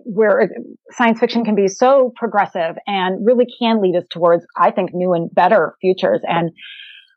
where 0.04 0.50
science 0.92 1.20
fiction 1.20 1.44
can 1.44 1.54
be 1.54 1.68
so 1.68 2.10
progressive 2.16 2.76
and 2.86 3.24
really 3.24 3.46
can 3.60 3.82
lead 3.82 3.96
us 3.96 4.04
towards, 4.10 4.46
I 4.56 4.70
think, 4.70 4.94
new 4.94 5.12
and 5.12 5.32
better 5.32 5.76
futures. 5.82 6.22
And, 6.26 6.52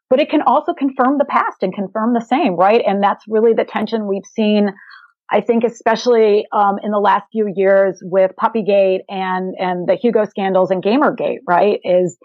but 0.09 0.19
it 0.19 0.29
can 0.29 0.41
also 0.41 0.73
confirm 0.73 1.17
the 1.17 1.25
past 1.25 1.61
and 1.61 1.73
confirm 1.73 2.13
the 2.13 2.21
same, 2.21 2.55
right? 2.55 2.81
And 2.85 3.03
that's 3.03 3.23
really 3.27 3.53
the 3.53 3.63
tension 3.63 4.07
we've 4.07 4.25
seen. 4.25 4.71
I 5.31 5.41
think 5.41 5.63
especially 5.63 6.45
um, 6.51 6.77
in 6.81 6.91
the 6.91 6.99
last 6.99 7.25
few 7.31 7.51
years 7.55 7.99
with 8.01 8.31
Puppygate 8.41 9.01
and 9.07 9.53
and 9.59 9.87
the 9.87 9.95
Hugo 9.95 10.25
scandals 10.25 10.71
and 10.71 10.83
Gamergate, 10.83 11.39
right? 11.47 11.79
Is 11.83 12.17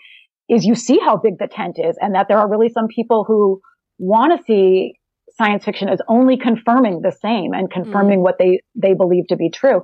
is 0.49 0.65
you 0.65 0.75
see 0.75 0.99
how 0.99 1.17
big 1.17 1.39
the 1.39 1.47
tent 1.47 1.79
is, 1.79 1.97
and 2.01 2.15
that 2.15 2.29
there 2.29 2.39
are 2.39 2.51
really 2.51 2.71
some 2.71 2.89
people 2.89 3.25
who 3.25 3.61
want 3.99 4.39
to 4.39 4.45
see 4.45 4.95
science 5.37 5.65
fiction 5.65 5.89
as 5.89 6.01
only 6.09 6.37
confirming 6.37 7.01
the 7.03 7.13
same 7.13 7.53
and 7.53 7.71
confirming 7.71 8.21
mm. 8.21 8.23
what 8.23 8.37
they 8.39 8.61
they 8.75 8.95
believe 8.95 9.27
to 9.29 9.37
be 9.37 9.51
true. 9.51 9.83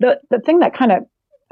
The 0.00 0.18
the 0.30 0.40
thing 0.40 0.60
that 0.60 0.74
kind 0.74 0.92
of 0.92 0.98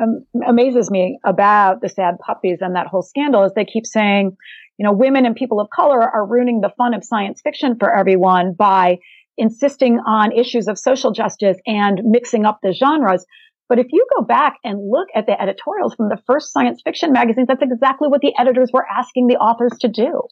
um, 0.03 0.25
amazes 0.47 0.91
me 0.91 1.19
about 1.25 1.83
the 1.83 1.89
sad 1.89 2.15
puppies 2.25 2.59
and 2.63 2.75
that 2.77 2.87
whole 2.87 3.03
scandal 3.03 3.45
is 3.45 3.53
they 3.55 3.67
keep 3.67 3.85
saying, 3.85 4.37
you 4.81 4.85
know, 4.85 4.93
women 4.93 5.27
and 5.27 5.37
people 5.37 5.61
of 5.61 5.69
color 5.69 6.01
are 6.01 6.25
ruining 6.25 6.63
the 6.63 6.73
fun 6.79 6.95
of 6.95 7.05
science 7.05 7.43
fiction 7.43 7.77
for 7.79 7.95
everyone 7.95 8.55
by 8.55 8.99
insisting 9.37 9.99
on 10.07 10.33
issues 10.33 10.69
of 10.69 10.79
social 10.79 11.13
justice 11.13 11.59
and 11.67 12.01
mixing 12.03 12.47
up 12.47 12.61
the 12.63 12.73
genres. 12.73 13.27
But 13.69 13.79
if 13.79 13.89
you 13.91 14.07
go 14.17 14.25
back 14.25 14.57
and 14.65 14.91
look 14.91 15.09
at 15.15 15.27
the 15.27 15.39
editorials 15.39 15.95
from 15.95 16.09
the 16.09 16.17
first 16.27 16.51
science 16.51 16.81
fiction 16.83 17.13
magazines, 17.13 17.47
that's 17.47 17.61
exactly 17.61 18.09
what 18.09 18.23
the 18.23 18.33
editors 18.39 18.71
were 18.73 18.87
asking 18.91 19.27
the 19.27 19.37
authors 19.37 19.73
to 19.81 19.89
do. 19.89 20.23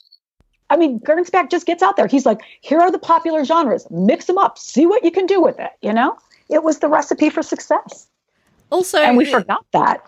I 0.71 0.79
mean, 0.79 0.99
Gernsback 1.01 1.51
just 1.51 1.67
gets 1.67 1.83
out 1.83 1.97
there. 1.97 2.07
He's 2.07 2.25
like, 2.25 2.41
here 2.63 2.81
are 2.81 2.91
the 2.91 2.99
popular 2.99 3.45
genres, 3.45 3.87
mix 3.91 4.25
them 4.25 4.39
up, 4.39 4.57
see 4.57 4.87
what 4.87 5.05
you 5.05 5.11
can 5.11 5.27
do 5.27 5.43
with 5.43 5.59
it. 5.59 5.73
You 5.83 5.93
know, 5.93 6.17
it 6.49 6.63
was 6.63 6.79
the 6.79 6.89
recipe 6.89 7.29
for 7.29 7.43
success. 7.43 8.08
Also, 8.71 8.99
and 8.99 9.17
we 9.17 9.25
forgot 9.25 9.65
that. 9.73 10.03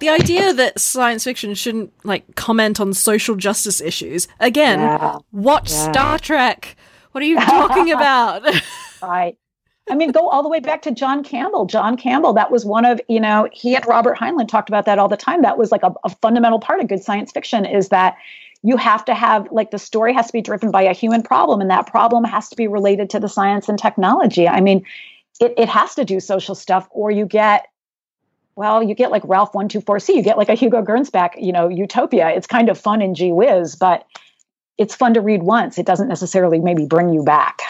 The 0.00 0.08
idea 0.08 0.52
that 0.52 0.80
science 0.80 1.24
fiction 1.24 1.54
shouldn't 1.54 1.92
like 2.04 2.34
comment 2.34 2.80
on 2.80 2.92
social 2.92 3.36
justice 3.36 3.80
issues. 3.80 4.26
Again, 4.40 4.80
yeah. 4.80 5.18
watch 5.32 5.70
yeah. 5.70 5.92
Star 5.92 6.18
Trek. 6.18 6.76
What 7.12 7.22
are 7.22 7.26
you 7.26 7.36
talking 7.36 7.92
about? 7.92 8.42
right. 9.02 9.36
I 9.88 9.94
mean, 9.94 10.10
go 10.10 10.28
all 10.28 10.42
the 10.42 10.48
way 10.48 10.58
back 10.58 10.82
to 10.82 10.90
John 10.90 11.22
Campbell. 11.22 11.66
John 11.66 11.96
Campbell, 11.96 12.32
that 12.32 12.50
was 12.50 12.64
one 12.64 12.84
of, 12.84 13.00
you 13.08 13.20
know, 13.20 13.48
he 13.52 13.76
and 13.76 13.86
Robert 13.86 14.18
Heinlein 14.18 14.48
talked 14.48 14.68
about 14.68 14.84
that 14.86 14.98
all 14.98 15.08
the 15.08 15.16
time. 15.16 15.42
That 15.42 15.58
was 15.58 15.70
like 15.70 15.84
a, 15.84 15.94
a 16.02 16.08
fundamental 16.08 16.58
part 16.58 16.80
of 16.80 16.88
good 16.88 17.04
science 17.04 17.30
fiction 17.30 17.64
is 17.64 17.90
that 17.90 18.16
you 18.62 18.76
have 18.76 19.04
to 19.04 19.14
have 19.14 19.46
like 19.52 19.70
the 19.70 19.78
story 19.78 20.12
has 20.12 20.26
to 20.26 20.32
be 20.32 20.42
driven 20.42 20.72
by 20.72 20.82
a 20.82 20.92
human 20.92 21.22
problem 21.22 21.60
and 21.60 21.70
that 21.70 21.86
problem 21.86 22.24
has 22.24 22.48
to 22.48 22.56
be 22.56 22.66
related 22.66 23.08
to 23.10 23.20
the 23.20 23.28
science 23.28 23.68
and 23.68 23.78
technology 23.78 24.48
i 24.48 24.60
mean 24.60 24.84
it, 25.40 25.54
it 25.56 25.68
has 25.68 25.94
to 25.94 26.04
do 26.04 26.18
social 26.18 26.54
stuff 26.54 26.88
or 26.90 27.10
you 27.10 27.26
get 27.26 27.66
well 28.56 28.82
you 28.82 28.94
get 28.94 29.10
like 29.10 29.22
ralph 29.24 29.52
124c 29.52 30.14
you 30.14 30.22
get 30.22 30.36
like 30.36 30.48
a 30.48 30.54
hugo 30.54 30.82
gernsback 30.82 31.30
you 31.38 31.52
know 31.52 31.68
utopia 31.68 32.30
it's 32.30 32.46
kind 32.46 32.68
of 32.68 32.78
fun 32.78 33.00
and 33.00 33.16
gee 33.16 33.32
whiz 33.32 33.76
but 33.76 34.06
it's 34.78 34.94
fun 34.94 35.14
to 35.14 35.20
read 35.20 35.42
once 35.42 35.78
it 35.78 35.86
doesn't 35.86 36.08
necessarily 36.08 36.58
maybe 36.58 36.84
bring 36.86 37.12
you 37.12 37.22
back 37.22 37.60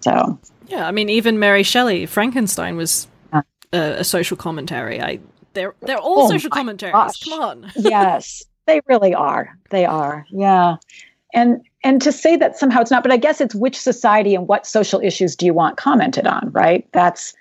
so 0.00 0.38
yeah 0.68 0.86
i 0.86 0.90
mean 0.90 1.08
even 1.08 1.38
mary 1.38 1.62
shelley 1.62 2.06
frankenstein 2.06 2.76
was 2.76 3.08
a, 3.32 3.42
a 3.72 4.04
social 4.04 4.36
commentary 4.36 5.00
i 5.00 5.18
they're 5.54 5.74
they're 5.82 5.98
all 5.98 6.22
oh 6.22 6.28
social 6.28 6.50
commentaries 6.50 6.92
gosh. 6.92 7.24
come 7.24 7.40
on 7.40 7.72
yes 7.76 8.44
they 8.68 8.80
really 8.86 9.14
are. 9.14 9.58
They 9.70 9.84
are. 9.84 10.24
Yeah. 10.30 10.76
And 11.34 11.66
and 11.82 12.00
to 12.02 12.12
say 12.12 12.36
that 12.36 12.56
somehow 12.56 12.82
it's 12.82 12.90
not, 12.90 13.02
but 13.02 13.12
I 13.12 13.16
guess 13.16 13.40
it's 13.40 13.54
which 13.54 13.78
society 13.78 14.34
and 14.34 14.46
what 14.46 14.66
social 14.66 15.00
issues 15.00 15.34
do 15.34 15.46
you 15.46 15.54
want 15.54 15.76
commented 15.76 16.26
on, 16.26 16.50
right? 16.52 16.86
That's 16.92 17.34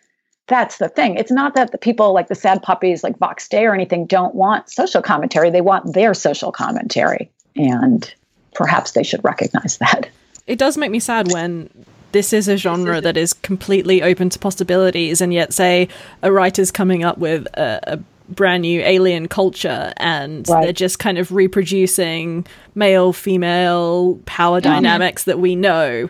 that's 0.48 0.78
the 0.78 0.90
thing. 0.90 1.16
It's 1.16 1.32
not 1.32 1.54
that 1.56 1.72
the 1.72 1.78
people 1.78 2.14
like 2.14 2.30
the 2.30 2.36
sad 2.36 2.64
puppies 2.64 3.04
like 3.04 3.18
Vox 3.18 3.48
Day 3.48 3.66
or 3.66 3.74
anything 3.74 4.06
don't 4.06 4.34
want 4.34 4.70
social 4.70 5.02
commentary. 5.02 5.50
They 5.50 5.62
want 5.62 5.94
their 5.94 6.14
social 6.14 6.52
commentary. 6.52 7.30
And 7.56 8.12
perhaps 8.54 8.92
they 8.92 9.04
should 9.04 9.24
recognize 9.24 9.78
that. 9.80 10.10
It 10.48 10.58
does 10.58 10.78
make 10.78 10.92
me 10.92 11.00
sad 11.00 11.32
when 11.32 11.70
this 12.14 12.32
is 12.32 12.48
a 12.48 12.56
genre 12.56 13.02
that 13.02 13.18
is 13.18 13.34
completely 13.34 14.02
open 14.02 14.30
to 14.30 14.40
possibilities 14.40 15.22
and 15.22 15.34
yet 15.34 15.54
say 15.54 15.90
a 16.24 16.32
writer's 16.32 16.72
coming 16.72 17.04
up 17.04 17.18
with 17.18 17.46
a, 17.56 17.80
a 17.84 18.00
brand 18.30 18.62
new 18.62 18.82
alien 18.82 19.28
culture 19.28 19.94
and 19.98 20.48
right. 20.50 20.64
they're 20.64 20.74
just 20.74 21.00
kind 21.00 21.18
of 21.18 21.32
reproducing 21.32 22.46
male 22.76 23.14
female 23.14 24.20
power 24.26 24.60
mm-hmm. 24.60 24.70
dynamics 24.70 25.26
that 25.26 25.40
we 25.40 25.56
know 25.56 26.10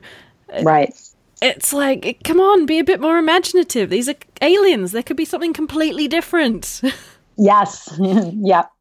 right 0.64 0.96
it's 1.42 1.74
like 1.74 2.20
come 2.24 2.40
on 2.40 2.66
be 2.66 2.80
a 2.80 2.84
bit 2.84 3.00
more 3.00 3.18
imaginative 3.18 3.90
these 3.90 4.10
are 4.10 4.16
aliens 4.42 4.92
there 4.92 5.04
could 5.04 5.18
be 5.18 5.26
something 5.26 5.54
completely 5.54 6.08
different 6.08 6.82
yes 7.38 7.94
yep 8.00 8.72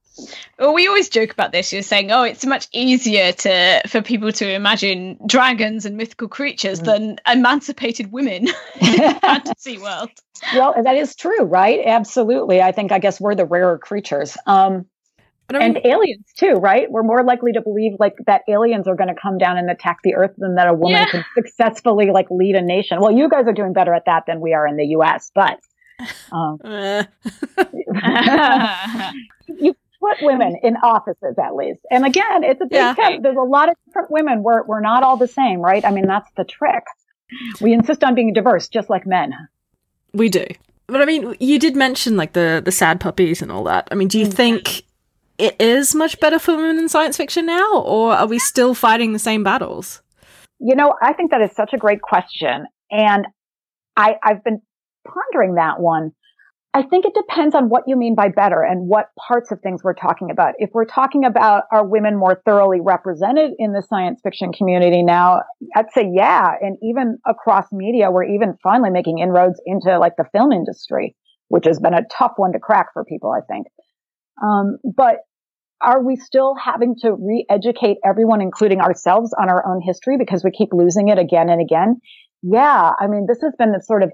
well, 0.58 0.72
we 0.72 0.86
always 0.86 1.08
joke 1.08 1.30
about 1.30 1.52
this. 1.52 1.72
You're 1.72 1.82
saying, 1.82 2.10
"Oh, 2.10 2.22
it's 2.22 2.46
much 2.46 2.68
easier 2.72 3.32
to 3.32 3.82
for 3.86 4.00
people 4.00 4.32
to 4.32 4.50
imagine 4.50 5.18
dragons 5.26 5.84
and 5.84 5.96
mythical 5.96 6.28
creatures 6.28 6.80
mm. 6.80 6.84
than 6.84 7.20
emancipated 7.26 8.12
women 8.12 8.48
in 8.80 9.14
fantasy 9.20 9.78
world." 9.78 10.10
Well, 10.54 10.74
that 10.82 10.96
is 10.96 11.14
true, 11.16 11.42
right? 11.42 11.80
Absolutely. 11.84 12.62
I 12.62 12.72
think 12.72 12.92
I 12.92 12.98
guess 12.98 13.20
we're 13.20 13.34
the 13.34 13.44
rarer 13.44 13.78
creatures. 13.78 14.36
Um, 14.46 14.86
and 15.50 15.78
aliens 15.84 16.26
too, 16.36 16.54
right? 16.54 16.90
We're 16.90 17.02
more 17.02 17.24
likely 17.24 17.52
to 17.52 17.60
believe 17.60 17.92
like 17.98 18.14
that 18.26 18.42
aliens 18.48 18.88
are 18.88 18.96
going 18.96 19.08
to 19.08 19.20
come 19.20 19.38
down 19.38 19.58
and 19.58 19.70
attack 19.70 19.98
the 20.02 20.14
Earth 20.14 20.32
than 20.36 20.56
that 20.56 20.68
a 20.68 20.74
woman 20.74 20.92
yeah. 20.92 21.06
can 21.06 21.24
successfully 21.34 22.10
like 22.10 22.26
lead 22.30 22.56
a 22.56 22.62
nation. 22.62 23.00
Well, 23.00 23.12
you 23.12 23.28
guys 23.28 23.46
are 23.46 23.52
doing 23.52 23.72
better 23.72 23.94
at 23.94 24.06
that 24.06 24.24
than 24.26 24.40
we 24.40 24.54
are 24.54 24.66
in 24.66 24.76
the 24.76 24.86
U.S., 24.86 25.30
but 25.34 25.60
um, 26.32 26.58
you 29.48 29.74
put 30.00 30.16
women 30.22 30.56
in 30.62 30.76
offices 30.76 31.36
at 31.42 31.54
least. 31.54 31.80
And 31.90 32.04
again, 32.04 32.44
it's 32.44 32.60
a 32.60 32.66
big 32.66 32.72
yeah. 32.72 33.18
There's 33.20 33.36
a 33.36 33.40
lot 33.40 33.68
of 33.68 33.76
different 33.86 34.10
women. 34.10 34.42
We're 34.42 34.64
we're 34.64 34.80
not 34.80 35.02
all 35.02 35.16
the 35.16 35.28
same, 35.28 35.60
right? 35.60 35.84
I 35.84 35.90
mean, 35.90 36.06
that's 36.06 36.30
the 36.36 36.44
trick. 36.44 36.84
We 37.60 37.72
insist 37.72 38.04
on 38.04 38.14
being 38.14 38.32
diverse, 38.32 38.68
just 38.68 38.88
like 38.88 39.06
men. 39.06 39.32
We 40.12 40.28
do. 40.28 40.46
But 40.86 41.02
I 41.02 41.04
mean, 41.04 41.34
you 41.40 41.58
did 41.58 41.76
mention 41.76 42.16
like 42.16 42.32
the 42.32 42.62
the 42.64 42.72
sad 42.72 43.00
puppies 43.00 43.42
and 43.42 43.50
all 43.50 43.64
that. 43.64 43.88
I 43.90 43.94
mean, 43.94 44.08
do 44.08 44.18
you 44.18 44.26
mm-hmm. 44.26 44.34
think 44.34 44.84
it 45.38 45.60
is 45.60 45.94
much 45.94 46.18
better 46.20 46.38
for 46.38 46.56
women 46.56 46.78
in 46.78 46.88
science 46.88 47.16
fiction 47.16 47.46
now, 47.46 47.80
or 47.82 48.12
are 48.12 48.26
we 48.26 48.38
still 48.38 48.74
fighting 48.74 49.12
the 49.12 49.18
same 49.18 49.42
battles? 49.42 50.02
You 50.58 50.74
know, 50.74 50.94
I 51.02 51.12
think 51.12 51.30
that 51.32 51.42
is 51.42 51.52
such 51.52 51.72
a 51.72 51.78
great 51.78 52.00
question, 52.02 52.66
and 52.90 53.26
I 53.96 54.16
I've 54.22 54.42
been 54.44 54.60
pondering 55.06 55.54
that 55.54 55.80
one 55.80 56.12
I 56.76 56.82
think 56.82 57.06
it 57.06 57.14
depends 57.14 57.54
on 57.54 57.70
what 57.70 57.84
you 57.86 57.96
mean 57.96 58.14
by 58.14 58.28
better 58.28 58.60
and 58.60 58.86
what 58.86 59.06
parts 59.26 59.50
of 59.50 59.62
things 59.62 59.82
we're 59.82 59.94
talking 59.94 60.30
about. 60.30 60.52
If 60.58 60.72
we're 60.74 60.84
talking 60.84 61.24
about 61.24 61.62
are 61.72 61.86
women 61.86 62.18
more 62.18 62.42
thoroughly 62.44 62.82
represented 62.82 63.52
in 63.58 63.72
the 63.72 63.80
science 63.80 64.20
fiction 64.22 64.52
community 64.52 65.02
now, 65.02 65.40
I'd 65.74 65.90
say 65.94 66.06
yeah. 66.12 66.50
And 66.60 66.76
even 66.82 67.16
across 67.26 67.64
media, 67.72 68.10
we're 68.10 68.24
even 68.24 68.58
finally 68.62 68.90
making 68.90 69.20
inroads 69.20 69.58
into 69.64 69.98
like 69.98 70.16
the 70.18 70.26
film 70.32 70.52
industry, 70.52 71.16
which 71.48 71.64
has 71.64 71.80
been 71.80 71.94
a 71.94 72.04
tough 72.12 72.32
one 72.36 72.52
to 72.52 72.58
crack 72.58 72.88
for 72.92 73.06
people, 73.06 73.32
I 73.32 73.40
think. 73.50 73.68
Um, 74.42 74.78
but 74.84 75.16
are 75.80 76.02
we 76.02 76.16
still 76.16 76.54
having 76.54 76.94
to 77.02 77.12
re-educate 77.12 77.98
everyone, 78.04 78.40
including 78.40 78.80
ourselves, 78.80 79.34
on 79.38 79.48
our 79.48 79.66
own 79.66 79.80
history 79.84 80.16
because 80.18 80.42
we 80.42 80.50
keep 80.50 80.70
losing 80.72 81.08
it 81.08 81.18
again 81.18 81.48
and 81.48 81.60
again? 81.60 81.96
Yeah. 82.42 82.92
I 82.98 83.06
mean, 83.08 83.26
this 83.28 83.40
has 83.42 83.54
been 83.58 83.72
the 83.72 83.82
sort 83.82 84.02
of 84.02 84.10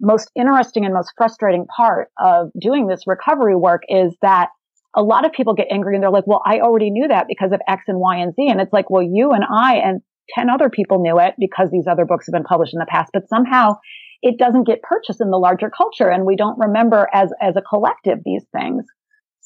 most 0.00 0.30
interesting 0.34 0.84
and 0.84 0.94
most 0.94 1.12
frustrating 1.16 1.66
part 1.76 2.08
of 2.18 2.48
doing 2.60 2.86
this 2.86 3.02
recovery 3.06 3.56
work 3.56 3.82
is 3.88 4.16
that 4.22 4.48
a 4.96 5.02
lot 5.02 5.24
of 5.24 5.32
people 5.32 5.54
get 5.54 5.68
angry 5.70 5.94
and 5.94 6.02
they're 6.02 6.10
like, 6.10 6.26
well, 6.26 6.42
I 6.44 6.60
already 6.60 6.90
knew 6.90 7.08
that 7.08 7.26
because 7.28 7.52
of 7.52 7.60
X 7.68 7.84
and 7.86 7.98
Y 8.00 8.16
and 8.16 8.34
Z. 8.34 8.48
And 8.48 8.60
it's 8.60 8.72
like, 8.72 8.90
well, 8.90 9.02
you 9.02 9.30
and 9.32 9.44
I 9.44 9.76
and 9.76 10.00
10 10.34 10.48
other 10.50 10.70
people 10.70 11.00
knew 11.00 11.18
it 11.18 11.34
because 11.38 11.70
these 11.70 11.86
other 11.90 12.04
books 12.04 12.26
have 12.26 12.32
been 12.32 12.44
published 12.44 12.74
in 12.74 12.78
the 12.78 12.86
past, 12.88 13.10
but 13.12 13.28
somehow 13.28 13.74
it 14.22 14.38
doesn't 14.38 14.66
get 14.66 14.82
purchased 14.82 15.20
in 15.20 15.30
the 15.30 15.38
larger 15.38 15.70
culture 15.70 16.08
and 16.08 16.24
we 16.24 16.36
don't 16.36 16.58
remember 16.58 17.08
as, 17.12 17.30
as 17.40 17.56
a 17.56 17.62
collective 17.62 18.18
these 18.24 18.44
things. 18.52 18.84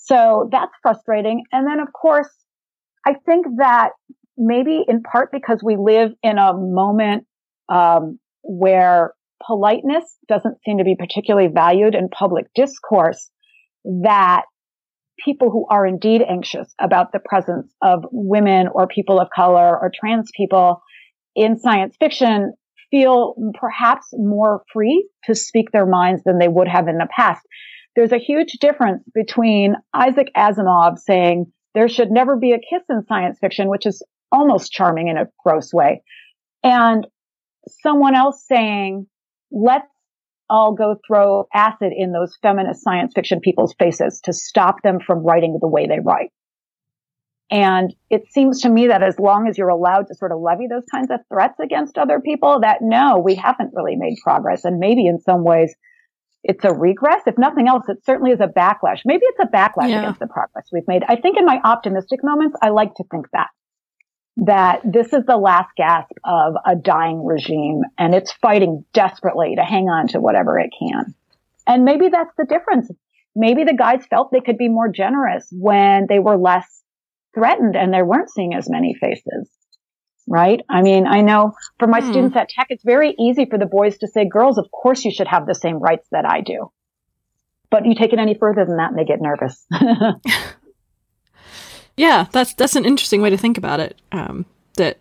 So 0.04 0.48
that's 0.52 0.72
frustrating. 0.82 1.44
And 1.52 1.66
then 1.66 1.80
of 1.80 1.92
course, 1.92 2.28
I 3.06 3.14
think 3.26 3.46
that 3.58 3.90
maybe 4.36 4.82
in 4.86 5.02
part 5.02 5.30
because 5.32 5.60
we 5.64 5.76
live 5.76 6.12
in 6.22 6.38
a 6.38 6.52
moment, 6.54 7.26
um, 7.68 8.18
where 8.42 9.14
politeness 9.46 10.04
doesn't 10.28 10.58
seem 10.64 10.78
to 10.78 10.84
be 10.84 10.96
particularly 10.98 11.48
valued 11.52 11.94
in 11.94 12.08
public 12.08 12.46
discourse, 12.54 13.30
that 13.84 14.42
people 15.24 15.50
who 15.50 15.66
are 15.70 15.86
indeed 15.86 16.22
anxious 16.22 16.74
about 16.80 17.12
the 17.12 17.20
presence 17.24 17.72
of 17.82 18.04
women 18.10 18.68
or 18.72 18.86
people 18.86 19.20
of 19.20 19.28
color 19.34 19.78
or 19.78 19.90
trans 19.94 20.30
people 20.36 20.82
in 21.36 21.58
science 21.58 21.96
fiction 21.98 22.52
feel 22.90 23.34
perhaps 23.58 24.06
more 24.12 24.62
free 24.72 25.08
to 25.24 25.34
speak 25.34 25.70
their 25.72 25.86
minds 25.86 26.22
than 26.24 26.38
they 26.38 26.48
would 26.48 26.68
have 26.68 26.88
in 26.88 26.98
the 26.98 27.08
past. 27.14 27.40
There's 27.96 28.12
a 28.12 28.18
huge 28.18 28.52
difference 28.60 29.04
between 29.14 29.76
Isaac 29.92 30.28
Asimov 30.36 30.98
saying 30.98 31.52
there 31.74 31.88
should 31.88 32.10
never 32.10 32.36
be 32.36 32.52
a 32.52 32.58
kiss 32.58 32.82
in 32.88 33.04
science 33.06 33.38
fiction, 33.40 33.68
which 33.68 33.86
is 33.86 34.02
almost 34.32 34.72
charming 34.72 35.08
in 35.08 35.16
a 35.16 35.28
gross 35.44 35.72
way. 35.72 36.02
And 36.62 37.06
someone 37.82 38.14
else 38.14 38.44
saying, 38.46 39.06
let's 39.50 39.86
all 40.50 40.74
go 40.74 40.96
throw 41.06 41.46
acid 41.54 41.92
in 41.96 42.12
those 42.12 42.36
feminist 42.42 42.82
science 42.82 43.12
fiction 43.14 43.40
people's 43.40 43.74
faces 43.78 44.20
to 44.24 44.32
stop 44.32 44.82
them 44.82 44.98
from 45.04 45.24
writing 45.24 45.58
the 45.60 45.68
way 45.68 45.86
they 45.86 46.00
write. 46.00 46.30
And 47.50 47.94
it 48.10 48.22
seems 48.30 48.62
to 48.62 48.68
me 48.68 48.88
that 48.88 49.02
as 49.02 49.18
long 49.18 49.46
as 49.48 49.56
you're 49.56 49.68
allowed 49.68 50.08
to 50.08 50.14
sort 50.14 50.32
of 50.32 50.40
levy 50.40 50.66
those 50.68 50.84
kinds 50.90 51.10
of 51.10 51.20
threats 51.28 51.60
against 51.60 51.98
other 51.98 52.20
people, 52.20 52.60
that 52.60 52.78
no, 52.80 53.18
we 53.18 53.34
haven't 53.34 53.72
really 53.74 53.96
made 53.96 54.16
progress. 54.22 54.64
And 54.64 54.78
maybe 54.78 55.06
in 55.06 55.20
some 55.20 55.44
ways 55.44 55.74
it's 56.44 56.64
a 56.64 56.72
regress. 56.72 57.22
If 57.26 57.38
nothing 57.38 57.68
else, 57.68 57.84
it 57.88 58.04
certainly 58.04 58.30
is 58.30 58.40
a 58.40 58.46
backlash. 58.46 59.00
Maybe 59.04 59.22
it's 59.24 59.40
a 59.40 59.50
backlash 59.50 59.88
yeah. 59.88 60.00
against 60.00 60.20
the 60.20 60.26
progress 60.26 60.66
we've 60.70 60.86
made. 60.86 61.02
I 61.08 61.16
think 61.16 61.38
in 61.38 61.46
my 61.46 61.58
optimistic 61.64 62.20
moments, 62.22 62.56
I 62.62 62.68
like 62.68 62.94
to 62.96 63.04
think 63.10 63.26
that 63.32 63.48
that 64.36 64.80
this 64.84 65.12
is 65.12 65.24
the 65.26 65.36
last 65.36 65.70
gasp 65.76 66.10
of 66.24 66.54
a 66.66 66.74
dying 66.74 67.24
regime 67.24 67.82
and 67.96 68.14
it's 68.14 68.32
fighting 68.32 68.84
desperately 68.92 69.54
to 69.56 69.62
hang 69.62 69.84
on 69.84 70.08
to 70.08 70.20
whatever 70.20 70.58
it 70.58 70.70
can. 70.76 71.14
And 71.68 71.84
maybe 71.84 72.08
that's 72.08 72.34
the 72.36 72.44
difference. 72.44 72.90
Maybe 73.36 73.62
the 73.62 73.76
guys 73.76 74.04
felt 74.10 74.32
they 74.32 74.40
could 74.40 74.58
be 74.58 74.68
more 74.68 74.88
generous 74.88 75.46
when 75.52 76.06
they 76.08 76.18
were 76.18 76.36
less 76.36 76.66
threatened 77.32 77.76
and 77.76 77.94
they 77.94 78.02
weren't 78.02 78.28
seeing 78.28 78.54
as 78.54 78.68
many 78.68 78.94
faces. 79.00 79.48
Right? 80.26 80.60
I 80.70 80.80
mean, 80.82 81.06
I 81.06 81.20
know 81.20 81.52
for 81.78 81.86
my 81.86 82.00
hmm. 82.00 82.10
students 82.10 82.36
at 82.36 82.48
Tech, 82.48 82.68
it's 82.70 82.84
very 82.84 83.14
easy 83.18 83.44
for 83.44 83.58
the 83.58 83.66
boys 83.66 83.98
to 83.98 84.08
say, 84.08 84.26
girls, 84.26 84.56
of 84.56 84.70
course 84.70 85.04
you 85.04 85.12
should 85.12 85.28
have 85.28 85.46
the 85.46 85.54
same 85.54 85.78
rights 85.78 86.08
that 86.12 86.24
I 86.24 86.40
do. 86.40 86.70
But 87.70 87.84
you 87.84 87.94
take 87.94 88.12
it 88.12 88.18
any 88.18 88.34
further 88.34 88.64
than 88.64 88.76
that 88.78 88.90
and 88.90 88.98
they 88.98 89.04
get 89.04 89.20
nervous. 89.20 89.66
Yeah, 91.96 92.26
that's 92.32 92.54
that's 92.54 92.76
an 92.76 92.84
interesting 92.84 93.22
way 93.22 93.30
to 93.30 93.36
think 93.36 93.58
about 93.58 93.80
it. 93.80 94.00
Um, 94.10 94.46
that 94.76 94.98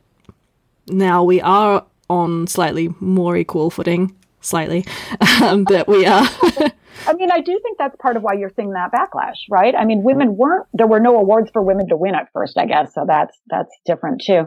now 0.88 1.24
we 1.24 1.42
are 1.42 1.86
on 2.10 2.48
slightly 2.48 2.94
more 3.00 3.36
equal 3.36 3.70
footing, 3.70 4.16
slightly. 4.42 4.86
Um, 5.42 5.64
that 5.66 5.88
we 5.88 6.06
are. 6.06 6.28
I 7.08 7.14
mean, 7.14 7.32
I 7.32 7.42
do 7.42 7.60
think 7.64 7.78
that's 7.78 7.96
part 7.98 8.16
of 8.16 8.24
why 8.24 8.34
you're 8.34 8.52
seeing 8.56 8.74
that 8.74 8.92
backlash, 8.92 9.40
right? 9.50 9.74
I 9.76 9.84
mean, 9.84 10.04
women 10.04 10.38
weren't 10.38 10.68
there 10.74 10.88
were 10.88 11.00
no 11.00 11.18
awards 11.18 11.50
for 11.52 11.62
women 11.62 11.90
to 11.90 11.98
win 11.98 12.14
at 12.14 12.30
first, 12.34 12.58
I 12.58 12.66
guess, 12.66 12.94
so 12.94 13.04
that's 13.08 13.38
that's 13.48 13.72
different 13.86 14.22
too. 14.26 14.46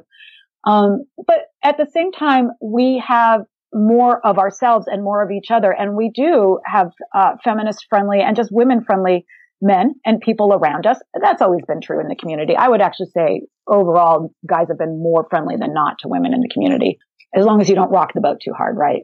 Um, 0.67 1.05
but 1.27 1.47
at 1.63 1.77
the 1.79 1.87
same 1.87 2.13
time, 2.13 2.51
we 2.61 3.03
have 3.07 3.43
more 3.73 4.25
of 4.27 4.39
ourselves 4.39 4.87
and 4.89 5.03
more 5.03 5.23
of 5.23 5.31
each 5.31 5.51
other, 5.51 5.71
and 5.71 5.97
we 5.97 6.11
do 6.11 6.59
have 6.65 6.91
uh, 7.15 7.37
feminist 7.43 7.87
friendly 7.89 8.21
and 8.21 8.37
just 8.37 8.51
women 8.53 8.85
friendly 8.85 9.25
men 9.63 9.95
and 10.05 10.21
people 10.21 10.53
around 10.53 10.87
us. 10.87 10.99
That's 11.21 11.41
always 11.41 11.65
been 11.67 11.81
true 11.81 12.01
in 12.01 12.09
the 12.09 12.17
community. 12.17 12.57
I 12.57 12.69
would 12.69 12.81
actually 12.81 13.11
say 13.17 13.43
overall, 13.67 14.35
guys 14.47 14.69
have 14.69 14.79
been 14.79 15.03
more 15.03 15.27
friendly 15.31 15.57
than 15.57 15.73
not 15.73 15.99
to 16.01 16.09
women 16.09 16.35
in 16.35 16.41
the 16.41 16.51
community, 16.53 16.99
as 17.35 17.45
long 17.45 17.61
as 17.61 17.69
you 17.69 17.75
don't 17.75 17.91
rock 17.91 18.13
the 18.15 18.21
boat 18.21 18.39
too 18.43 18.53
hard, 18.53 18.77
right? 18.77 19.03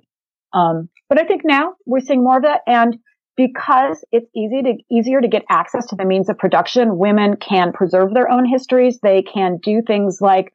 Um, 0.53 0.89
but 1.09 1.19
I 1.19 1.25
think 1.25 1.43
now 1.45 1.75
we're 1.87 2.01
seeing 2.01 2.23
more 2.23 2.37
of 2.37 2.43
that. 2.43 2.61
And 2.67 2.99
because 3.37 4.05
it's 4.13 4.29
easy 4.37 4.63
to, 4.63 4.75
easier 4.91 5.21
to 5.21 5.29
get 5.29 5.45
access 5.49 5.87
to 5.87 5.97
the 5.97 6.05
means 6.05 6.29
of 6.29 6.37
production, 6.37 6.99
women 6.99 7.37
can 7.37 7.73
preserve 7.73 8.13
their 8.13 8.31
own 8.31 8.45
histories. 8.47 8.99
They 9.03 9.23
can 9.23 9.59
do 9.63 9.81
things 9.87 10.19
like, 10.21 10.53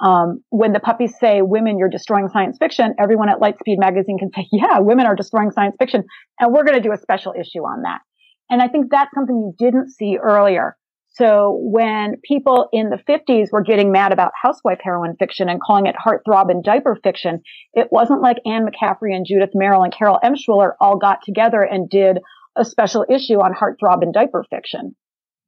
um, 0.00 0.42
when 0.48 0.72
the 0.72 0.80
puppies 0.80 1.14
say, 1.20 1.42
women, 1.42 1.78
you're 1.78 1.90
destroying 1.90 2.28
science 2.28 2.56
fiction, 2.58 2.94
everyone 2.98 3.28
at 3.28 3.38
Lightspeed 3.38 3.78
magazine 3.78 4.18
can 4.18 4.30
say, 4.34 4.46
yeah, 4.50 4.78
women 4.80 5.06
are 5.06 5.14
destroying 5.14 5.50
science 5.50 5.76
fiction. 5.78 6.04
And 6.38 6.52
we're 6.52 6.64
going 6.64 6.80
to 6.80 6.82
do 6.82 6.92
a 6.92 6.98
special 6.98 7.34
issue 7.38 7.60
on 7.60 7.82
that. 7.82 8.00
And 8.48 8.62
I 8.62 8.68
think 8.68 8.86
that's 8.90 9.10
something 9.14 9.36
you 9.36 9.54
didn't 9.58 9.90
see 9.90 10.18
earlier. 10.20 10.76
So 11.12 11.58
when 11.60 12.16
people 12.22 12.68
in 12.72 12.88
the 12.88 12.96
50s 12.96 13.48
were 13.52 13.62
getting 13.62 13.92
mad 13.92 14.12
about 14.12 14.32
housewife 14.40 14.78
heroine 14.82 15.16
fiction 15.18 15.48
and 15.48 15.60
calling 15.60 15.86
it 15.86 15.96
heartthrob 15.96 16.50
and 16.50 16.62
diaper 16.62 16.96
fiction, 17.02 17.42
it 17.74 17.88
wasn't 17.90 18.22
like 18.22 18.38
Anne 18.46 18.66
McCaffrey 18.66 19.14
and 19.14 19.26
Judith 19.26 19.50
Merril 19.54 19.84
and 19.84 19.92
Carol 19.92 20.20
Emshwiller 20.24 20.72
all 20.80 20.98
got 20.98 21.18
together 21.24 21.62
and 21.62 21.90
did 21.90 22.18
a 22.56 22.64
special 22.64 23.04
issue 23.10 23.40
on 23.40 23.54
heartthrob 23.54 24.02
and 24.02 24.14
diaper 24.14 24.44
fiction, 24.50 24.94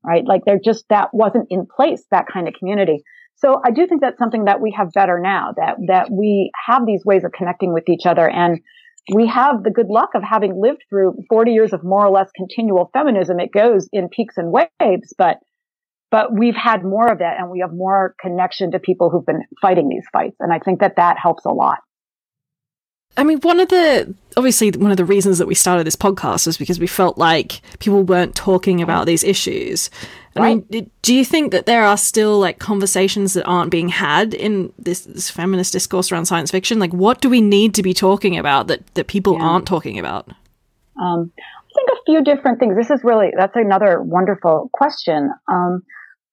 right? 0.05 0.24
Like 0.26 0.42
they're 0.44 0.61
just, 0.62 0.84
that 0.90 1.11
wasn't 1.12 1.46
in 1.48 1.66
place, 1.66 2.05
that 2.11 2.26
kind 2.32 2.48
of 2.48 2.55
community. 2.55 3.03
So 3.37 3.61
I 3.64 3.70
do 3.72 3.87
think 3.87 4.01
that's 4.01 4.18
something 4.18 4.45
that 4.45 4.61
we 4.61 4.74
have 4.76 4.93
better 4.93 5.18
now, 5.20 5.53
that, 5.57 5.76
that 5.89 6.11
we 6.11 6.51
have 6.66 6.87
these 6.87 7.05
ways 7.05 7.24
of 7.24 7.33
connecting 7.33 7.72
with 7.72 7.89
each 7.89 8.07
other 8.07 8.28
and 8.28 8.61
we 9.12 9.26
have 9.26 9.64
the 9.64 9.70
good 9.70 9.89
luck 9.89 10.11
of 10.14 10.22
having 10.22 10.61
lived 10.61 10.83
through 10.89 11.14
40 11.28 11.53
years 11.53 11.72
of 11.72 11.83
more 11.83 12.07
or 12.07 12.11
less 12.11 12.30
continual 12.37 12.89
feminism. 12.93 13.41
It 13.41 13.51
goes 13.53 13.89
in 13.93 14.09
peaks 14.09 14.37
and 14.37 14.53
waves, 14.53 15.12
but 15.18 15.39
but 16.11 16.26
we've 16.30 16.55
had 16.55 16.85
more 16.85 17.11
of 17.11 17.20
it 17.20 17.33
and 17.39 17.51
we 17.51 17.61
have 17.61 17.72
more 17.72 18.14
connection 18.20 18.72
to 18.72 18.78
people 18.78 19.09
who've 19.09 19.24
been 19.24 19.41
fighting 19.62 19.89
these 19.89 20.05
fights. 20.12 20.37
And 20.41 20.53
I 20.53 20.59
think 20.59 20.80
that 20.80 20.97
that 20.97 21.16
helps 21.20 21.47
a 21.47 21.51
lot. 21.51 21.78
I 23.16 23.24
mean, 23.24 23.38
one 23.40 23.60
of 23.60 23.68
the 23.68 24.14
obviously 24.36 24.70
one 24.70 24.90
of 24.90 24.96
the 24.96 25.04
reasons 25.04 25.38
that 25.38 25.46
we 25.46 25.54
started 25.54 25.86
this 25.86 25.96
podcast 25.96 26.46
was 26.46 26.56
because 26.56 26.80
we 26.80 26.86
felt 26.86 27.18
like 27.18 27.60
people 27.78 28.02
weren't 28.02 28.34
talking 28.34 28.80
about 28.80 29.06
these 29.06 29.22
issues. 29.22 29.90
Right. 30.34 30.44
I 30.44 30.54
mean, 30.54 30.90
do 31.02 31.14
you 31.14 31.24
think 31.26 31.52
that 31.52 31.66
there 31.66 31.84
are 31.84 31.98
still 31.98 32.38
like 32.38 32.58
conversations 32.58 33.34
that 33.34 33.44
aren't 33.44 33.70
being 33.70 33.90
had 33.90 34.32
in 34.32 34.72
this, 34.78 35.02
this 35.02 35.28
feminist 35.28 35.74
discourse 35.74 36.10
around 36.10 36.24
science 36.24 36.50
fiction? 36.50 36.78
Like, 36.78 36.92
what 36.94 37.20
do 37.20 37.28
we 37.28 37.42
need 37.42 37.74
to 37.74 37.82
be 37.82 37.92
talking 37.92 38.38
about 38.38 38.68
that 38.68 38.94
that 38.94 39.08
people 39.08 39.34
yeah. 39.34 39.44
aren't 39.44 39.66
talking 39.66 39.98
about? 39.98 40.28
Um, 41.00 41.30
I 41.36 41.74
think 41.74 41.90
a 41.90 42.02
few 42.06 42.24
different 42.24 42.60
things. 42.60 42.76
This 42.76 42.90
is 42.90 43.04
really 43.04 43.28
that's 43.36 43.56
another 43.56 44.00
wonderful 44.00 44.70
question. 44.72 45.30
Um, 45.48 45.82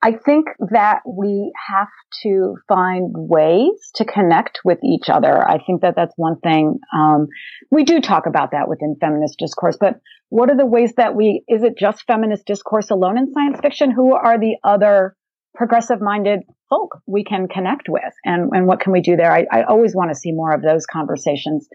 I 0.02 0.14
think 0.14 0.48
that 0.72 1.02
we 1.06 1.52
have 1.70 1.90
to 2.24 2.56
find 2.70 3.12
ways 3.14 3.92
to 3.96 4.06
connect 4.06 4.60
with 4.64 4.80
each 4.84 5.10
other. 5.10 5.46
I 5.46 5.58
think 5.66 5.82
that 5.82 5.96
that's 5.96 6.14
one 6.16 6.40
thing. 6.40 6.80
Um, 6.96 7.28
we 7.70 7.84
do 7.84 8.00
talk 8.00 8.26
about 8.26 8.52
that 8.52 8.70
within 8.70 8.96
feminist 9.02 9.38
discourse, 9.38 9.78
but 9.80 9.96
what 10.30 10.50
are 10.50 10.56
the 10.56 10.66
ways 10.66 10.94
that 10.96 11.16
we, 11.16 11.44
is 11.50 11.64
it 11.64 11.78
just 11.78 12.04
feminist 12.08 12.46
discourse 12.46 12.92
alone 12.92 13.18
in 13.18 13.34
science 13.34 13.60
fiction? 13.62 13.92
Who 13.92 14.14
are 14.14 14.40
the 14.40 14.56
other 14.64 15.18
progressive 15.54 16.00
minded 16.00 16.42
folk 16.70 17.00
we 17.06 17.26
can 17.26 17.48
connect 17.50 17.90
with? 17.90 18.14
And, 18.24 18.52
and 18.54 18.68
what 18.68 18.80
can 18.80 18.94
we 18.94 19.02
do 19.02 19.18
there? 19.18 19.32
I, 19.32 19.48
I 19.52 19.64
always 19.64 19.94
want 19.96 20.12
to 20.12 20.16
see 20.16 20.32
more 20.32 20.54
of 20.54 20.62
those 20.62 20.86
conversations. 20.86 21.68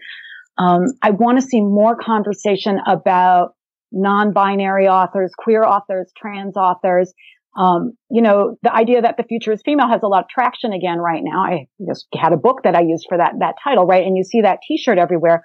Um, 0.57 0.85
I 1.01 1.11
want 1.11 1.39
to 1.39 1.45
see 1.45 1.61
more 1.61 1.95
conversation 1.95 2.79
about 2.87 3.53
non-binary 3.91 4.87
authors, 4.87 5.31
queer 5.37 5.63
authors, 5.63 6.11
trans 6.17 6.57
authors, 6.57 7.13
um, 7.55 7.93
you 8.09 8.21
know, 8.21 8.57
the 8.63 8.73
idea 8.73 9.01
that 9.01 9.15
the 9.17 9.23
future 9.23 9.51
is 9.53 9.61
female 9.63 9.87
has 9.87 10.03
a 10.03 10.07
lot 10.07 10.23
of 10.23 10.29
traction 10.29 10.73
again 10.73 10.99
right 10.99 11.21
now. 11.23 11.39
I 11.43 11.67
just 11.87 12.07
had 12.13 12.33
a 12.33 12.37
book 12.37 12.63
that 12.63 12.75
I 12.75 12.81
used 12.81 13.05
for 13.07 13.17
that, 13.17 13.33
that 13.39 13.55
title, 13.63 13.85
right? 13.85 14.05
And 14.05 14.17
you 14.17 14.23
see 14.23 14.41
that 14.41 14.59
t-shirt 14.67 14.97
everywhere. 14.97 15.41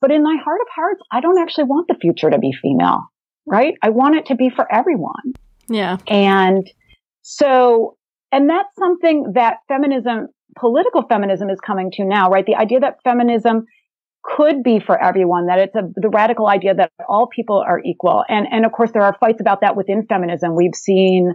But 0.00 0.10
in 0.10 0.22
my 0.22 0.36
heart 0.42 0.60
of 0.60 0.66
hearts, 0.74 1.00
I 1.12 1.20
don't 1.20 1.38
actually 1.38 1.64
want 1.64 1.86
the 1.88 1.96
future 2.00 2.30
to 2.30 2.38
be 2.38 2.52
female, 2.52 3.02
right? 3.46 3.74
I 3.82 3.90
want 3.90 4.16
it 4.16 4.26
to 4.26 4.34
be 4.34 4.50
for 4.50 4.66
everyone. 4.72 5.34
Yeah. 5.68 5.98
And 6.08 6.68
so, 7.22 7.96
and 8.32 8.48
that's 8.48 8.74
something 8.78 9.32
that 9.34 9.58
feminism, 9.68 10.28
political 10.58 11.02
feminism 11.08 11.50
is 11.50 11.60
coming 11.60 11.90
to 11.92 12.04
now, 12.04 12.30
right? 12.30 12.46
The 12.46 12.56
idea 12.56 12.80
that 12.80 12.96
feminism 13.04 13.66
could 14.22 14.62
be 14.62 14.80
for 14.80 15.00
everyone, 15.00 15.46
that 15.46 15.58
it's 15.58 15.74
a, 15.74 15.82
the 15.94 16.08
radical 16.08 16.48
idea 16.48 16.74
that 16.74 16.90
all 17.08 17.28
people 17.34 17.64
are 17.66 17.80
equal. 17.84 18.24
And, 18.28 18.46
and 18.50 18.66
of 18.66 18.72
course, 18.72 18.90
there 18.92 19.02
are 19.02 19.16
fights 19.18 19.40
about 19.40 19.60
that 19.62 19.76
within 19.76 20.06
feminism. 20.06 20.54
We've 20.54 20.74
seen, 20.74 21.34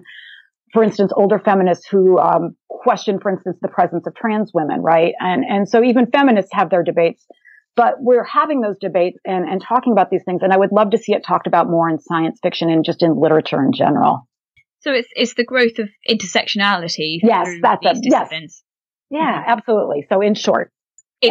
for 0.73 0.83
instance, 0.83 1.11
older 1.15 1.39
feminists 1.39 1.87
who 1.89 2.19
um, 2.19 2.55
question, 2.69 3.19
for 3.19 3.31
instance, 3.31 3.57
the 3.61 3.69
presence 3.69 4.05
of 4.05 4.15
trans 4.15 4.51
women, 4.53 4.81
right? 4.81 5.13
And, 5.19 5.43
and 5.43 5.67
so 5.67 5.83
even 5.83 6.07
feminists 6.11 6.51
have 6.53 6.69
their 6.69 6.83
debates. 6.83 7.25
But 7.75 7.95
we're 7.99 8.23
having 8.23 8.61
those 8.61 8.77
debates 8.79 9.17
and, 9.25 9.49
and 9.49 9.59
talking 9.61 9.93
about 9.93 10.11
these 10.11 10.21
things. 10.25 10.41
And 10.43 10.53
I 10.53 10.57
would 10.57 10.71
love 10.71 10.91
to 10.91 10.97
see 10.97 11.13
it 11.13 11.23
talked 11.25 11.47
about 11.47 11.69
more 11.69 11.89
in 11.89 11.99
science 11.99 12.39
fiction 12.43 12.69
and 12.69 12.85
just 12.85 13.01
in 13.01 13.19
literature 13.19 13.63
in 13.63 13.71
general. 13.73 14.27
So 14.81 14.91
it's 14.91 15.07
it's 15.15 15.33
the 15.35 15.45
growth 15.45 15.79
of 15.79 15.87
intersectionality. 16.07 17.19
Yes, 17.23 17.47
that's 17.61 17.85
a, 17.85 17.93
yes. 18.03 18.63
Yeah, 19.09 19.43
absolutely. 19.47 20.05
So 20.09 20.19
in 20.19 20.35
short, 20.35 20.72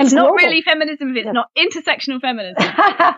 it's 0.01 0.13
not 0.13 0.33
really 0.33 0.63
feminism 0.63 1.11
if 1.11 1.17
it's 1.17 1.27
yes. 1.27 1.35
not 1.35 1.49
intersectional 1.57 2.21
feminism. 2.21 2.57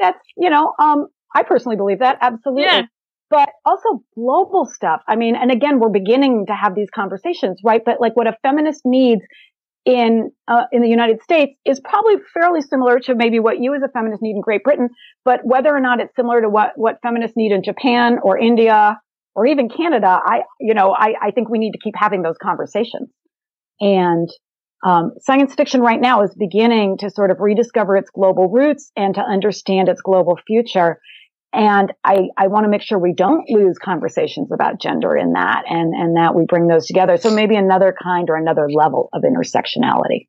that's, 0.00 0.18
you 0.36 0.50
know, 0.50 0.72
um, 0.78 1.06
I 1.34 1.42
personally 1.42 1.76
believe 1.76 2.00
that. 2.00 2.18
Absolutely. 2.20 2.64
Yeah. 2.64 2.82
But 3.28 3.48
also 3.64 4.02
global 4.16 4.64
stuff. 4.64 5.02
I 5.06 5.14
mean, 5.14 5.36
and 5.36 5.52
again, 5.52 5.78
we're 5.78 5.90
beginning 5.90 6.46
to 6.48 6.54
have 6.54 6.74
these 6.74 6.88
conversations, 6.92 7.60
right? 7.64 7.80
But 7.84 8.00
like 8.00 8.16
what 8.16 8.26
a 8.26 8.36
feminist 8.42 8.82
needs 8.84 9.22
in 9.84 10.30
uh, 10.46 10.64
in 10.72 10.82
the 10.82 10.88
United 10.88 11.22
States 11.22 11.52
is 11.64 11.80
probably 11.80 12.16
fairly 12.34 12.60
similar 12.60 12.98
to 13.00 13.14
maybe 13.14 13.38
what 13.38 13.60
you 13.60 13.74
as 13.74 13.82
a 13.82 13.88
feminist 13.88 14.20
need 14.20 14.34
in 14.34 14.40
Great 14.40 14.62
Britain, 14.62 14.90
but 15.24 15.40
whether 15.44 15.74
or 15.74 15.80
not 15.80 16.00
it's 16.00 16.14
similar 16.16 16.42
to 16.42 16.48
what 16.48 16.72
what 16.76 16.98
feminists 17.02 17.36
need 17.36 17.52
in 17.52 17.62
Japan 17.62 18.18
or 18.22 18.36
India 18.36 19.00
or 19.34 19.46
even 19.46 19.68
Canada, 19.68 20.20
I 20.22 20.42
you 20.60 20.74
know 20.74 20.92
I, 20.92 21.14
I 21.22 21.30
think 21.30 21.48
we 21.48 21.58
need 21.58 21.72
to 21.72 21.78
keep 21.78 21.94
having 21.96 22.22
those 22.22 22.36
conversations. 22.42 23.08
And 23.80 24.28
um, 24.82 25.12
science 25.20 25.54
fiction 25.54 25.80
right 25.80 26.00
now 26.00 26.22
is 26.22 26.34
beginning 26.34 26.98
to 26.98 27.10
sort 27.10 27.30
of 27.30 27.38
rediscover 27.40 27.96
its 27.96 28.10
global 28.10 28.48
roots 28.48 28.90
and 28.96 29.14
to 29.14 29.20
understand 29.20 29.88
its 29.88 30.00
global 30.00 30.38
future. 30.46 31.00
And 31.52 31.92
I, 32.04 32.28
I 32.38 32.46
want 32.46 32.64
to 32.64 32.70
make 32.70 32.82
sure 32.82 32.98
we 32.98 33.14
don't 33.14 33.44
lose 33.50 33.76
conversations 33.76 34.52
about 34.52 34.80
gender 34.80 35.16
in 35.16 35.32
that 35.32 35.64
and, 35.68 35.92
and 35.94 36.16
that 36.16 36.34
we 36.34 36.44
bring 36.46 36.68
those 36.68 36.86
together. 36.86 37.16
So 37.16 37.34
maybe 37.34 37.56
another 37.56 37.94
kind 38.00 38.30
or 38.30 38.36
another 38.36 38.68
level 38.70 39.08
of 39.12 39.22
intersectionality. 39.22 40.28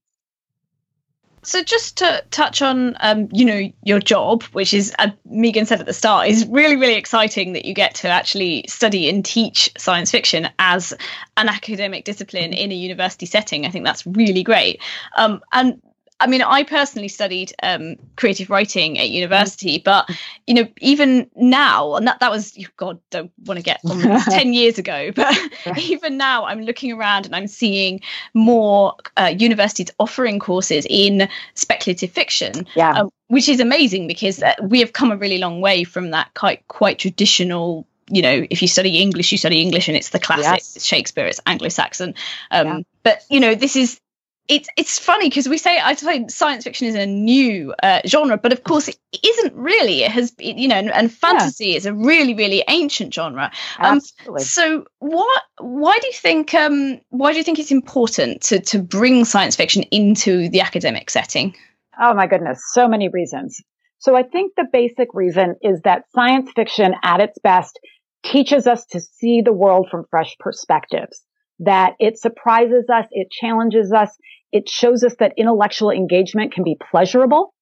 So 1.44 1.64
just 1.64 1.98
to 1.98 2.24
touch 2.30 2.62
on, 2.62 2.96
um, 3.00 3.28
you 3.32 3.46
know, 3.46 3.72
your 3.84 4.00
job, 4.00 4.44
which 4.54 4.74
is, 4.74 4.94
uh, 5.00 5.10
Megan 5.26 5.66
said 5.66 5.80
at 5.80 5.86
the 5.86 5.94
start, 5.94 6.28
is 6.28 6.46
really, 6.46 6.76
really 6.76 6.96
exciting 6.96 7.54
that 7.54 7.66
you 7.66 7.74
get 7.74 7.96
to 7.96 8.08
actually 8.08 8.66
study 8.68 9.10
and 9.10 9.26
teach 9.26 9.72
science 9.78 10.12
fiction 10.12 10.50
as 10.60 10.94
an 11.38 11.50
academic 11.50 12.06
discipline 12.06 12.54
in 12.54 12.72
a 12.72 12.76
university 12.76 13.26
setting. 13.26 13.66
I 13.66 13.70
think 13.70 13.86
that's 13.86 14.06
really 14.06 14.44
great. 14.44 14.82
Um, 15.18 15.42
and 15.52 15.82
I 16.22 16.28
mean, 16.28 16.44
I 16.44 16.64
personally 16.64 17.08
studied 17.08 17.54
um, 17.64 17.96
creative 18.16 18.50
writing 18.50 19.00
at 19.00 19.10
university, 19.10 19.80
but 19.84 20.10
you 20.46 20.54
know, 20.54 20.68
even 20.80 21.30
now, 21.36 21.96
and 21.96 22.08
that 22.08 22.20
that 22.20 22.30
was 22.30 22.58
God, 22.78 23.00
don't 23.10 23.32
want 23.46 23.58
to 23.58 23.64
get 23.64 23.82
ten 24.30 24.54
years 24.54 24.78
ago, 24.78 25.12
but 25.16 25.36
even 25.78 26.18
now, 26.18 26.46
I'm 26.46 26.62
looking 26.62 26.94
around 26.94 27.26
and 27.26 27.36
I'm 27.36 27.48
seeing 27.48 28.02
more 28.36 28.96
uh, 29.18 29.34
universities 29.36 29.90
offering 30.00 30.40
courses 30.40 30.86
in 30.90 31.28
speculative 31.56 32.12
fiction, 32.12 32.68
yeah. 32.76 32.92
Um, 32.92 33.10
which 33.28 33.50
is 33.50 33.60
amazing 33.60 34.08
because 34.08 34.44
uh, 34.44 34.54
we 34.62 34.80
have 34.80 34.94
come 34.94 35.12
a 35.12 35.18
really 35.18 35.40
long 35.40 35.60
way 35.60 35.84
from 35.84 36.12
that 36.12 36.34
quite 36.36 36.68
quite 36.68 37.00
traditional 37.00 37.88
you 38.12 38.22
know, 38.22 38.46
if 38.50 38.62
you 38.62 38.68
study 38.68 39.00
English, 39.00 39.32
you 39.32 39.38
study 39.38 39.62
English, 39.62 39.88
and 39.88 39.96
it's 39.96 40.10
the 40.10 40.20
classic. 40.20 40.44
Yes. 40.44 40.84
Shakespeare, 40.84 41.28
it's 41.28 41.40
Anglo-Saxon. 41.46 42.14
Um, 42.52 42.68
yeah. 42.68 42.80
But 43.04 43.24
you 43.30 43.40
know, 43.40 43.56
this 43.56 43.78
is 43.78 44.02
it's 44.48 44.68
it's 44.78 45.00
funny 45.00 45.30
because 45.30 45.48
we 45.48 45.58
say 45.58 45.80
I 45.80 45.94
say 45.94 46.26
science 46.28 46.64
fiction 46.64 46.88
is 46.88 46.96
a 46.96 47.06
new 47.06 47.74
uh, 47.84 48.02
genre, 48.06 48.38
but 48.38 48.52
of 48.52 48.64
course 48.64 48.88
it 48.88 48.98
isn't 49.24 49.54
really. 49.56 50.04
It 50.04 50.12
has 50.12 50.34
you 50.40 50.68
know, 50.68 50.76
and, 50.76 50.92
and 50.92 51.12
fantasy 51.12 51.68
yeah. 51.68 51.78
is 51.78 51.86
a 51.86 51.94
really 51.94 52.34
really 52.34 52.64
ancient 52.68 53.14
genre. 53.14 53.52
Um, 53.80 53.98
Absolutely. 53.98 54.44
So 54.44 54.86
what? 55.00 55.44
Why 55.60 55.98
do 56.00 56.08
you 56.08 56.14
think? 56.14 56.54
Um, 56.54 57.00
why 57.10 57.32
do 57.32 57.38
you 57.38 57.44
think 57.44 57.60
it's 57.60 57.72
important 57.72 58.42
to 58.44 58.60
to 58.60 58.80
bring 58.80 59.26
science 59.26 59.56
fiction 59.56 59.84
into 59.84 60.50
the 60.50 60.62
academic 60.62 61.10
setting? 61.10 61.56
Oh 62.02 62.14
my 62.14 62.28
goodness, 62.28 62.62
so 62.74 62.88
many 62.88 63.10
reasons. 63.10 63.62
So 64.00 64.16
I 64.16 64.24
think 64.24 64.54
the 64.58 64.66
basic 64.72 65.14
reason 65.14 65.56
is 65.62 65.82
that 65.84 66.06
science 66.16 66.50
fiction, 66.56 66.96
at 67.04 67.20
its 67.20 67.38
best, 67.40 67.80
teaches 68.24 68.66
us 68.66 68.86
to 68.88 69.00
see 69.00 69.42
the 69.42 69.54
world 69.54 69.88
from 69.92 70.06
fresh 70.10 70.36
perspectives 70.40 71.22
that 71.62 71.94
it 72.00 72.18
surprises 72.20 72.86
us, 72.94 73.06
it 73.12 73.30
challenges 73.32 73.94
us, 73.94 74.10
it 74.52 74.68
shows 74.68 75.04
us 75.04 75.16
that 75.20 75.34
intellectual 75.38 75.92
engagement 75.92 76.54
can 76.54 76.64
be 76.64 76.78
pleasurable 76.92 77.54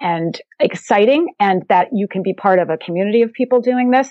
and 0.00 0.38
exciting 0.60 1.28
and 1.40 1.62
that 1.68 1.88
you 1.92 2.06
can 2.08 2.22
be 2.22 2.34
part 2.34 2.58
of 2.58 2.68
a 2.68 2.76
community 2.76 3.22
of 3.22 3.32
people 3.32 3.60
doing 3.60 3.90
this. 3.90 4.10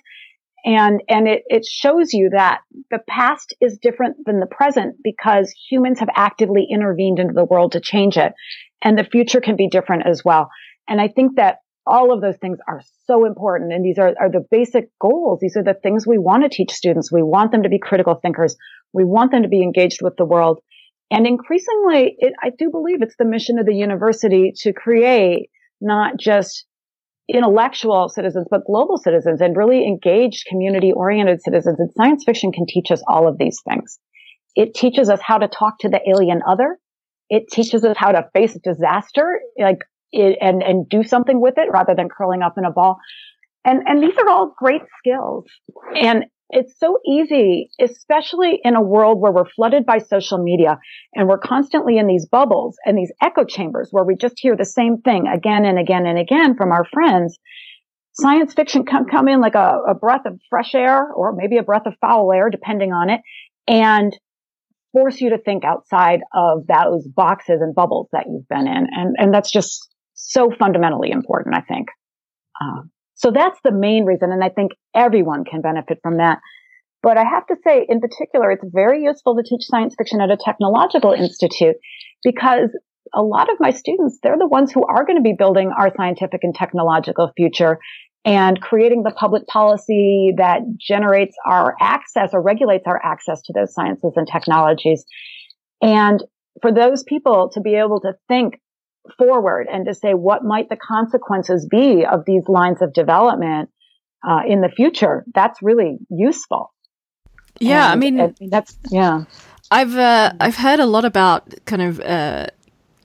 And, 0.64 1.02
and 1.08 1.28
it, 1.28 1.44
it 1.46 1.64
shows 1.64 2.12
you 2.12 2.32
that 2.32 2.62
the 2.90 3.00
past 3.08 3.54
is 3.62 3.78
different 3.80 4.18
than 4.26 4.40
the 4.40 4.48
present 4.48 4.96
because 5.04 5.54
humans 5.70 6.00
have 6.00 6.10
actively 6.16 6.66
intervened 6.72 7.20
into 7.20 7.34
the 7.36 7.46
world 7.46 7.74
to 7.74 7.80
change 7.80 8.18
it. 8.18 8.34
And 8.82 8.98
the 8.98 9.04
future 9.04 9.42
can 9.42 9.58
be 9.58 9.68
different 9.68 10.08
as 10.08 10.24
well. 10.26 10.50
And 10.88 11.00
I 11.00 11.08
think 11.08 11.36
that 11.36 11.58
all 11.88 12.12
of 12.12 12.22
those 12.22 12.38
things 12.38 12.58
are 12.68 12.82
so 13.06 13.26
important. 13.26 13.72
And 13.72 13.86
these 13.86 14.00
are, 14.00 14.14
are 14.20 14.32
the 14.32 14.46
basic 14.50 14.90
goals. 15.00 15.40
These 15.42 15.56
are 15.56 15.64
the 15.64 15.76
things 15.76 16.08
we 16.08 16.18
want 16.18 16.44
to 16.44 16.50
teach 16.50 16.72
students. 16.72 17.12
We 17.12 17.22
want 17.22 17.52
them 17.52 17.64
to 17.64 17.70
be 17.70 17.80
critical 17.80 18.16
thinkers. 18.16 18.56
We 18.94 19.04
want 19.04 19.32
them 19.32 19.44
to 19.44 19.50
be 19.50 19.62
engaged 19.62 20.00
with 20.02 20.16
the 20.18 20.26
world. 20.26 20.60
And 21.12 21.28
increasingly, 21.28 22.16
it, 22.18 22.34
I 22.44 22.50
do 22.58 22.72
believe 22.72 23.02
it's 23.02 23.16
the 23.18 23.26
mission 23.26 23.60
of 23.60 23.66
the 23.66 23.76
university 23.76 24.54
to 24.62 24.74
create 24.74 25.50
not 25.80 26.18
just 26.20 26.66
intellectual 27.28 28.10
citizens, 28.10 28.48
but 28.50 28.66
global 28.66 28.98
citizens 28.98 29.42
and 29.42 29.56
really 29.56 29.86
engaged 29.86 30.46
community 30.48 30.92
oriented 30.92 31.42
citizens. 31.42 31.80
And 31.80 31.92
science 31.96 32.24
fiction 32.26 32.52
can 32.52 32.66
teach 32.68 32.92
us 32.92 33.04
all 33.08 33.28
of 33.28 33.38
these 33.38 33.62
things. 33.68 34.00
It 34.56 34.74
teaches 34.74 35.10
us 35.10 35.20
how 35.22 35.38
to 35.38 35.48
talk 35.48 35.80
to 35.80 35.90
the 35.90 36.02
alien 36.08 36.42
other. 36.48 36.78
It 37.30 37.48
teaches 37.52 37.84
us 37.84 37.98
how 37.98 38.12
to 38.12 38.30
face 38.34 38.58
disaster, 38.64 39.40
like 39.60 39.80
it, 40.12 40.38
and 40.42 40.64
and 40.64 40.88
do 40.90 41.04
something 41.04 41.40
with 41.40 41.56
it 41.58 41.72
rather 41.72 41.96
than 41.96 42.10
curling 42.10 42.42
up 42.42 42.58
in 42.58 42.66
a 42.66 42.72
ball. 42.72 42.98
And 43.64 43.84
and 43.86 44.02
these 44.02 44.18
are 44.18 44.30
all 44.30 44.54
great 44.58 44.82
skills. 45.00 45.46
And 45.96 46.26
it's 46.50 46.78
so 46.80 47.00
easy, 47.08 47.70
especially 47.82 48.60
in 48.64 48.76
a 48.76 48.82
world 48.82 49.20
where 49.20 49.32
we're 49.32 49.50
flooded 49.50 49.86
by 49.86 49.98
social 49.98 50.38
media 50.38 50.78
and 51.14 51.28
we're 51.28 51.40
constantly 51.40 51.98
in 51.98 52.08
these 52.08 52.28
bubbles 52.28 52.78
and 52.86 52.98
these 52.98 53.12
echo 53.22 53.44
chambers 53.44 53.90
where 53.92 54.04
we 54.04 54.16
just 54.16 54.36
hear 54.38 54.56
the 54.56 54.66
same 54.66 55.02
thing 55.02 55.26
again 55.28 55.66
and 55.66 55.80
again 55.80 56.06
and 56.06 56.20
again 56.20 56.56
from 56.56 56.72
our 56.72 56.86
friends. 56.86 57.38
Science 58.14 58.54
fiction 58.54 58.86
can 58.86 59.06
come 59.06 59.28
in 59.28 59.42
like 59.42 59.56
a, 59.56 59.80
a 59.90 59.96
breath 59.96 60.26
of 60.26 60.40
fresh 60.50 60.74
air 60.76 61.12
or 61.14 61.34
maybe 61.36 61.58
a 61.58 61.64
breath 61.64 61.86
of 61.86 61.96
foul 62.00 62.32
air, 62.32 62.50
depending 62.50 62.94
on 62.94 63.10
it, 63.10 63.22
and 63.68 64.16
force 64.94 65.20
you 65.20 65.32
to 65.32 65.38
think 65.38 65.66
outside 65.66 66.22
of 66.34 66.66
those 66.68 67.06
boxes 67.08 67.60
and 67.60 67.76
bubbles 67.76 68.08
that 68.14 68.28
you've 68.28 68.48
been 68.48 68.68
in. 68.68 68.88
And, 68.92 69.16
and 69.18 69.34
that's 69.34 69.52
just 69.52 69.90
so 70.16 70.52
fundamentally 70.58 71.12
important, 71.12 71.56
I 71.56 71.62
think. 71.62 71.88
Uh, 72.60 72.82
so 73.14 73.32
that's 73.32 73.60
the 73.64 73.72
main 73.72 74.06
reason. 74.06 74.32
And 74.32 74.44
I 74.44 74.50
think 74.50 74.72
everyone 74.94 75.46
can 75.46 75.62
benefit 75.62 76.00
from 76.02 76.18
that. 76.18 76.40
But 77.04 77.18
I 77.18 77.24
have 77.24 77.46
to 77.48 77.56
say, 77.64 77.86
in 77.88 78.00
particular, 78.00 78.52
it's 78.52 78.64
very 78.66 79.04
useful 79.04 79.36
to 79.36 79.44
teach 79.44 79.66
science 79.66 79.94
fiction 79.96 80.22
at 80.22 80.32
a 80.32 80.38
technological 80.38 81.12
institute 81.12 81.76
because 82.24 82.70
a 83.14 83.22
lot 83.22 83.52
of 83.52 83.58
my 83.60 83.70
students, 83.70 84.18
they're 84.24 84.38
the 84.38 84.48
ones 84.48 84.72
who 84.72 84.84
are 84.86 85.06
going 85.06 85.18
to 85.18 85.22
be 85.22 85.36
building 85.38 85.72
our 85.78 85.92
scientific 85.96 86.40
and 86.44 86.56
technological 86.56 87.32
future 87.38 87.78
and 88.26 88.60
creating 88.60 89.04
the 89.04 89.12
public 89.12 89.46
policy 89.46 90.34
that 90.38 90.62
generates 90.80 91.36
our 91.46 91.76
access 91.80 92.32
or 92.34 92.42
regulates 92.42 92.86
our 92.88 93.00
access 93.04 93.44
to 93.44 93.54
those 93.54 93.74
sciences 93.74 94.14
and 94.16 94.28
technologies. 94.28 95.06
And 95.82 96.24
for 96.62 96.74
those 96.74 97.04
people 97.04 97.52
to 97.54 97.62
be 97.62 97.76
able 97.76 98.00
to 98.02 98.14
think 98.28 98.60
forward 99.18 99.68
and 99.72 99.86
to 99.86 99.94
say 99.94 100.14
what 100.14 100.44
might 100.44 100.70
the 100.70 100.76
consequences 100.76 101.68
be 101.70 102.06
of 102.06 102.24
these 102.26 102.48
lines 102.48 102.82
of 102.82 102.94
development 102.94 103.70
uh, 104.28 104.42
in 104.48 104.62
the 104.62 104.70
future 104.70 105.24
that's 105.34 105.62
really 105.62 105.98
useful 106.10 106.74
yeah 107.60 107.92
and, 107.92 108.04
i 108.04 108.12
mean 108.12 108.36
that's 108.50 108.78
yeah 108.90 109.24
i've 109.72 109.96
uh, 109.96 110.32
i've 110.40 110.56
heard 110.56 110.80
a 110.80 110.86
lot 110.86 111.06
about 111.06 111.54
kind 111.66 111.82
of 111.82 112.00
uh, 112.02 112.48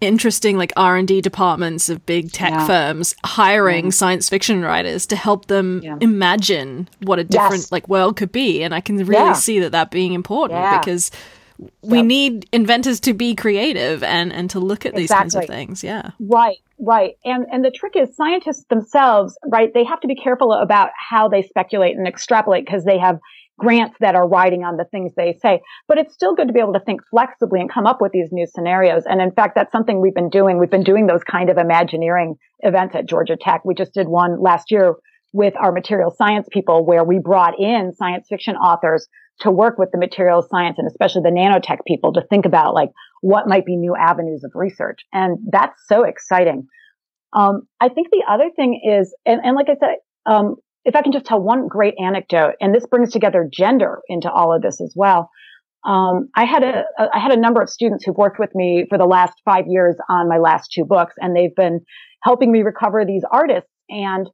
interesting 0.01 0.57
like 0.57 0.73
r&d 0.77 1.21
departments 1.21 1.89
of 1.89 2.05
big 2.07 2.33
tech 2.33 2.51
yeah. 2.51 2.67
firms 2.67 3.15
hiring 3.25 3.87
yeah. 3.87 3.91
science 3.91 4.29
fiction 4.29 4.63
writers 4.63 5.07
to 5.07 5.15
help 5.15 5.47
them 5.47 5.81
yeah. 5.83 5.97
imagine 6.01 6.89
what 7.03 7.19
a 7.19 7.25
different 7.25 7.55
yes. 7.55 7.73
like 7.73 7.89
world 7.89 8.17
could 8.17 8.33
be 8.33 8.63
and 8.63 8.75
i 8.75 8.81
can 8.81 8.97
really 9.05 9.35
see 9.35 9.61
that 9.61 9.73
that 9.73 9.91
being 9.91 10.15
important 10.15 10.59
because 10.81 11.11
we 11.83 11.99
yep. 11.99 12.07
need 12.07 12.49
inventors 12.53 13.01
to 13.01 13.15
be 13.15 13.35
creative 13.35 14.03
and 14.03 14.33
and 14.33 14.51
to 14.51 14.61
look 14.61 14.87
at 14.87 14.95
these 14.95 15.11
kinds 15.11 15.35
of 15.35 15.47
things 15.47 15.83
yeah. 15.83 16.11
Right 16.19 16.59
right. 16.79 17.17
And 17.25 17.47
and 17.51 17.65
the 17.65 17.71
trick 17.71 17.93
is 17.97 18.15
scientists 18.17 18.65
themselves 18.69 19.37
right 19.47 19.73
they 19.73 19.85
have 19.85 20.01
to 20.01 20.09
be 20.09 20.17
careful 20.17 20.53
about 20.53 20.91
how 20.97 21.29
they 21.29 21.43
speculate 21.43 21.97
and 21.97 22.07
extrapolate 22.07 22.65
because 22.65 22.85
they 22.85 22.99
have 22.99 23.19
grants 23.59 23.97
that 24.01 24.15
are 24.15 24.27
riding 24.27 24.65
on 24.65 24.79
the 24.79 24.85
things 24.85 25.13
they 25.15 25.39
say. 25.43 25.61
But 25.87 25.99
it's 25.99 26.15
still 26.15 26.35
good 26.35 26.47
to 26.47 26.55
be 26.55 26.61
able 26.61 26.73
to 26.73 26.81
think 26.81 27.03
flexibly 27.11 27.61
and 27.61 27.71
come 27.71 27.87
up 27.87 28.01
with 28.01 28.13
these 28.13 28.33
new 28.33 28.47
scenarios. 28.47 29.03
And 29.07 29.21
in 29.21 29.33
fact 29.33 29.55
that's 29.55 29.73
something 29.73 30.01
we've 30.01 30.15
been 30.15 30.31
doing. 30.31 30.59
We've 30.59 30.71
been 30.71 30.83
doing 30.83 31.07
those 31.07 31.23
kind 31.23 31.51
of 31.51 31.59
imagineering 31.59 32.37
events 32.61 32.95
at 32.95 33.07
georgia 33.07 33.37
tech. 33.41 33.65
We 33.65 33.75
just 33.75 33.95
did 33.95 34.09
one 34.09 34.41
last 34.41 34.71
year 34.71 34.95
with 35.33 35.55
our 35.57 35.73
material 35.73 36.11
science 36.11 36.49
people 36.51 36.85
where 36.85 37.05
we 37.05 37.19
brought 37.19 37.59
in 37.59 37.93
science 37.95 38.27
fiction 38.29 38.57
authors 38.57 39.07
to 39.41 39.51
work 39.51 39.78
with 39.78 39.91
the 39.93 39.99
materials 39.99 40.47
science 40.51 40.76
and 40.78 40.86
especially 40.86 41.22
the 41.22 41.30
nanotech 41.30 41.78
people 41.86 42.12
to 42.12 42.22
think 42.28 42.47
about 42.47 42.74
like 42.74 42.91
what 43.22 43.49
might 43.49 43.66
be 43.66 43.76
new 43.76 43.95
avenues 43.97 44.45
of 44.45 44.53
research. 44.55 45.01
And 45.12 45.38
that's 45.51 45.80
so 45.86 46.05
exciting. 46.05 46.66
Um, 47.32 47.62
I 47.80 47.88
think 47.88 48.09
the 48.11 48.24
other 48.28 48.51
thing 48.55 48.80
is, 48.84 49.14
and, 49.24 49.41
and 49.45 49.57
like 49.57 49.68
I 49.68 49.76
said, 49.78 49.97
um, 50.26 50.57
if 50.84 50.97
I 50.97 51.03
can 51.03 51.12
just 51.12 51.26
tell 51.26 51.41
one 51.41 51.68
great 51.68 51.95
anecdote, 52.03 52.55
and 52.61 52.74
this 52.74 52.86
brings 52.86 53.12
together 53.12 53.49
gender 53.51 54.01
into 54.09 54.30
all 54.30 54.55
of 54.55 54.62
this 54.62 54.80
as 54.80 54.95
well. 54.97 55.30
Um, 55.84 56.28
I 56.34 56.45
had 56.45 56.62
a, 56.62 56.84
I 56.99 57.18
had 57.18 57.32
a 57.32 57.41
number 57.41 57.62
of 57.62 57.70
students 57.70 58.05
who've 58.05 58.16
worked 58.16 58.38
with 58.38 58.55
me 58.55 58.86
for 58.88 58.99
the 58.99 59.07
last 59.07 59.34
five 59.45 59.64
years 59.66 59.97
on 60.09 60.28
my 60.28 60.38
last 60.38 60.70
two 60.72 60.84
books, 60.84 61.14
and 61.18 61.34
they've 61.34 61.55
been 61.55 61.80
helping 62.22 62.53
me 62.53 62.62
recover 62.62 63.05
these 63.05 63.24
artists. 63.30 63.70
And 63.88 64.28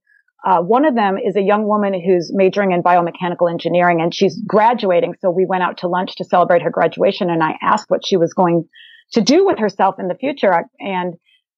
uh, 0.47 0.63
one 0.63 0.85
of 0.85 0.95
them 0.95 1.17
is 1.19 1.35
a 1.35 1.43
young 1.43 1.67
woman 1.67 1.93
who's 1.93 2.31
majoring 2.33 2.71
in 2.71 2.81
biomechanical 2.81 3.51
engineering 3.51 4.01
and 4.01 4.15
she's 4.15 4.41
graduating. 4.47 5.15
So 5.21 5.29
we 5.29 5.45
went 5.45 5.65
out 5.65 5.79
to 5.79 5.89
lunch 5.89 6.15
to 6.19 6.25
celebrate 6.25 6.63
her 6.63 6.71
graduation 6.71 7.31
and 7.31 7.43
I 7.43 7.57
asked 7.61 7.87
what 7.91 8.07
she 8.07 8.17
was 8.17 8.33
going 8.33 8.69
to 9.15 9.21
do 9.21 9.45
with 9.45 9.59
herself 9.59 9.97
in 9.99 10.07
the 10.07 10.15
future. 10.15 10.53
And 10.79 11.15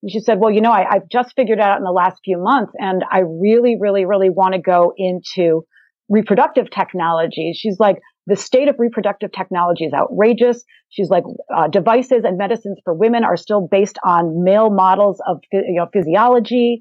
she 0.08 0.20
said, 0.20 0.40
well, 0.40 0.50
you 0.50 0.62
know, 0.62 0.72
I, 0.72 0.86
have 0.90 1.08
just 1.12 1.34
figured 1.36 1.60
out 1.60 1.76
in 1.76 1.84
the 1.84 1.92
last 1.92 2.20
few 2.24 2.38
months 2.38 2.72
and 2.78 3.04
I 3.12 3.18
really, 3.18 3.76
really, 3.78 4.06
really 4.06 4.30
want 4.30 4.54
to 4.54 4.60
go 4.60 4.94
into 4.96 5.66
reproductive 6.08 6.70
technology. 6.70 7.52
She's 7.54 7.78
like, 7.78 7.96
the 8.26 8.36
state 8.36 8.68
of 8.68 8.76
reproductive 8.78 9.32
technology 9.32 9.84
is 9.84 9.92
outrageous. 9.92 10.64
She's 10.88 11.10
like, 11.10 11.24
uh, 11.54 11.68
devices 11.68 12.24
and 12.24 12.38
medicines 12.38 12.78
for 12.84 12.94
women 12.94 13.22
are 13.22 13.36
still 13.36 13.68
based 13.70 13.98
on 14.02 14.44
male 14.44 14.70
models 14.70 15.20
of 15.28 15.40
you 15.52 15.74
know, 15.74 15.88
physiology 15.92 16.80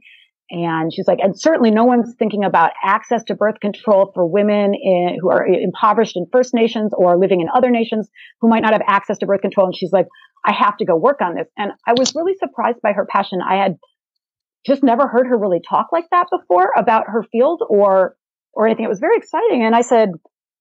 And 0.50 0.94
she's 0.94 1.08
like, 1.08 1.20
and 1.22 1.40
certainly 1.40 1.72
no 1.72 1.84
one's 1.84 2.16
thinking 2.18 2.46
about 2.46 2.72
access 2.84 3.24
to 3.26 3.36
birth 3.36 3.60
control 3.60 4.12
for 4.14 4.26
women 4.26 4.74
in, 4.76 5.18
who 5.20 5.30
are 5.30 5.46
impoverished 5.46 6.16
in 6.16 6.26
First 6.32 6.54
Nations 6.54 6.94
or 6.96 7.18
living 7.18 7.42
in 7.42 7.48
other 7.54 7.70
nations 7.70 8.10
who 8.40 8.48
might 8.48 8.62
not 8.62 8.72
have 8.72 8.84
access 8.88 9.18
to 9.20 9.26
birth 9.26 9.42
control. 9.42 9.68
And 9.68 9.76
she's 9.76 9.92
like, 9.92 10.08
I 10.46 10.54
have 10.54 10.78
to 10.78 10.86
go 10.86 10.96
work 10.96 11.22
on 11.22 11.36
this. 11.36 11.48
And 11.58 11.72
I 11.86 11.94
was 11.98 12.16
really 12.16 12.36
surprised 12.40 12.82
by 12.82 12.94
her 12.94 13.06
passion. 13.06 13.40
I 13.46 13.56
had 13.56 13.78
just 14.66 14.84
never 14.84 15.08
heard 15.08 15.28
her 15.28 15.38
really 15.38 15.62
talk 15.68 15.88
like 15.92 16.06
that 16.12 16.28
before 16.32 16.72
about 16.78 17.08
her 17.08 17.24
field 17.24 17.62
or, 17.68 18.16
or 18.54 18.68
anything. 18.68 18.86
It 18.86 18.90
was 18.90 19.00
very 19.00 19.18
exciting. 19.18 19.64
And 19.66 19.76
I 19.76 19.82
said, 19.82 20.12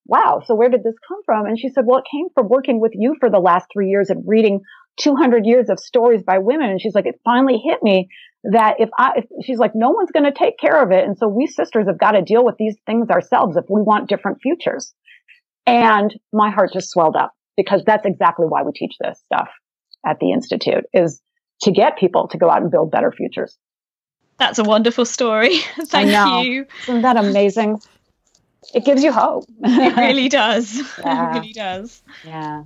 wow, 0.04 0.42
so 0.44 0.54
where 0.54 0.68
did 0.68 0.82
this 0.82 0.94
come 1.06 1.18
from? 1.24 1.46
And 1.46 1.58
she 1.58 1.68
said, 1.68 1.84
well, 1.86 1.98
it 1.98 2.04
came 2.10 2.26
from 2.34 2.48
working 2.48 2.80
with 2.80 2.92
you 2.94 3.16
for 3.20 3.30
the 3.30 3.38
last 3.38 3.66
three 3.72 3.88
years 3.88 4.10
and 4.10 4.24
reading 4.26 4.60
200 5.00 5.44
years 5.44 5.68
of 5.68 5.78
stories 5.78 6.22
by 6.22 6.38
women. 6.38 6.70
And 6.70 6.80
she's 6.80 6.94
like, 6.94 7.06
it 7.06 7.20
finally 7.24 7.60
hit 7.64 7.82
me 7.82 8.08
that 8.52 8.76
if 8.78 8.88
I, 8.98 9.12
if, 9.16 9.44
she's 9.44 9.58
like, 9.58 9.72
no 9.74 9.90
one's 9.90 10.10
going 10.10 10.24
to 10.24 10.36
take 10.36 10.58
care 10.58 10.82
of 10.82 10.92
it. 10.92 11.04
And 11.04 11.16
so 11.18 11.28
we 11.28 11.46
sisters 11.46 11.86
have 11.86 11.98
got 11.98 12.12
to 12.12 12.22
deal 12.22 12.44
with 12.44 12.56
these 12.58 12.76
things 12.86 13.10
ourselves 13.10 13.56
if 13.56 13.64
we 13.68 13.82
want 13.82 14.08
different 14.08 14.38
futures. 14.40 14.94
And 15.66 16.14
my 16.32 16.50
heart 16.50 16.70
just 16.72 16.90
swelled 16.90 17.16
up 17.16 17.32
because 17.56 17.82
that's 17.84 18.06
exactly 18.06 18.46
why 18.46 18.62
we 18.62 18.72
teach 18.72 18.94
this 19.00 19.20
stuff 19.24 19.48
at 20.06 20.18
the 20.20 20.32
Institute 20.32 20.84
is 20.92 21.20
to 21.62 21.72
get 21.72 21.98
people 21.98 22.28
to 22.28 22.38
go 22.38 22.50
out 22.50 22.62
and 22.62 22.70
build 22.70 22.90
better 22.90 23.10
futures. 23.10 23.56
That's 24.38 24.58
a 24.58 24.64
wonderful 24.64 25.04
story. 25.04 25.58
Thank 25.86 26.46
you. 26.46 26.66
Isn't 26.82 27.02
that 27.02 27.16
amazing? 27.16 27.80
It 28.74 28.84
gives 28.84 29.02
you 29.02 29.12
hope. 29.12 29.44
it 29.62 29.96
really 29.96 30.28
does. 30.28 30.82
Yeah. 30.98 31.30
It 31.30 31.38
really 31.38 31.52
does. 31.52 32.02
Yeah. 32.24 32.64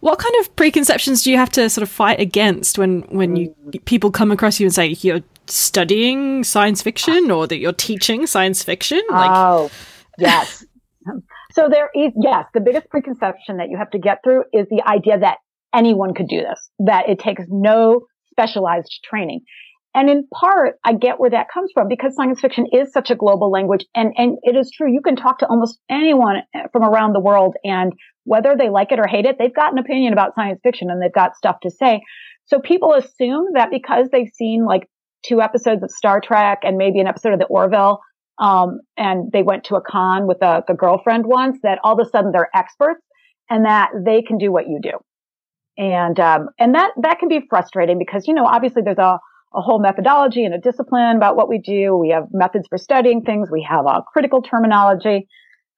What 0.00 0.18
kind 0.18 0.34
of 0.40 0.54
preconceptions 0.56 1.22
do 1.22 1.30
you 1.30 1.36
have 1.36 1.50
to 1.50 1.68
sort 1.68 1.82
of 1.82 1.90
fight 1.90 2.20
against 2.20 2.78
when 2.78 3.02
when 3.10 3.36
you 3.36 3.54
mm. 3.66 3.84
people 3.84 4.10
come 4.10 4.30
across 4.30 4.58
you 4.58 4.66
and 4.66 4.74
say 4.74 4.96
you're 5.00 5.22
studying 5.46 6.42
science 6.44 6.80
fiction 6.82 7.30
or 7.30 7.46
that 7.46 7.58
you're 7.58 7.72
teaching 7.72 8.26
science 8.26 8.62
fiction? 8.62 9.02
Like, 9.10 9.30
oh, 9.32 9.70
yes. 10.18 10.64
so 11.52 11.68
there 11.70 11.90
is 11.94 12.12
yes, 12.20 12.46
the 12.54 12.60
biggest 12.60 12.88
preconception 12.88 13.58
that 13.58 13.68
you 13.68 13.76
have 13.76 13.90
to 13.90 13.98
get 13.98 14.18
through 14.24 14.44
is 14.52 14.66
the 14.70 14.82
idea 14.86 15.18
that 15.18 15.38
anyone 15.74 16.14
could 16.14 16.28
do 16.28 16.40
this, 16.40 16.70
that 16.78 17.08
it 17.08 17.18
takes 17.18 17.42
no 17.48 18.06
specialized 18.30 19.00
training. 19.04 19.40
And 19.94 20.08
in 20.08 20.28
part, 20.32 20.76
I 20.84 20.92
get 20.92 21.18
where 21.18 21.30
that 21.30 21.48
comes 21.52 21.72
from 21.74 21.88
because 21.88 22.14
science 22.14 22.40
fiction 22.40 22.66
is 22.72 22.92
such 22.92 23.10
a 23.10 23.16
global 23.16 23.50
language. 23.50 23.86
And, 23.94 24.12
and 24.16 24.38
it 24.42 24.54
is 24.54 24.70
true. 24.70 24.92
You 24.92 25.00
can 25.00 25.16
talk 25.16 25.40
to 25.40 25.46
almost 25.48 25.80
anyone 25.90 26.36
from 26.72 26.84
around 26.84 27.12
the 27.12 27.20
world 27.20 27.56
and 27.64 27.92
whether 28.24 28.54
they 28.56 28.70
like 28.70 28.92
it 28.92 29.00
or 29.00 29.08
hate 29.08 29.24
it, 29.24 29.36
they've 29.38 29.54
got 29.54 29.72
an 29.72 29.78
opinion 29.78 30.12
about 30.12 30.34
science 30.36 30.60
fiction 30.62 30.90
and 30.90 31.02
they've 31.02 31.12
got 31.12 31.36
stuff 31.36 31.56
to 31.62 31.70
say. 31.70 32.02
So 32.44 32.60
people 32.60 32.94
assume 32.94 33.46
that 33.54 33.70
because 33.70 34.08
they've 34.12 34.30
seen 34.32 34.64
like 34.64 34.88
two 35.26 35.40
episodes 35.40 35.82
of 35.82 35.90
Star 35.90 36.20
Trek 36.20 36.60
and 36.62 36.76
maybe 36.76 37.00
an 37.00 37.08
episode 37.08 37.32
of 37.32 37.40
the 37.40 37.46
Orville, 37.46 38.00
um, 38.38 38.80
and 38.96 39.30
they 39.32 39.42
went 39.42 39.64
to 39.64 39.74
a 39.74 39.80
con 39.82 40.26
with 40.28 40.40
a, 40.40 40.62
a 40.68 40.74
girlfriend 40.74 41.26
once, 41.26 41.58
that 41.62 41.78
all 41.82 42.00
of 42.00 42.06
a 42.06 42.08
sudden 42.08 42.30
they're 42.32 42.48
experts 42.54 43.02
and 43.50 43.66
that 43.66 43.90
they 44.04 44.22
can 44.22 44.38
do 44.38 44.52
what 44.52 44.68
you 44.68 44.78
do. 44.80 44.92
And, 45.76 46.18
um, 46.20 46.48
and 46.58 46.74
that, 46.74 46.92
that 47.02 47.18
can 47.18 47.28
be 47.28 47.40
frustrating 47.50 47.98
because, 47.98 48.28
you 48.28 48.34
know, 48.34 48.46
obviously 48.46 48.82
there's 48.82 48.98
a, 48.98 49.18
a 49.54 49.60
whole 49.60 49.80
methodology 49.80 50.44
and 50.44 50.54
a 50.54 50.58
discipline 50.58 51.16
about 51.16 51.36
what 51.36 51.48
we 51.48 51.58
do. 51.58 51.96
We 51.96 52.10
have 52.10 52.28
methods 52.32 52.68
for 52.68 52.78
studying 52.78 53.22
things. 53.22 53.48
We 53.50 53.66
have 53.68 53.84
a 53.86 54.02
critical 54.02 54.42
terminology. 54.42 55.28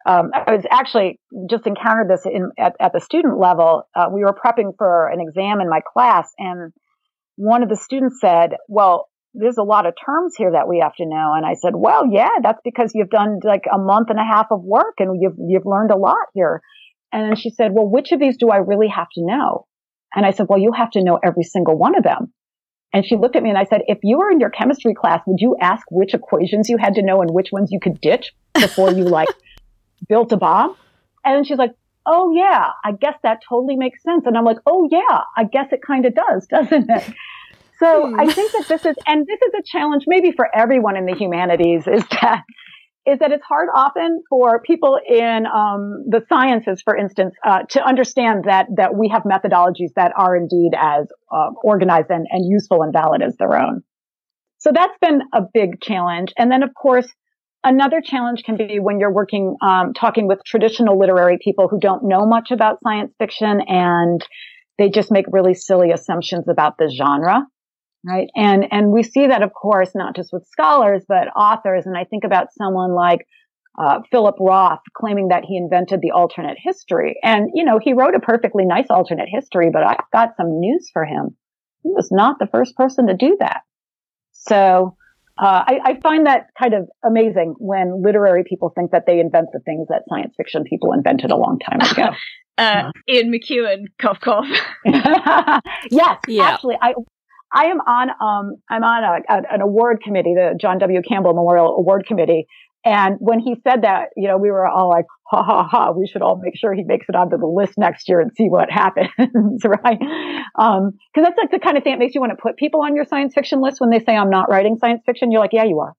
Um, 0.04 0.30
I 0.34 0.52
was 0.52 0.64
actually 0.70 1.20
just 1.48 1.66
encountered 1.66 2.10
this 2.10 2.26
in, 2.26 2.50
at, 2.58 2.74
at 2.80 2.92
the 2.92 3.00
student 3.00 3.38
level. 3.38 3.84
Uh, 3.94 4.06
we 4.12 4.22
were 4.22 4.34
prepping 4.34 4.72
for 4.76 5.06
an 5.08 5.20
exam 5.20 5.60
in 5.60 5.70
my 5.70 5.80
class, 5.80 6.30
and 6.38 6.72
one 7.36 7.62
of 7.62 7.68
the 7.68 7.76
students 7.76 8.18
said, 8.20 8.56
"Well, 8.68 9.08
there's 9.32 9.58
a 9.58 9.62
lot 9.62 9.86
of 9.86 9.94
terms 10.04 10.34
here 10.36 10.50
that 10.52 10.68
we 10.68 10.80
have 10.80 10.94
to 10.96 11.06
know." 11.06 11.34
And 11.36 11.46
I 11.46 11.54
said, 11.54 11.74
"Well, 11.76 12.06
yeah, 12.10 12.40
that's 12.42 12.60
because 12.64 12.90
you've 12.94 13.10
done 13.10 13.38
like 13.44 13.64
a 13.72 13.78
month 13.78 14.10
and 14.10 14.18
a 14.18 14.24
half 14.24 14.46
of 14.50 14.62
work, 14.62 14.94
and 14.98 15.22
you've 15.22 15.36
you've 15.38 15.66
learned 15.66 15.92
a 15.92 15.96
lot 15.96 16.26
here." 16.34 16.62
And 17.12 17.38
she 17.38 17.50
said, 17.50 17.70
"Well, 17.72 17.88
which 17.88 18.10
of 18.10 18.18
these 18.18 18.36
do 18.36 18.50
I 18.50 18.56
really 18.56 18.88
have 18.88 19.08
to 19.14 19.24
know?" 19.24 19.66
And 20.14 20.26
I 20.26 20.32
said, 20.32 20.46
"Well, 20.48 20.58
you 20.58 20.72
have 20.72 20.90
to 20.90 21.04
know 21.04 21.20
every 21.24 21.44
single 21.44 21.78
one 21.78 21.96
of 21.96 22.02
them." 22.02 22.32
And 22.92 23.06
she 23.06 23.16
looked 23.16 23.36
at 23.36 23.42
me 23.42 23.48
and 23.48 23.58
I 23.58 23.64
said, 23.64 23.82
if 23.86 23.98
you 24.02 24.18
were 24.18 24.30
in 24.30 24.38
your 24.38 24.50
chemistry 24.50 24.94
class, 24.94 25.22
would 25.26 25.40
you 25.40 25.56
ask 25.60 25.86
which 25.90 26.14
equations 26.14 26.68
you 26.68 26.76
had 26.76 26.94
to 26.94 27.02
know 27.02 27.22
and 27.22 27.30
which 27.30 27.48
ones 27.50 27.70
you 27.72 27.80
could 27.80 28.00
ditch 28.00 28.32
before 28.54 28.92
you 28.92 29.04
like 29.04 29.28
built 30.08 30.32
a 30.32 30.36
bomb? 30.36 30.76
And 31.24 31.46
she's 31.46 31.58
like, 31.58 31.74
oh 32.04 32.32
yeah, 32.34 32.68
I 32.84 32.92
guess 32.92 33.14
that 33.22 33.40
totally 33.48 33.76
makes 33.76 34.02
sense. 34.02 34.26
And 34.26 34.36
I'm 34.36 34.44
like, 34.44 34.58
oh 34.66 34.88
yeah, 34.90 35.20
I 35.36 35.44
guess 35.44 35.72
it 35.72 35.80
kind 35.86 36.04
of 36.04 36.14
does, 36.14 36.46
doesn't 36.50 36.90
it? 36.90 37.14
So 37.78 38.08
hmm. 38.08 38.20
I 38.20 38.30
think 38.30 38.52
that 38.52 38.68
this 38.68 38.84
is, 38.84 38.96
and 39.06 39.26
this 39.26 39.40
is 39.40 39.52
a 39.58 39.62
challenge 39.64 40.04
maybe 40.06 40.32
for 40.32 40.48
everyone 40.54 40.96
in 40.96 41.06
the 41.06 41.14
humanities 41.14 41.86
is 41.86 42.04
that 42.20 42.44
is 43.04 43.18
that 43.18 43.32
it's 43.32 43.44
hard 43.44 43.68
often 43.74 44.22
for 44.30 44.60
people 44.62 44.98
in 45.08 45.44
um, 45.46 46.04
the 46.08 46.24
sciences, 46.28 46.82
for 46.84 46.96
instance, 46.96 47.34
uh, 47.44 47.62
to 47.70 47.82
understand 47.82 48.44
that 48.44 48.66
that 48.76 48.94
we 48.94 49.08
have 49.08 49.22
methodologies 49.22 49.92
that 49.96 50.12
are 50.16 50.36
indeed 50.36 50.70
as 50.78 51.06
uh, 51.32 51.50
organized 51.64 52.10
and, 52.10 52.26
and 52.30 52.48
useful 52.48 52.82
and 52.82 52.92
valid 52.92 53.22
as 53.22 53.36
their 53.36 53.60
own. 53.60 53.82
So 54.58 54.70
that's 54.72 54.96
been 55.00 55.22
a 55.34 55.42
big 55.52 55.80
challenge. 55.80 56.32
And 56.38 56.50
then, 56.50 56.62
of 56.62 56.70
course, 56.74 57.08
another 57.64 58.00
challenge 58.00 58.44
can 58.44 58.56
be 58.56 58.78
when 58.78 59.00
you're 59.00 59.12
working, 59.12 59.56
um, 59.60 59.92
talking 59.94 60.28
with 60.28 60.38
traditional 60.46 60.96
literary 60.96 61.38
people 61.42 61.66
who 61.66 61.80
don't 61.80 62.04
know 62.04 62.26
much 62.26 62.52
about 62.52 62.78
science 62.84 63.12
fiction 63.18 63.60
and 63.66 64.24
they 64.78 64.88
just 64.88 65.10
make 65.10 65.26
really 65.28 65.54
silly 65.54 65.90
assumptions 65.90 66.48
about 66.48 66.78
the 66.78 66.88
genre 66.88 67.46
right? 68.04 68.28
And 68.34 68.66
and 68.70 68.90
we 68.90 69.02
see 69.02 69.26
that, 69.26 69.42
of 69.42 69.52
course, 69.52 69.90
not 69.94 70.16
just 70.16 70.32
with 70.32 70.46
scholars 70.46 71.04
but 71.08 71.28
authors. 71.36 71.86
And 71.86 71.96
I 71.96 72.04
think 72.04 72.24
about 72.24 72.48
someone 72.56 72.94
like 72.94 73.26
uh, 73.78 74.00
Philip 74.10 74.36
Roth 74.38 74.80
claiming 74.94 75.28
that 75.28 75.44
he 75.46 75.56
invented 75.56 76.00
the 76.00 76.10
alternate 76.10 76.58
history, 76.62 77.16
and 77.22 77.50
you 77.54 77.64
know 77.64 77.78
he 77.82 77.94
wrote 77.94 78.14
a 78.14 78.20
perfectly 78.20 78.64
nice 78.64 78.86
alternate 78.90 79.28
history. 79.30 79.70
But 79.72 79.84
I've 79.84 80.10
got 80.12 80.36
some 80.36 80.60
news 80.60 80.90
for 80.92 81.04
him: 81.04 81.36
he 81.82 81.90
was 81.90 82.08
not 82.10 82.38
the 82.38 82.48
first 82.50 82.76
person 82.76 83.06
to 83.06 83.16
do 83.16 83.36
that. 83.40 83.62
So. 84.32 84.96
Uh, 85.38 85.64
I, 85.66 85.78
I, 85.82 86.00
find 86.02 86.26
that 86.26 86.48
kind 86.60 86.74
of 86.74 86.90
amazing 87.02 87.54
when 87.58 88.02
literary 88.02 88.44
people 88.46 88.70
think 88.76 88.90
that 88.90 89.04
they 89.06 89.18
invent 89.18 89.46
the 89.54 89.60
things 89.60 89.88
that 89.88 90.02
science 90.06 90.34
fiction 90.36 90.62
people 90.62 90.92
invented 90.92 91.30
a 91.30 91.36
long 91.36 91.58
time 91.58 91.80
ago. 91.80 92.14
uh, 92.58 92.90
Ian 93.08 93.32
McEwan, 93.32 93.86
cough 93.98 94.20
cough. 94.20 94.44
yes, 94.84 96.18
yeah. 96.28 96.42
actually, 96.42 96.76
I 96.82 96.92
I 97.52 97.66
am 97.66 97.80
on 97.80 98.10
um 98.20 98.56
I'm 98.70 98.82
on 98.82 99.04
a, 99.04 99.32
a, 99.32 99.54
an 99.54 99.60
award 99.60 100.00
committee, 100.02 100.34
the 100.34 100.56
John 100.58 100.78
W. 100.78 101.00
Campbell 101.06 101.34
Memorial 101.34 101.76
Award 101.78 102.06
Committee. 102.06 102.46
And 102.84 103.16
when 103.20 103.38
he 103.38 103.54
said 103.62 103.82
that, 103.82 104.08
you 104.16 104.26
know, 104.26 104.38
we 104.38 104.50
were 104.50 104.66
all 104.66 104.88
like, 104.88 105.04
ha 105.24 105.44
ha 105.44 105.62
ha, 105.62 105.92
we 105.92 106.08
should 106.08 106.20
all 106.20 106.40
make 106.42 106.56
sure 106.56 106.74
he 106.74 106.82
makes 106.82 107.06
it 107.08 107.14
onto 107.14 107.38
the 107.38 107.46
list 107.46 107.74
next 107.78 108.08
year 108.08 108.20
and 108.20 108.32
see 108.34 108.48
what 108.48 108.70
happens, 108.72 109.64
right? 109.64 110.00
Um, 110.58 110.98
cause 111.14 111.22
that's 111.24 111.38
like 111.38 111.52
the 111.52 111.60
kind 111.62 111.76
of 111.76 111.84
thing 111.84 111.92
that 111.92 112.00
makes 112.00 112.14
you 112.14 112.20
want 112.20 112.32
to 112.32 112.42
put 112.42 112.56
people 112.56 112.82
on 112.82 112.96
your 112.96 113.04
science 113.04 113.34
fiction 113.34 113.60
list 113.62 113.80
when 113.80 113.90
they 113.90 114.00
say 114.00 114.16
I'm 114.16 114.30
not 114.30 114.50
writing 114.50 114.78
science 114.78 115.02
fiction. 115.06 115.30
You're 115.30 115.40
like, 115.40 115.52
yeah, 115.52 115.64
you 115.64 115.78
are. 115.78 115.94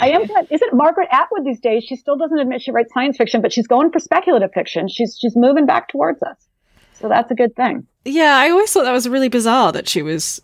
I 0.00 0.10
am. 0.10 0.22
Isn't 0.50 0.72
Margaret 0.72 1.08
Atwood 1.12 1.44
these 1.44 1.60
days? 1.60 1.84
She 1.84 1.96
still 1.96 2.16
doesn't 2.16 2.38
admit 2.38 2.62
she 2.62 2.70
writes 2.70 2.92
science 2.92 3.16
fiction, 3.16 3.42
but 3.42 3.52
she's 3.52 3.66
going 3.66 3.90
for 3.90 3.98
speculative 3.98 4.50
fiction. 4.52 4.88
She's 4.88 5.18
she's 5.20 5.36
moving 5.36 5.66
back 5.66 5.88
towards 5.88 6.22
us, 6.22 6.36
so 6.94 7.08
that's 7.08 7.30
a 7.30 7.34
good 7.34 7.54
thing. 7.56 7.86
Yeah, 8.04 8.36
I 8.36 8.50
always 8.50 8.72
thought 8.72 8.84
that 8.84 8.92
was 8.92 9.08
really 9.08 9.28
bizarre 9.28 9.72
that 9.72 9.88
she 9.88 10.02
was 10.02 10.40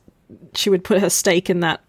she 0.54 0.70
would 0.70 0.84
put 0.84 1.00
her 1.00 1.10
stake 1.10 1.50
in 1.50 1.60
that. 1.60 1.82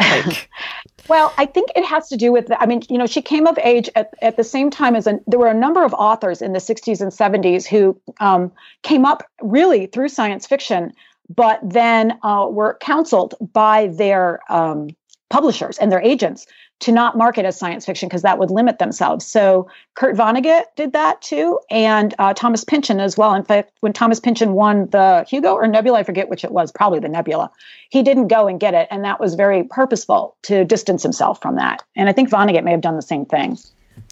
like. 0.00 0.50
well, 1.08 1.32
I 1.36 1.46
think 1.46 1.70
it 1.76 1.84
has 1.84 2.08
to 2.08 2.16
do 2.16 2.32
with. 2.32 2.50
I 2.58 2.66
mean, 2.66 2.82
you 2.88 2.98
know, 2.98 3.06
she 3.06 3.22
came 3.22 3.46
of 3.46 3.58
age 3.58 3.88
at, 3.94 4.14
at 4.22 4.36
the 4.36 4.44
same 4.44 4.70
time 4.70 4.96
as 4.96 5.06
a, 5.06 5.18
there 5.26 5.38
were 5.38 5.48
a 5.48 5.54
number 5.54 5.84
of 5.84 5.94
authors 5.94 6.42
in 6.42 6.52
the 6.52 6.58
60s 6.58 7.00
and 7.00 7.12
70s 7.12 7.66
who 7.66 8.00
um, 8.20 8.52
came 8.82 9.04
up 9.04 9.22
really 9.42 9.86
through 9.86 10.08
science 10.08 10.46
fiction, 10.46 10.92
but 11.34 11.60
then 11.62 12.18
uh, 12.22 12.46
were 12.50 12.78
counseled 12.80 13.34
by 13.52 13.88
their 13.88 14.40
um, 14.52 14.88
publishers 15.30 15.78
and 15.78 15.90
their 15.90 16.02
agents 16.02 16.46
to 16.80 16.92
not 16.92 17.16
market 17.16 17.44
as 17.44 17.58
science 17.58 17.86
fiction 17.86 18.08
because 18.08 18.22
that 18.22 18.38
would 18.38 18.50
limit 18.50 18.78
themselves. 18.78 19.24
So 19.24 19.68
Kurt 19.94 20.16
Vonnegut 20.16 20.64
did 20.76 20.92
that 20.92 21.22
too, 21.22 21.58
and 21.70 22.14
uh, 22.18 22.34
Thomas 22.34 22.64
Pynchon 22.64 23.00
as 23.00 23.16
well. 23.16 23.34
In 23.34 23.44
fact, 23.44 23.72
when 23.80 23.92
Thomas 23.92 24.20
Pynchon 24.20 24.52
won 24.52 24.86
the 24.90 25.24
Hugo 25.28 25.54
or 25.54 25.66
Nebula, 25.66 26.00
I 26.00 26.02
forget 26.02 26.28
which 26.28 26.44
it 26.44 26.50
was, 26.50 26.72
probably 26.72 26.98
the 26.98 27.08
Nebula, 27.08 27.50
he 27.90 28.02
didn't 28.02 28.28
go 28.28 28.48
and 28.48 28.58
get 28.60 28.74
it, 28.74 28.88
and 28.90 29.04
that 29.04 29.20
was 29.20 29.34
very 29.34 29.64
purposeful 29.64 30.36
to 30.42 30.64
distance 30.64 31.02
himself 31.02 31.40
from 31.40 31.56
that. 31.56 31.82
And 31.96 32.08
I 32.08 32.12
think 32.12 32.28
Vonnegut 32.28 32.64
may 32.64 32.72
have 32.72 32.80
done 32.80 32.96
the 32.96 33.02
same 33.02 33.24
thing. 33.24 33.56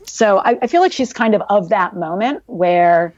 So 0.05 0.39
I, 0.39 0.57
I 0.63 0.67
feel 0.67 0.81
like 0.81 0.93
she's 0.93 1.13
kind 1.13 1.35
of 1.35 1.43
of 1.49 1.69
that 1.71 1.97
moment 1.97 2.43
where 2.47 3.13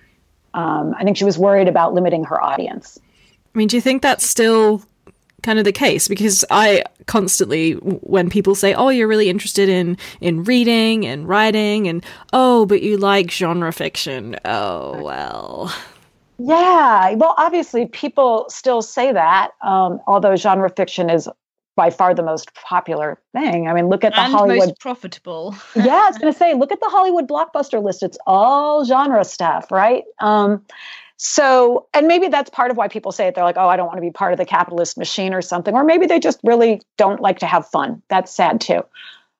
um, 0.54 0.94
I 0.98 1.04
think 1.04 1.16
she 1.16 1.24
was 1.24 1.38
worried 1.38 1.68
about 1.68 1.94
limiting 1.94 2.24
her 2.24 2.42
audience. 2.42 2.98
I 3.54 3.58
mean, 3.58 3.68
do 3.68 3.76
you 3.76 3.80
think 3.82 4.02
that's 4.02 4.26
still 4.26 4.82
kind 5.44 5.58
of 5.58 5.64
the 5.64 5.72
case 5.72 6.08
because 6.08 6.44
I 6.50 6.82
constantly 7.06 7.72
when 7.74 8.30
people 8.30 8.54
say 8.54 8.72
oh 8.74 8.88
you're 8.88 9.06
really 9.06 9.28
interested 9.28 9.68
in 9.68 9.98
in 10.20 10.42
reading 10.42 11.06
and 11.06 11.28
writing 11.28 11.86
and 11.86 12.04
oh 12.32 12.64
but 12.66 12.82
you 12.82 12.96
like 12.96 13.30
genre 13.30 13.72
fiction 13.72 14.36
oh 14.46 15.02
well 15.02 15.72
yeah 16.38 17.12
well 17.14 17.34
obviously 17.36 17.86
people 17.86 18.46
still 18.48 18.80
say 18.80 19.12
that 19.12 19.50
um, 19.62 20.00
although 20.06 20.34
genre 20.34 20.70
fiction 20.70 21.10
is 21.10 21.28
by 21.76 21.90
far 21.90 22.14
the 22.14 22.22
most 22.22 22.54
popular 22.54 23.18
thing. 23.32 23.66
I 23.66 23.74
mean, 23.74 23.88
look 23.88 24.04
at 24.04 24.12
the 24.12 24.20
and 24.20 24.32
Hollywood 24.32 24.68
most 24.68 24.78
profitable. 24.78 25.56
yeah, 25.74 26.02
I 26.04 26.08
was 26.08 26.18
going 26.18 26.32
to 26.32 26.38
say, 26.38 26.54
look 26.54 26.70
at 26.70 26.78
the 26.78 26.88
Hollywood 26.88 27.28
blockbuster 27.28 27.82
list. 27.82 28.02
It's 28.04 28.18
all 28.26 28.84
genre 28.84 29.24
stuff, 29.24 29.72
right? 29.72 30.04
Um, 30.20 30.64
so, 31.16 31.86
and 31.94 32.08
maybe 32.08 32.28
that's 32.28 32.50
part 32.50 32.70
of 32.70 32.76
why 32.76 32.88
people 32.88 33.12
say 33.12 33.28
it. 33.28 33.34
They're 33.34 33.44
like, 33.44 33.56
oh, 33.56 33.68
I 33.68 33.76
don't 33.76 33.86
want 33.86 33.98
to 33.98 34.02
be 34.02 34.10
part 34.10 34.32
of 34.32 34.38
the 34.38 34.44
capitalist 34.44 34.98
machine 34.98 35.32
or 35.32 35.42
something. 35.42 35.74
Or 35.74 35.84
maybe 35.84 36.06
they 36.06 36.18
just 36.18 36.40
really 36.42 36.82
don't 36.96 37.20
like 37.20 37.38
to 37.40 37.46
have 37.46 37.66
fun. 37.68 38.02
That's 38.08 38.34
sad 38.34 38.60
too. 38.60 38.84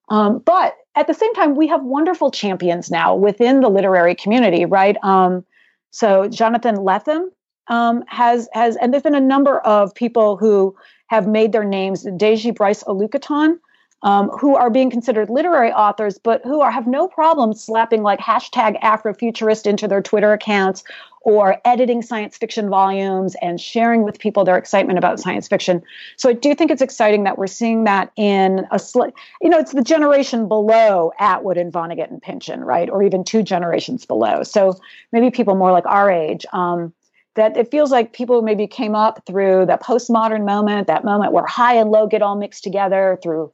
Um, 0.09 0.39
but 0.39 0.77
at 0.95 1.07
the 1.07 1.14
same 1.14 1.35
time, 1.35 1.57
we 1.57 1.66
have 1.68 1.83
wonderful 1.83 2.31
champions 2.31 2.91
now 2.91 3.14
within 3.14 3.61
the 3.61 3.68
literary 3.68 4.14
community, 4.14 4.64
right? 4.64 4.97
Um, 5.03 5.45
so 5.91 6.29
Jonathan 6.29 6.77
Lethem 6.77 7.31
um, 7.68 8.05
has 8.07 8.49
has, 8.53 8.77
and 8.77 8.93
there's 8.93 9.03
been 9.03 9.14
a 9.14 9.20
number 9.20 9.61
of 9.61 9.95
people 9.95 10.37
who 10.37 10.77
have 11.07 11.27
made 11.27 11.53
their 11.53 11.64
names. 11.64 12.05
Deji 12.05 12.55
Bryce 12.55 12.85
Olukotun, 12.85 13.59
um, 14.03 14.29
who 14.29 14.55
are 14.55 14.70
being 14.70 14.91
considered 14.91 15.31
literary 15.31 15.72
authors, 15.72 16.18
but 16.18 16.43
who 16.45 16.61
are 16.61 16.70
have 16.70 16.87
no 16.87 17.09
problem 17.09 17.55
slapping 17.55 18.03
like 18.03 18.20
hashtag 18.20 18.81
Afrofuturist 18.83 19.66
into 19.66 19.89
their 19.89 20.03
Twitter 20.03 20.33
accounts 20.33 20.85
or 21.25 21.61
editing 21.64 22.03
science 22.03 22.37
fiction 22.37 22.68
volumes 22.68 23.35
and 23.43 23.61
sharing 23.61 24.03
with 24.03 24.18
people 24.18 24.45
their 24.45 24.57
excitement 24.57 24.99
about 24.99 25.18
science 25.18 25.49
fiction. 25.49 25.83
So 26.16 26.29
I 26.29 26.35
do 26.35 26.55
think 26.55 26.70
it's 26.70 26.83
exciting 26.83 27.25
that 27.25 27.39
we're 27.39 27.47
seeing 27.47 27.85
that 27.85 28.12
in 28.16 28.66
a 28.70 28.79
sl- 28.79 29.05
you 29.41 29.49
know, 29.49 29.59
it's 29.59 29.72
the 29.72 29.83
generation 29.83 30.47
below 30.47 31.12
Atwood 31.18 31.57
and 31.57 31.72
Vonnegut 31.72 32.11
and 32.11 32.22
Pynchon, 32.22 32.62
right? 32.62 32.89
Or 32.89 33.03
even 33.03 33.25
two 33.25 33.43
generations 33.43 34.05
below. 34.05 34.43
So 34.43 34.79
maybe 35.12 35.31
people 35.31 35.55
more 35.55 35.72
like 35.72 35.87
our 35.87 36.11
age. 36.11 36.47
Um, 36.53 36.93
that 37.35 37.57
it 37.57 37.68
feels 37.70 37.91
like 37.91 38.12
people 38.12 38.43
maybe 38.43 38.66
came 38.66 38.95
up 38.95 39.25
through 39.27 39.66
the 39.66 39.77
postmodern 39.77 40.45
moment, 40.45 40.87
that 40.87 41.05
moment 41.05 41.33
where 41.33 41.45
high 41.47 41.75
and 41.75 41.91
low 41.91 42.07
get 42.07 42.22
all 42.22 42.37
mixed 42.37 42.62
together 42.62 43.18
through 43.22 43.53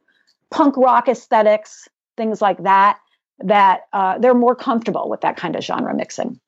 punk 0.50 0.76
rock 0.76 1.08
aesthetics, 1.08 1.88
things 2.16 2.42
like 2.42 2.62
that, 2.64 2.98
that 3.38 3.86
uh, 3.94 4.18
they're 4.18 4.34
more 4.34 4.54
comfortable 4.54 5.08
with 5.08 5.22
that 5.22 5.36
kind 5.36 5.56
of 5.56 5.64
genre 5.64 5.94
mixing. 5.94 6.38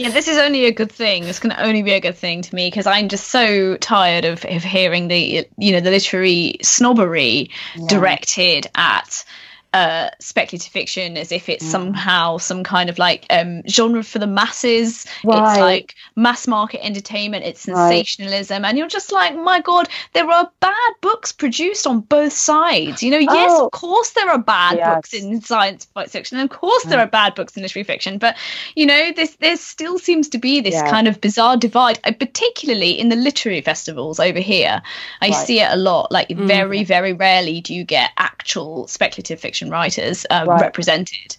Yeah, 0.00 0.08
this 0.08 0.28
is 0.28 0.38
only 0.38 0.64
a 0.64 0.72
good 0.72 0.90
thing. 0.90 1.24
This 1.24 1.38
can 1.38 1.52
only 1.52 1.82
be 1.82 1.92
a 1.92 2.00
good 2.00 2.16
thing 2.16 2.40
to 2.40 2.54
me 2.54 2.68
because 2.68 2.86
I'm 2.86 3.08
just 3.08 3.28
so 3.28 3.76
tired 3.76 4.24
of, 4.24 4.46
of 4.46 4.64
hearing 4.64 5.08
the 5.08 5.46
you 5.58 5.72
know 5.72 5.80
the 5.80 5.90
literary 5.90 6.56
snobbery 6.62 7.50
yeah. 7.76 7.86
directed 7.86 8.66
at 8.74 9.26
uh, 9.72 10.10
speculative 10.18 10.72
fiction 10.72 11.16
as 11.16 11.30
if 11.30 11.48
it's 11.48 11.64
mm. 11.64 11.70
somehow 11.70 12.38
some 12.38 12.64
kind 12.64 12.90
of 12.90 12.98
like 12.98 13.24
um, 13.30 13.62
genre 13.68 14.02
for 14.02 14.18
the 14.18 14.26
masses. 14.26 15.06
Right. 15.24 15.52
It's 15.52 15.60
like 15.60 15.94
mass 16.16 16.48
market 16.48 16.84
entertainment. 16.84 17.44
It's 17.44 17.60
sensationalism, 17.60 18.62
right. 18.62 18.68
and 18.68 18.78
you're 18.78 18.88
just 18.88 19.12
like, 19.12 19.36
my 19.36 19.60
god, 19.60 19.88
there 20.12 20.28
are 20.30 20.50
bad 20.60 20.92
books 21.00 21.32
produced 21.32 21.86
on 21.86 22.00
both 22.00 22.32
sides. 22.32 23.02
You 23.02 23.10
know, 23.10 23.18
oh. 23.28 23.34
yes, 23.34 23.60
of 23.60 23.70
course 23.70 24.10
there 24.10 24.28
are 24.28 24.38
bad 24.38 24.76
yes. 24.76 24.94
books 24.94 25.14
in 25.14 25.40
science 25.40 25.86
fiction, 26.08 26.38
and 26.38 26.50
of 26.50 26.56
course 26.56 26.84
mm. 26.84 26.90
there 26.90 27.00
are 27.00 27.06
bad 27.06 27.34
books 27.34 27.56
in 27.56 27.62
literary 27.62 27.84
fiction. 27.84 28.18
But 28.18 28.36
you 28.74 28.86
know, 28.86 29.12
this 29.12 29.36
there 29.36 29.56
still 29.56 29.98
seems 29.98 30.28
to 30.30 30.38
be 30.38 30.60
this 30.60 30.74
yeah. 30.74 30.90
kind 30.90 31.06
of 31.06 31.20
bizarre 31.20 31.56
divide, 31.56 32.00
uh, 32.04 32.12
particularly 32.12 32.98
in 32.98 33.08
the 33.08 33.16
literary 33.16 33.60
festivals 33.60 34.18
over 34.18 34.40
here. 34.40 34.82
I 35.20 35.28
right. 35.28 35.46
see 35.46 35.60
it 35.60 35.70
a 35.70 35.76
lot. 35.76 36.10
Like 36.10 36.28
mm. 36.28 36.46
very, 36.46 36.82
very 36.82 37.12
rarely 37.12 37.60
do 37.60 37.74
you 37.74 37.84
get 37.84 38.10
actual 38.16 38.88
speculative 38.88 39.40
fiction 39.40 39.59
fiction 39.60 39.70
writers 39.70 40.26
uh, 40.30 40.44
right. 40.46 40.60
represented. 40.60 41.36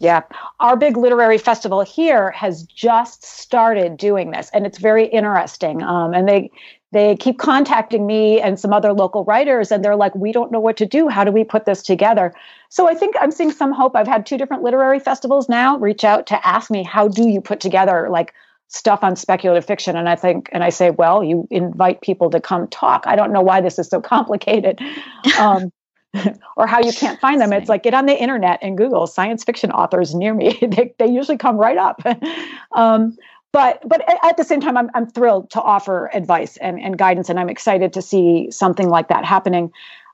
Yeah. 0.00 0.22
Our 0.60 0.76
big 0.76 0.96
literary 0.96 1.38
festival 1.38 1.82
here 1.82 2.30
has 2.32 2.64
just 2.64 3.24
started 3.24 3.96
doing 3.96 4.32
this, 4.32 4.50
and 4.52 4.66
it's 4.66 4.78
very 4.78 5.06
interesting. 5.06 5.82
Um, 5.82 6.12
and 6.12 6.28
they 6.28 6.50
they 6.92 7.16
keep 7.16 7.38
contacting 7.38 8.06
me 8.06 8.40
and 8.40 8.58
some 8.58 8.72
other 8.72 8.92
local 8.92 9.24
writers, 9.24 9.70
and 9.70 9.84
they're 9.84 9.96
like, 9.96 10.14
"We 10.14 10.32
don't 10.32 10.50
know 10.50 10.60
what 10.60 10.76
to 10.78 10.86
do. 10.86 11.08
How 11.08 11.24
do 11.24 11.30
we 11.30 11.44
put 11.44 11.64
this 11.64 11.82
together?" 11.82 12.34
So 12.70 12.88
I 12.88 12.94
think 12.94 13.14
I'm 13.20 13.30
seeing 13.30 13.52
some 13.52 13.72
hope. 13.72 13.94
I've 13.94 14.08
had 14.08 14.26
two 14.26 14.36
different 14.36 14.62
literary 14.64 14.98
festivals 14.98 15.48
now 15.48 15.78
reach 15.78 16.04
out 16.04 16.26
to 16.26 16.46
ask 16.46 16.70
me, 16.70 16.82
"How 16.82 17.08
do 17.08 17.28
you 17.28 17.40
put 17.40 17.60
together 17.60 18.08
like?" 18.10 18.34
stuff 18.68 19.04
on 19.04 19.14
speculative 19.14 19.64
fiction 19.64 19.94
and 19.94 20.08
i 20.08 20.16
think 20.16 20.48
and 20.50 20.64
i 20.64 20.70
say 20.70 20.88
well 20.90 21.22
you 21.22 21.46
invite 21.50 22.00
people 22.00 22.30
to 22.30 22.40
come 22.40 22.66
talk 22.68 23.04
i 23.06 23.14
don't 23.14 23.30
know 23.30 23.42
why 23.42 23.60
this 23.60 23.78
is 23.78 23.86
so 23.86 24.00
complicated 24.00 24.80
um, 25.38 25.70
or 26.56 26.66
how 26.66 26.80
you 26.80 26.92
can't 26.92 27.20
find 27.20 27.40
them. 27.40 27.52
It's 27.52 27.68
like 27.68 27.82
get 27.82 27.94
on 27.94 28.06
the 28.06 28.20
internet 28.20 28.58
and 28.62 28.76
Google 28.76 29.06
science 29.06 29.44
fiction 29.44 29.70
authors 29.70 30.14
near 30.14 30.34
me. 30.34 30.58
they, 30.62 30.94
they 30.98 31.06
usually 31.06 31.38
come 31.38 31.56
right 31.56 31.76
up. 31.76 32.02
um, 32.72 33.16
but 33.52 33.80
but 33.88 34.02
at 34.24 34.36
the 34.36 34.42
same 34.42 34.60
time, 34.60 34.76
I'm, 34.76 34.90
I'm 34.94 35.08
thrilled 35.08 35.50
to 35.50 35.62
offer 35.62 36.10
advice 36.12 36.56
and, 36.56 36.80
and 36.80 36.98
guidance, 36.98 37.28
and 37.28 37.38
I'm 37.38 37.48
excited 37.48 37.92
to 37.92 38.02
see 38.02 38.50
something 38.50 38.88
like 38.88 39.08
that 39.08 39.24
happening. 39.24 39.70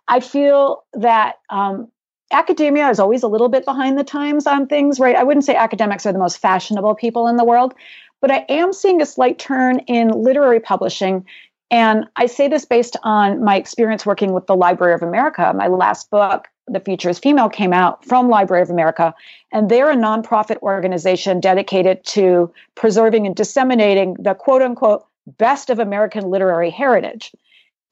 I 0.09 0.20
feel 0.20 0.84
that 0.92 1.36
um, 1.48 1.88
academia 2.32 2.90
is 2.90 3.01
always 3.01 3.22
a 3.22 3.28
little 3.28 3.48
bit 3.48 3.64
behind 3.64 3.98
the 3.98 4.05
times 4.05 4.46
on 4.46 4.66
things, 4.66 5.01
right? 5.01 5.16
I 5.16 5.22
wouldn't 5.22 5.44
say 5.44 5.55
academics 5.55 6.05
are 6.05 6.12
the 6.12 6.18
most 6.18 6.38
fashionable 6.38 6.96
people 6.96 7.28
in 7.28 7.36
the 7.36 7.44
world, 7.44 7.72
but 8.20 8.30
I 8.30 8.44
am 8.51 8.74
seeing 8.74 9.01
a 9.01 9.07
slight 9.07 9.38
turn 9.38 9.78
in 9.80 10.09
literary 10.09 10.61
publishing 10.61 11.24
and 11.71 12.07
I 12.16 12.27
say 12.27 12.49
this 12.49 12.64
based 12.64 12.97
on 13.03 13.43
my 13.45 13.57
experience 13.57 14.05
working 14.05 14.33
with 14.33 14.47
the 14.47 14.57
Library 14.57 14.95
of 14.95 15.03
America. 15.03 15.53
My 15.55 15.68
last 15.68 16.11
book, 16.11 16.49
The 16.66 16.81
Future 16.81 17.11
is 17.11 17.18
Female, 17.18 17.49
came 17.49 17.73
out 17.73 18.05
from 18.05 18.29
Library 18.29 18.62
of 18.62 18.71
America. 18.71 19.14
And 19.53 19.71
they're 19.71 19.91
a 19.91 19.97
nonprofit 19.97 20.59
organization 20.62 21.39
dedicated 21.41 22.05
to 22.07 22.53
preserving 22.75 23.27
and 23.27 23.37
disseminating 23.37 24.14
the 24.14 24.35
quote 24.35 24.62
unquote 24.62 25.07
best 25.39 25.71
of 25.71 25.79
American 25.79 26.29
literary 26.29 26.71
heritage. 26.71 27.33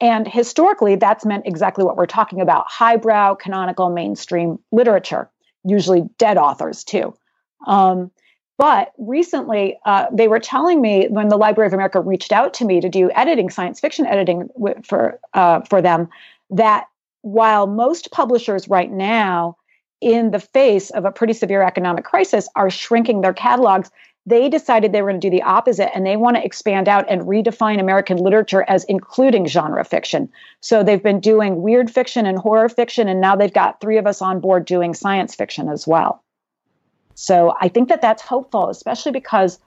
And 0.00 0.26
historically, 0.26 0.96
that's 0.96 1.24
meant 1.24 1.46
exactly 1.46 1.84
what 1.84 1.96
we're 1.96 2.06
talking 2.06 2.40
about 2.40 2.66
highbrow, 2.68 3.34
canonical, 3.34 3.90
mainstream 3.90 4.58
literature, 4.72 5.28
usually 5.64 6.02
dead 6.18 6.36
authors, 6.36 6.84
too. 6.84 7.14
Um, 7.66 8.10
but 8.58 8.92
recently, 8.98 9.78
uh, 9.86 10.06
they 10.12 10.26
were 10.26 10.40
telling 10.40 10.82
me 10.82 11.06
when 11.08 11.28
the 11.28 11.36
Library 11.36 11.68
of 11.68 11.72
America 11.72 12.00
reached 12.00 12.32
out 12.32 12.52
to 12.54 12.64
me 12.64 12.80
to 12.80 12.88
do 12.88 13.10
editing, 13.12 13.50
science 13.50 13.78
fiction 13.78 14.04
editing 14.04 14.48
for 14.84 15.18
uh, 15.32 15.60
for 15.60 15.80
them, 15.80 16.08
that 16.50 16.86
while 17.22 17.66
most 17.68 18.10
publishers 18.10 18.68
right 18.68 18.90
now, 18.90 19.56
in 20.00 20.32
the 20.32 20.40
face 20.40 20.90
of 20.90 21.04
a 21.04 21.12
pretty 21.12 21.32
severe 21.32 21.62
economic 21.62 22.04
crisis, 22.04 22.48
are 22.56 22.68
shrinking 22.68 23.20
their 23.20 23.32
catalogs, 23.32 23.90
they 24.26 24.48
decided 24.48 24.92
they 24.92 25.02
were 25.02 25.10
going 25.10 25.20
to 25.20 25.30
do 25.30 25.36
the 25.36 25.42
opposite 25.42 25.94
and 25.94 26.04
they 26.04 26.16
want 26.16 26.36
to 26.36 26.44
expand 26.44 26.88
out 26.88 27.06
and 27.08 27.22
redefine 27.22 27.80
American 27.80 28.18
literature 28.18 28.64
as 28.68 28.84
including 28.84 29.46
genre 29.46 29.84
fiction. 29.84 30.28
So 30.60 30.82
they've 30.82 31.02
been 31.02 31.20
doing 31.20 31.62
weird 31.62 31.90
fiction 31.90 32.26
and 32.26 32.38
horror 32.38 32.68
fiction, 32.68 33.08
and 33.08 33.20
now 33.20 33.36
they've 33.36 33.52
got 33.52 33.80
three 33.80 33.98
of 33.98 34.06
us 34.06 34.20
on 34.20 34.40
board 34.40 34.64
doing 34.64 34.94
science 34.94 35.34
fiction 35.34 35.68
as 35.68 35.86
well. 35.86 36.22
So 37.18 37.52
I 37.60 37.66
think 37.66 37.88
that 37.88 38.00
that's 38.00 38.22
hopeful, 38.22 38.68
especially 38.68 39.10
because 39.10 39.58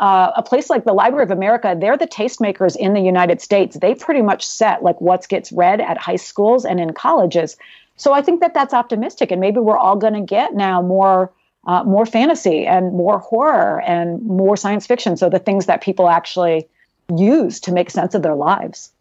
uh, 0.00 0.32
a 0.36 0.42
place 0.42 0.68
like 0.68 0.84
the 0.84 0.92
Library 0.92 1.24
of 1.24 1.30
America, 1.30 1.74
they're 1.78 1.96
the 1.96 2.06
tastemakers 2.06 2.76
in 2.76 2.92
the 2.92 3.00
United 3.00 3.40
States. 3.40 3.78
They 3.80 3.94
pretty 3.94 4.20
much 4.20 4.46
set 4.46 4.82
like 4.82 5.00
what 5.00 5.26
gets 5.26 5.50
read 5.50 5.80
at 5.80 5.96
high 5.96 6.16
schools 6.16 6.66
and 6.66 6.78
in 6.78 6.92
colleges. 6.92 7.56
So 7.96 8.12
I 8.12 8.20
think 8.20 8.42
that 8.42 8.52
that's 8.52 8.74
optimistic, 8.74 9.30
and 9.30 9.40
maybe 9.40 9.60
we're 9.60 9.78
all 9.78 9.96
going 9.96 10.12
to 10.12 10.20
get 10.20 10.52
now 10.52 10.82
more 10.82 11.32
uh, 11.66 11.84
more 11.84 12.04
fantasy 12.04 12.66
and 12.66 12.92
more 12.92 13.18
horror 13.18 13.80
and 13.80 14.22
more 14.22 14.56
science 14.58 14.86
fiction. 14.86 15.16
So 15.16 15.30
the 15.30 15.38
things 15.38 15.64
that 15.66 15.82
people 15.82 16.06
actually 16.06 16.68
use 17.16 17.60
to 17.60 17.72
make 17.72 17.90
sense 17.90 18.14
of 18.14 18.22
their 18.22 18.34
lives. 18.34 18.92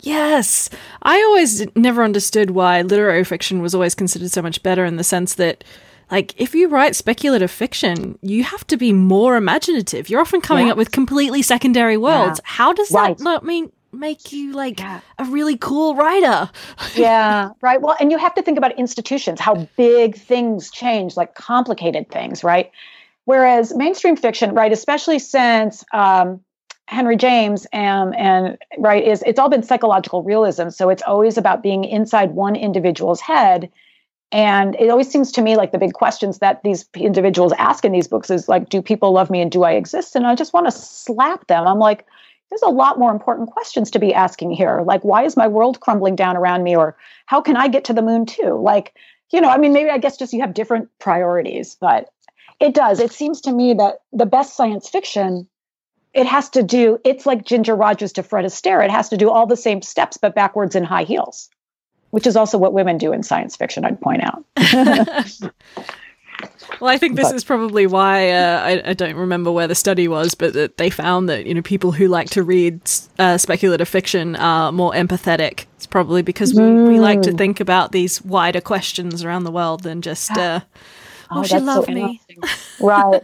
Yes. 0.00 0.70
I 1.02 1.22
always 1.22 1.64
never 1.76 2.02
understood 2.02 2.50
why 2.50 2.82
literary 2.82 3.24
fiction 3.24 3.62
was 3.62 3.74
always 3.74 3.94
considered 3.94 4.30
so 4.32 4.42
much 4.42 4.62
better 4.62 4.84
in 4.84 4.96
the 4.96 5.04
sense 5.04 5.34
that 5.34 5.64
like 6.10 6.38
if 6.40 6.54
you 6.54 6.68
write 6.68 6.96
speculative 6.96 7.50
fiction, 7.50 8.18
you 8.22 8.44
have 8.44 8.66
to 8.68 8.76
be 8.76 8.92
more 8.92 9.36
imaginative. 9.36 10.08
You're 10.08 10.20
often 10.20 10.40
coming 10.40 10.70
up 10.70 10.76
with 10.76 10.92
completely 10.92 11.42
secondary 11.42 11.96
worlds. 11.96 12.40
Yeah. 12.42 12.50
How 12.50 12.72
does 12.72 12.90
right. 12.90 13.16
that 13.16 13.24
not 13.24 13.44
mean 13.44 13.70
make 13.92 14.32
you 14.32 14.52
like 14.52 14.80
yeah. 14.80 15.00
a 15.18 15.24
really 15.24 15.56
cool 15.56 15.94
writer? 15.94 16.50
yeah, 16.94 17.50
right. 17.60 17.80
Well, 17.80 17.96
and 18.00 18.10
you 18.10 18.18
have 18.18 18.34
to 18.34 18.42
think 18.42 18.58
about 18.58 18.78
institutions, 18.78 19.40
how 19.40 19.68
big 19.76 20.16
things 20.16 20.70
change, 20.70 21.16
like 21.16 21.34
complicated 21.34 22.10
things, 22.10 22.44
right? 22.44 22.70
Whereas 23.24 23.74
mainstream 23.74 24.16
fiction, 24.16 24.54
right, 24.54 24.72
especially 24.72 25.18
since 25.18 25.82
um, 25.92 26.40
Henry 26.86 27.16
James 27.16 27.66
um, 27.72 28.12
and 28.14 28.58
right 28.78 29.02
is 29.02 29.22
it's 29.26 29.38
all 29.38 29.48
been 29.48 29.62
psychological 29.62 30.22
realism, 30.22 30.68
so 30.68 30.90
it's 30.90 31.02
always 31.02 31.38
about 31.38 31.62
being 31.62 31.84
inside 31.84 32.32
one 32.32 32.56
individual's 32.56 33.20
head 33.20 33.70
and 34.34 34.74
it 34.80 34.90
always 34.90 35.08
seems 35.08 35.30
to 35.30 35.42
me 35.42 35.56
like 35.56 35.70
the 35.70 35.78
big 35.78 35.92
questions 35.92 36.40
that 36.40 36.60
these 36.64 36.84
individuals 36.96 37.52
ask 37.56 37.84
in 37.84 37.92
these 37.92 38.08
books 38.08 38.30
is 38.30 38.48
like, 38.48 38.68
do 38.68 38.82
people 38.82 39.12
love 39.12 39.30
me 39.30 39.40
and 39.40 39.48
do 39.48 39.62
I 39.62 39.74
exist? 39.74 40.16
And 40.16 40.26
I 40.26 40.34
just 40.34 40.52
want 40.52 40.66
to 40.66 40.72
slap 40.72 41.46
them. 41.46 41.68
I'm 41.68 41.78
like, 41.78 42.04
there's 42.50 42.60
a 42.62 42.68
lot 42.68 42.98
more 42.98 43.12
important 43.12 43.48
questions 43.50 43.92
to 43.92 44.00
be 44.00 44.12
asking 44.12 44.50
here. 44.50 44.82
Like, 44.84 45.04
why 45.04 45.22
is 45.22 45.36
my 45.36 45.46
world 45.46 45.78
crumbling 45.78 46.16
down 46.16 46.36
around 46.36 46.64
me? 46.64 46.74
Or 46.74 46.96
how 47.26 47.40
can 47.40 47.56
I 47.56 47.68
get 47.68 47.84
to 47.84 47.92
the 47.92 48.02
moon 48.02 48.26
too? 48.26 48.60
Like, 48.60 48.96
you 49.30 49.40
know, 49.40 49.50
I 49.50 49.56
mean, 49.56 49.72
maybe 49.72 49.88
I 49.88 49.98
guess 49.98 50.16
just 50.16 50.32
you 50.32 50.40
have 50.40 50.52
different 50.52 50.88
priorities, 50.98 51.76
but 51.80 52.10
it 52.58 52.74
does. 52.74 52.98
It 52.98 53.12
seems 53.12 53.40
to 53.42 53.52
me 53.52 53.72
that 53.74 53.98
the 54.12 54.26
best 54.26 54.56
science 54.56 54.88
fiction 54.88 55.46
it 56.12 56.26
has 56.26 56.48
to 56.50 56.62
do, 56.64 56.98
it's 57.04 57.24
like 57.24 57.44
Ginger 57.44 57.76
Rogers 57.76 58.12
to 58.14 58.24
Fred 58.24 58.44
Astaire. 58.44 58.84
It 58.84 58.90
has 58.90 59.08
to 59.10 59.16
do 59.16 59.30
all 59.30 59.46
the 59.46 59.56
same 59.56 59.80
steps, 59.80 60.16
but 60.16 60.34
backwards 60.34 60.74
in 60.74 60.82
high 60.82 61.04
heels, 61.04 61.50
which 62.14 62.28
is 62.28 62.36
also 62.36 62.56
what 62.56 62.72
women 62.72 62.96
do 62.96 63.12
in 63.12 63.24
science 63.24 63.56
fiction, 63.56 63.84
I'd 63.84 64.00
point 64.00 64.22
out. 64.22 64.44
Well, 66.80 66.90
I 66.90 66.98
think 66.98 67.16
this 67.16 67.28
but, 67.28 67.36
is 67.36 67.44
probably 67.44 67.86
why 67.86 68.30
uh, 68.30 68.60
I, 68.60 68.90
I, 68.90 68.92
don't 68.94 69.14
remember 69.14 69.52
where 69.52 69.68
the 69.68 69.76
study 69.76 70.08
was, 70.08 70.34
but 70.34 70.54
that 70.54 70.76
they 70.76 70.90
found 70.90 71.28
that 71.28 71.46
you 71.46 71.54
know 71.54 71.62
people 71.62 71.92
who 71.92 72.08
like 72.08 72.28
to 72.30 72.42
read 72.42 72.80
uh, 73.18 73.38
speculative 73.38 73.88
fiction 73.88 74.34
are 74.36 74.72
more 74.72 74.92
empathetic. 74.92 75.66
It's 75.76 75.86
probably 75.86 76.22
because 76.22 76.52
we, 76.52 76.60
mm. 76.60 76.88
we 76.88 76.98
like 76.98 77.22
to 77.22 77.30
mm. 77.30 77.38
think 77.38 77.60
about 77.60 77.92
these 77.92 78.20
wider 78.22 78.60
questions 78.60 79.22
around 79.24 79.44
the 79.44 79.52
world 79.52 79.84
than 79.84 80.02
just 80.02 80.32
uh, 80.32 80.60
oh, 81.30 81.40
oh 81.40 81.42
she 81.44 81.58
loved 81.58 81.86
so 81.86 81.92
me, 81.92 82.20
right? 82.80 83.22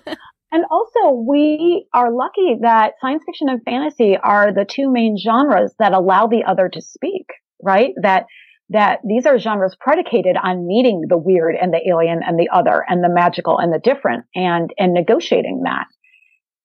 And 0.53 0.65
also, 0.71 1.11
we 1.11 1.87
are 1.93 2.13
lucky 2.13 2.57
that 2.61 2.95
science 3.01 3.25
fiction 3.27 3.49
and 3.49 3.63
fantasy 3.65 4.17
are 4.17 4.53
the 4.53 4.65
two 4.65 4.91
main 4.91 5.19
genres 5.19 5.75
that 5.79 5.93
allow 5.93 6.29
the 6.29 6.45
other 6.45 6.69
to 6.69 6.81
speak, 6.81 7.27
right? 7.63 7.93
That 8.01 8.27
that 8.71 9.01
these 9.05 9.27
are 9.27 9.39
genres 9.39 9.77
predicated 9.79 10.37
on 10.43 10.67
meeting 10.67 11.03
the 11.09 11.19
weird 11.19 11.57
and 11.61 11.73
the 11.73 11.81
alien 11.89 12.21
and 12.25 12.39
the 12.39 12.49
other 12.53 12.85
and 12.89 13.03
the 13.03 13.09
magical 13.09 13.59
and 13.59 13.73
the 13.73 13.81
different 13.81 14.25
and, 14.35 14.73
and 14.79 14.95
negotiating 14.95 15.63
that. 15.65 15.87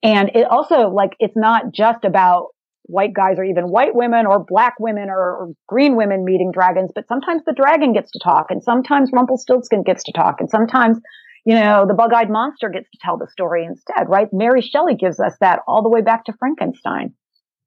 And 0.03 0.29
it 0.35 0.45
also, 0.45 0.89
like, 0.89 1.15
it's 1.19 1.35
not 1.35 1.73
just 1.73 2.05
about 2.05 2.49
white 2.83 3.13
guys 3.13 3.39
or 3.39 3.43
even 3.43 3.65
white 3.65 3.95
women 3.95 4.27
or 4.27 4.43
black 4.43 4.75
women 4.79 5.09
or, 5.09 5.17
or, 5.17 5.51
green 5.67 5.95
women 5.95 6.23
meeting 6.23 6.51
dragons, 6.51 6.91
but 6.93 7.07
sometimes 7.07 7.41
the 7.43 7.53
dragon 7.53 7.93
gets 7.93 8.11
to 8.11 8.19
talk 8.23 8.47
and 8.51 8.63
sometimes 8.63 9.09
Rumpelstiltskin 9.11 9.81
gets 9.81 10.03
to 10.03 10.11
talk 10.11 10.35
and 10.39 10.47
sometimes, 10.47 10.99
you 11.43 11.55
know, 11.55 11.85
the 11.87 11.95
bug-eyed 11.95 12.29
monster 12.29 12.69
gets 12.69 12.89
to 12.91 12.99
tell 13.01 13.17
the 13.17 13.27
story 13.31 13.65
instead, 13.65 14.07
right? 14.07 14.27
Mary 14.31 14.61
Shelley 14.61 14.95
gives 14.95 15.19
us 15.19 15.35
that 15.41 15.61
all 15.67 15.81
the 15.81 15.89
way 15.89 16.01
back 16.01 16.25
to 16.25 16.33
Frankenstein, 16.37 17.15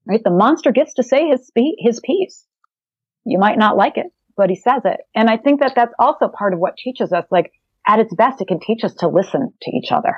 right? 0.07 0.23
The 0.23 0.31
monster 0.31 0.71
gets 0.71 0.95
to 0.95 1.03
say 1.03 1.27
his, 1.27 1.45
spe- 1.45 1.81
his 1.81 1.99
piece. 1.99 2.47
You 3.25 3.41
might 3.41 3.59
not 3.59 3.77
like 3.77 3.97
it, 3.97 4.07
but 4.39 4.49
he 4.49 4.57
says 4.57 4.83
it. 4.87 5.01
And 5.15 5.29
I 5.29 5.37
think 5.37 5.61
that 5.61 5.73
that's 5.77 5.93
also 5.99 6.29
part 6.29 6.55
of 6.55 6.61
what 6.61 6.77
teaches 6.79 7.13
us, 7.13 7.27
like 7.31 7.53
at 7.87 7.99
its 7.99 8.15
best, 8.15 8.41
it 8.41 8.49
can 8.49 8.61
teach 8.61 8.85
us 8.85 8.95
to 9.01 9.09
listen 9.09 9.53
to 9.61 9.71
each 9.71 9.93
other. 9.93 10.17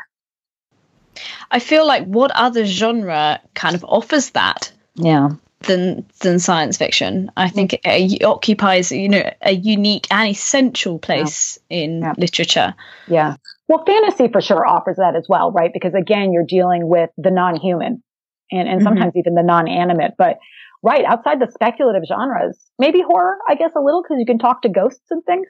I 1.50 1.58
feel 1.58 1.86
like 1.86 2.04
what 2.04 2.30
other 2.30 2.64
genre 2.66 3.40
kind 3.54 3.74
of 3.74 3.84
offers 3.84 4.30
that? 4.30 4.70
Yeah. 4.94 5.30
Than 5.60 6.06
than 6.20 6.38
science 6.38 6.78
fiction. 6.78 7.30
I 7.36 7.48
think 7.50 7.74
it, 7.74 7.80
it 7.84 8.24
occupies 8.24 8.90
you 8.90 9.10
know 9.10 9.30
a 9.42 9.52
unique 9.52 10.06
and 10.10 10.30
essential 10.30 10.98
place 10.98 11.58
yeah. 11.68 11.78
in 11.78 12.00
yeah. 12.00 12.14
literature. 12.16 12.74
Yeah. 13.08 13.36
Well, 13.68 13.84
fantasy 13.84 14.28
for 14.28 14.40
sure 14.40 14.66
offers 14.66 14.96
that 14.96 15.16
as 15.16 15.26
well, 15.28 15.52
right? 15.52 15.70
Because 15.72 15.92
again, 15.94 16.32
you're 16.32 16.46
dealing 16.46 16.88
with 16.88 17.10
the 17.18 17.30
non-human 17.30 18.02
and, 18.50 18.68
and 18.68 18.68
mm-hmm. 18.68 18.84
sometimes 18.84 19.10
mm-hmm. 19.10 19.18
even 19.18 19.34
the 19.34 19.42
non-animate. 19.42 20.12
But 20.16 20.38
right 20.82 21.04
outside 21.04 21.40
the 21.40 21.50
speculative 21.52 22.02
genres. 22.06 22.58
Maybe 22.78 23.02
horror, 23.02 23.36
I 23.48 23.54
guess 23.54 23.72
a 23.76 23.80
little 23.80 24.02
because 24.02 24.16
you 24.18 24.26
can 24.26 24.38
talk 24.38 24.62
to 24.62 24.68
ghosts 24.68 25.10
and 25.10 25.22
things. 25.24 25.46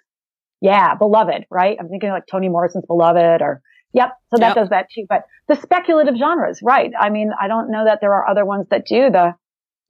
Yeah, 0.61 0.95
Beloved, 0.95 1.47
right? 1.51 1.76
I'm 1.81 1.89
thinking 1.89 2.11
like 2.11 2.24
Toni 2.31 2.49
Morrison's 2.49 2.85
Beloved 2.87 3.41
or 3.41 3.62
Yep. 3.93 4.11
So 4.31 4.39
that 4.39 4.49
yep. 4.49 4.55
does 4.55 4.68
that 4.70 4.87
too. 4.95 5.05
But 5.09 5.24
the 5.49 5.57
speculative 5.57 6.14
genres, 6.16 6.61
right? 6.62 6.93
I 6.99 7.11
mean, 7.11 7.31
I 7.41 7.49
don't 7.49 7.70
know 7.70 7.85
that 7.85 7.99
there 8.01 8.14
are 8.14 8.28
other 8.28 8.45
ones 8.45 8.66
that 8.70 8.87
do 8.87 9.11
the, 9.11 9.35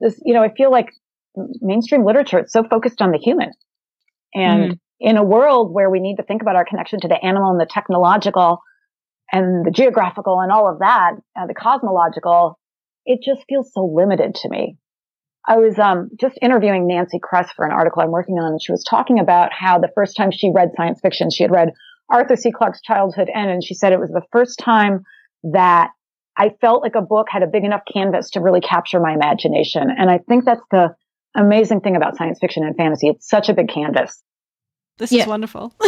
this, 0.01 0.19
you 0.25 0.35
know, 0.35 0.43
I 0.43 0.53
feel 0.55 0.71
like 0.71 0.89
mainstream 1.61 2.05
literature, 2.05 2.39
it's 2.39 2.53
so 2.53 2.65
focused 2.65 3.03
on 3.03 3.11
the 3.11 3.19
human. 3.19 3.51
And 4.35 4.73
mm. 4.73 4.79
in 5.01 5.17
a 5.17 5.23
world 5.25 5.73
where 5.73 5.91
we 5.91 6.01
need 6.01 6.17
to 6.17 6.23
think 6.23 6.43
about 6.43 6.57
our 6.57 6.65
connection 6.65 7.01
to 7.01 7.09
the 7.09 7.23
animal 7.23 7.51
and 7.51 7.61
the 7.61 7.69
technological 7.71 8.61
and 9.33 9.67
the 9.67 9.71
geographical 9.71 10.41
and 10.41 10.51
all 10.51 10.69
of 10.69 10.79
that, 10.79 11.13
uh, 11.39 11.47
the 11.47 11.55
cosmological, 11.55 12.59
it 13.05 13.21
just 13.25 13.45
feels 13.49 13.71
so 13.73 13.85
limited 13.85 14.35
to 14.37 14.49
me. 14.49 14.77
I 15.51 15.57
was 15.57 15.81
um, 15.81 16.11
just 16.15 16.39
interviewing 16.41 16.87
Nancy 16.87 17.19
Kress 17.21 17.51
for 17.51 17.67
an 17.67 17.73
article 17.73 18.03
I'm 18.03 18.13
working 18.13 18.37
on, 18.37 18.53
and 18.53 18.63
she 18.63 18.71
was 18.71 18.85
talking 18.85 19.19
about 19.19 19.53
how 19.53 19.81
the 19.81 19.91
first 19.97 20.17
time 20.17 20.31
she 20.31 20.49
read 20.55 20.71
science 20.77 21.01
fiction, 21.01 21.29
she 21.29 21.43
had 21.43 21.51
read 21.51 21.73
Arthur 22.09 22.37
C. 22.37 22.53
Clarke's 22.53 22.81
Childhood 22.81 23.29
End, 23.35 23.51
and 23.51 23.65
she 23.65 23.75
said 23.75 23.93
it 23.93 23.99
was 23.99 24.11
the 24.11 24.23
first 24.31 24.61
time 24.61 25.03
that 25.43 25.91
I 26.37 26.51
felt 26.61 26.83
like 26.83 26.95
a 26.95 27.03
book 27.03 27.27
had 27.29 27.43
a 27.43 27.49
big 27.49 27.65
enough 27.65 27.83
canvas 27.93 28.31
to 28.31 28.41
really 28.41 28.61
capture 28.61 29.01
my 29.01 29.13
imagination. 29.13 29.89
And 29.91 30.09
I 30.09 30.19
think 30.19 30.45
that's 30.45 30.63
the 30.71 30.95
amazing 31.35 31.81
thing 31.81 31.97
about 31.97 32.17
science 32.17 32.39
fiction 32.41 32.63
and 32.63 32.77
fantasy. 32.77 33.09
It's 33.09 33.29
such 33.29 33.49
a 33.49 33.53
big 33.53 33.69
canvas. 33.69 34.23
This 34.99 35.11
yeah. 35.11 35.23
is 35.23 35.27
wonderful. 35.27 35.75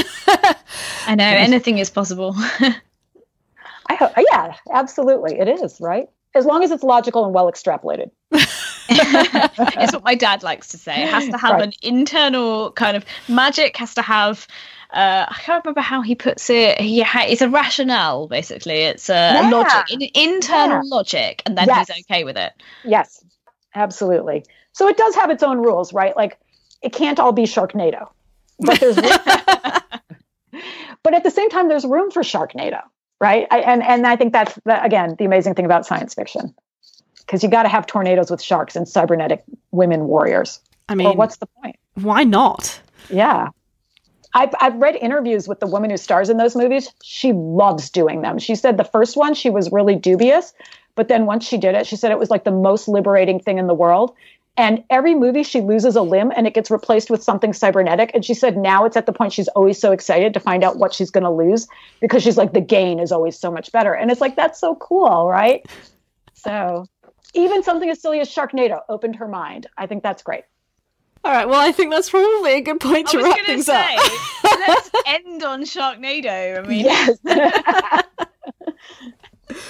I 1.07 1.15
know 1.15 1.25
anything 1.25 1.79
is 1.79 1.89
possible. 1.89 2.35
I 2.37 3.95
hope, 3.95 4.11
yeah, 4.33 4.57
absolutely. 4.73 5.39
It 5.39 5.47
is, 5.47 5.81
right? 5.81 6.09
As 6.35 6.47
long 6.47 6.65
as 6.65 6.73
it's 6.73 6.83
logical 6.83 7.25
and 7.25 7.33
well 7.33 7.49
extrapolated. 7.49 8.11
it's 8.89 9.93
what 9.93 10.05
my 10.05 10.14
dad 10.14 10.43
likes 10.43 10.68
to 10.68 10.78
say. 10.78 11.03
It 11.03 11.09
has 11.09 11.28
to 11.28 11.39
have 11.39 11.53
right. 11.53 11.64
an 11.64 11.72
internal 11.83 12.72
kind 12.72 12.97
of 12.97 13.05
magic, 13.28 13.76
has 13.76 13.95
to 13.95 14.03
have 14.03 14.47
uh, 14.93 15.24
I 15.26 15.35
can't 15.41 15.64
remember 15.64 15.80
how 15.80 16.03
he 16.03 16.14
puts 16.14 16.51
it. 16.51 16.78
He 16.78 17.01
ha- 17.01 17.24
it's 17.26 17.41
a 17.41 17.49
rationale, 17.49 18.28
basically. 18.28 18.83
It's 18.83 19.09
a 19.09 19.12
yeah. 19.12 19.51
logic, 19.51 19.91
an 19.91 20.03
internal 20.14 20.83
yeah. 20.85 20.97
logic, 20.97 21.43
and 21.47 21.57
then 21.57 21.66
yes. 21.66 21.89
he's 21.89 22.05
okay 22.05 22.24
with 22.24 22.37
it. 22.37 22.53
Yes, 22.85 23.24
absolutely. 23.74 24.45
So 24.72 24.89
it 24.89 24.99
does 24.99 25.14
have 25.14 25.30
its 25.30 25.43
own 25.43 25.59
rules, 25.59 25.95
right? 25.95 26.14
Like 26.14 26.39
it 26.83 26.93
can't 26.93 27.18
all 27.18 27.33
be 27.33 27.45
Sharknado, 27.45 28.11
but 28.59 28.80
there's, 28.80 28.97
but 31.03 31.14
at 31.14 31.24
the 31.24 31.30
same 31.30 31.49
time, 31.49 31.68
there's 31.68 31.87
room 31.87 32.11
for 32.11 32.22
Sharknado, 32.22 32.83
right? 33.18 33.47
I, 33.51 33.61
and 33.61 33.83
and 33.83 34.07
I 34.07 34.16
think 34.16 34.35
that's 34.35 34.55
the, 34.66 34.83
again 34.83 35.16
the 35.18 35.24
amazing 35.24 35.55
thing 35.55 35.64
about 35.64 35.87
science 35.87 36.12
fiction 36.12 36.55
because 37.33 37.43
you 37.43 37.49
got 37.49 37.62
to 37.62 37.70
have 37.70 37.87
tornadoes 37.87 38.30
with 38.30 38.43
sharks 38.43 38.76
and 38.76 38.87
cybernetic 38.87 39.43
women 39.70 40.05
warriors. 40.05 40.61
I 40.91 40.95
mean, 40.95 41.07
or 41.07 41.14
what's 41.14 41.39
the 41.39 41.47
point? 41.47 41.76
Why 41.95 42.24
not? 42.24 42.78
Yeah. 43.09 43.49
I've, 44.35 44.51
I've 44.61 44.76
read 44.76 44.97
interviews 44.97 45.49
with 45.49 45.59
the 45.59 45.66
woman 45.66 45.89
who 45.89 45.97
stars 45.97 46.28
in 46.28 46.37
those 46.37 46.55
movies. 46.55 46.93
She 47.03 47.33
loves 47.33 47.89
doing 47.89 48.20
them. 48.20 48.39
She 48.39 48.55
said 48.55 48.76
the 48.76 48.85
first 48.85 49.16
one, 49.16 49.33
she 49.33 49.49
was 49.49 49.72
really 49.72 49.95
dubious. 49.95 50.53
But 50.95 51.09
then 51.09 51.24
once 51.24 51.49
she 51.49 51.57
did 51.57 51.74
it, 51.74 51.87
she 51.87 51.97
said 51.97 52.11
it 52.11 52.18
was 52.18 52.28
like 52.28 52.45
the 52.45 52.51
most 52.51 52.87
liberating 52.87 53.41
thing 53.41 53.57
in 53.57 53.66
the 53.66 53.72
world. 53.72 54.14
And 54.59 54.85
every 54.91 55.14
movie, 55.14 55.43
she 55.43 55.62
loses 55.62 55.97
a 55.97 56.03
limb 56.03 56.35
and 56.37 56.47
it 56.47 56.53
gets 56.53 56.70
replaced 56.70 57.09
with 57.09 57.22
something 57.22 57.55
cybernetic. 57.55 58.11
And 58.12 58.26
she 58.26 58.35
said 58.35 58.59
now 58.59 58.85
it's 58.85 58.99
at 58.99 59.07
the 59.07 59.12
point 59.14 59.33
she's 59.33 59.49
always 59.49 59.80
so 59.80 59.93
excited 59.93 60.35
to 60.35 60.41
find 60.41 60.62
out 60.62 60.76
what 60.76 60.93
she's 60.93 61.11
going 61.11 61.24
to 61.24 61.30
lose 61.30 61.66
because 61.99 62.22
she's 62.22 62.37
like, 62.37 62.53
the 62.53 62.61
gain 62.61 63.01
is 63.01 63.11
always 63.11 63.39
so 63.39 63.51
much 63.51 63.72
better. 63.72 63.95
And 63.95 64.11
it's 64.11 64.20
like, 64.20 64.37
that's 64.37 64.61
so 64.61 64.74
cool, 64.74 65.30
right? 65.30 65.64
So 66.35 66.87
even 67.35 67.62
something 67.62 67.89
as 67.89 68.01
silly 68.01 68.20
as 68.20 68.28
Sharknado 68.28 68.80
opened 68.89 69.16
her 69.16 69.28
mind. 69.28 69.66
I 69.76 69.87
think 69.87 70.03
that's 70.03 70.22
great. 70.22 70.45
All 71.24 71.33
right. 71.33 71.49
Well, 71.49 71.61
I 71.61 71.72
think 71.72 71.93
that's 71.93 72.11
probably 72.11 72.55
a 72.55 72.61
good 72.61 72.80
point 72.80 73.09
to 73.09 73.22
wrap 73.22 73.39
things 73.47 73.66
say, 73.66 73.97
up. 73.97 74.12
let's 74.45 74.91
end 75.07 75.43
on 75.45 75.62
Sharknado. 75.62 76.59
I 76.59 76.66
mean, 76.66 76.85
yes. 76.85 77.18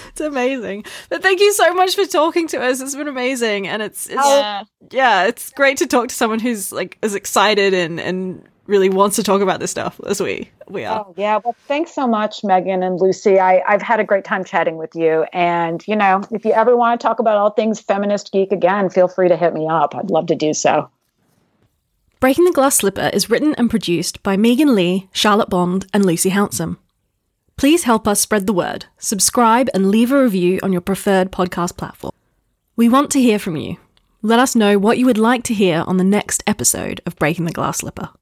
it's 0.08 0.20
amazing. 0.20 0.84
But 1.10 1.22
thank 1.22 1.40
you 1.40 1.52
so 1.52 1.74
much 1.74 1.94
for 1.94 2.06
talking 2.06 2.48
to 2.48 2.62
us. 2.62 2.80
It's 2.80 2.94
been 2.94 3.08
amazing, 3.08 3.68
and 3.68 3.82
it's, 3.82 4.06
it's 4.06 4.14
yeah. 4.14 4.64
yeah, 4.90 5.24
it's 5.24 5.50
great 5.50 5.76
to 5.78 5.86
talk 5.86 6.08
to 6.08 6.14
someone 6.14 6.40
who's 6.40 6.72
like 6.72 6.96
as 7.02 7.14
excited 7.14 7.74
and 7.74 8.00
and 8.00 8.48
really 8.72 8.88
wants 8.88 9.16
to 9.16 9.22
talk 9.22 9.42
about 9.42 9.60
this 9.60 9.70
stuff 9.70 10.00
as 10.06 10.20
we 10.20 10.50
we 10.66 10.84
are. 10.84 11.06
Oh, 11.06 11.14
yeah. 11.16 11.38
Well, 11.44 11.54
thanks 11.68 11.94
so 11.94 12.08
much, 12.08 12.42
Megan 12.42 12.82
and 12.82 12.98
Lucy. 12.98 13.38
I, 13.38 13.62
I've 13.68 13.82
had 13.82 14.00
a 14.00 14.04
great 14.04 14.24
time 14.24 14.42
chatting 14.42 14.78
with 14.78 14.96
you. 14.96 15.26
And, 15.32 15.86
you 15.86 15.94
know, 15.94 16.22
if 16.32 16.44
you 16.44 16.52
ever 16.52 16.74
want 16.74 16.98
to 16.98 17.06
talk 17.06 17.20
about 17.20 17.36
all 17.36 17.50
things 17.50 17.78
feminist 17.78 18.32
geek 18.32 18.50
again, 18.50 18.88
feel 18.88 19.06
free 19.06 19.28
to 19.28 19.36
hit 19.36 19.52
me 19.52 19.68
up. 19.68 19.94
I'd 19.94 20.10
love 20.10 20.26
to 20.28 20.34
do 20.34 20.54
so. 20.54 20.90
Breaking 22.18 22.46
the 22.46 22.52
Glass 22.52 22.76
Slipper 22.76 23.10
is 23.12 23.28
written 23.28 23.54
and 23.56 23.68
produced 23.68 24.22
by 24.22 24.36
Megan 24.36 24.74
Leigh, 24.74 25.08
Charlotte 25.12 25.50
Bond, 25.50 25.86
and 25.92 26.06
Lucy 26.06 26.30
Hounsom. 26.30 26.78
Please 27.56 27.84
help 27.84 28.08
us 28.08 28.20
spread 28.20 28.46
the 28.46 28.52
word. 28.52 28.86
Subscribe 28.96 29.68
and 29.74 29.90
leave 29.90 30.10
a 30.10 30.22
review 30.22 30.58
on 30.62 30.72
your 30.72 30.80
preferred 30.80 31.30
podcast 31.30 31.76
platform. 31.76 32.14
We 32.74 32.88
want 32.88 33.10
to 33.10 33.20
hear 33.20 33.38
from 33.38 33.56
you. 33.56 33.76
Let 34.22 34.38
us 34.38 34.56
know 34.56 34.78
what 34.78 34.98
you 34.98 35.06
would 35.06 35.18
like 35.18 35.42
to 35.44 35.54
hear 35.54 35.84
on 35.86 35.96
the 35.96 36.04
next 36.04 36.42
episode 36.46 37.00
of 37.04 37.16
Breaking 37.16 37.44
the 37.44 37.52
Glass 37.52 37.78
Slipper. 37.78 38.10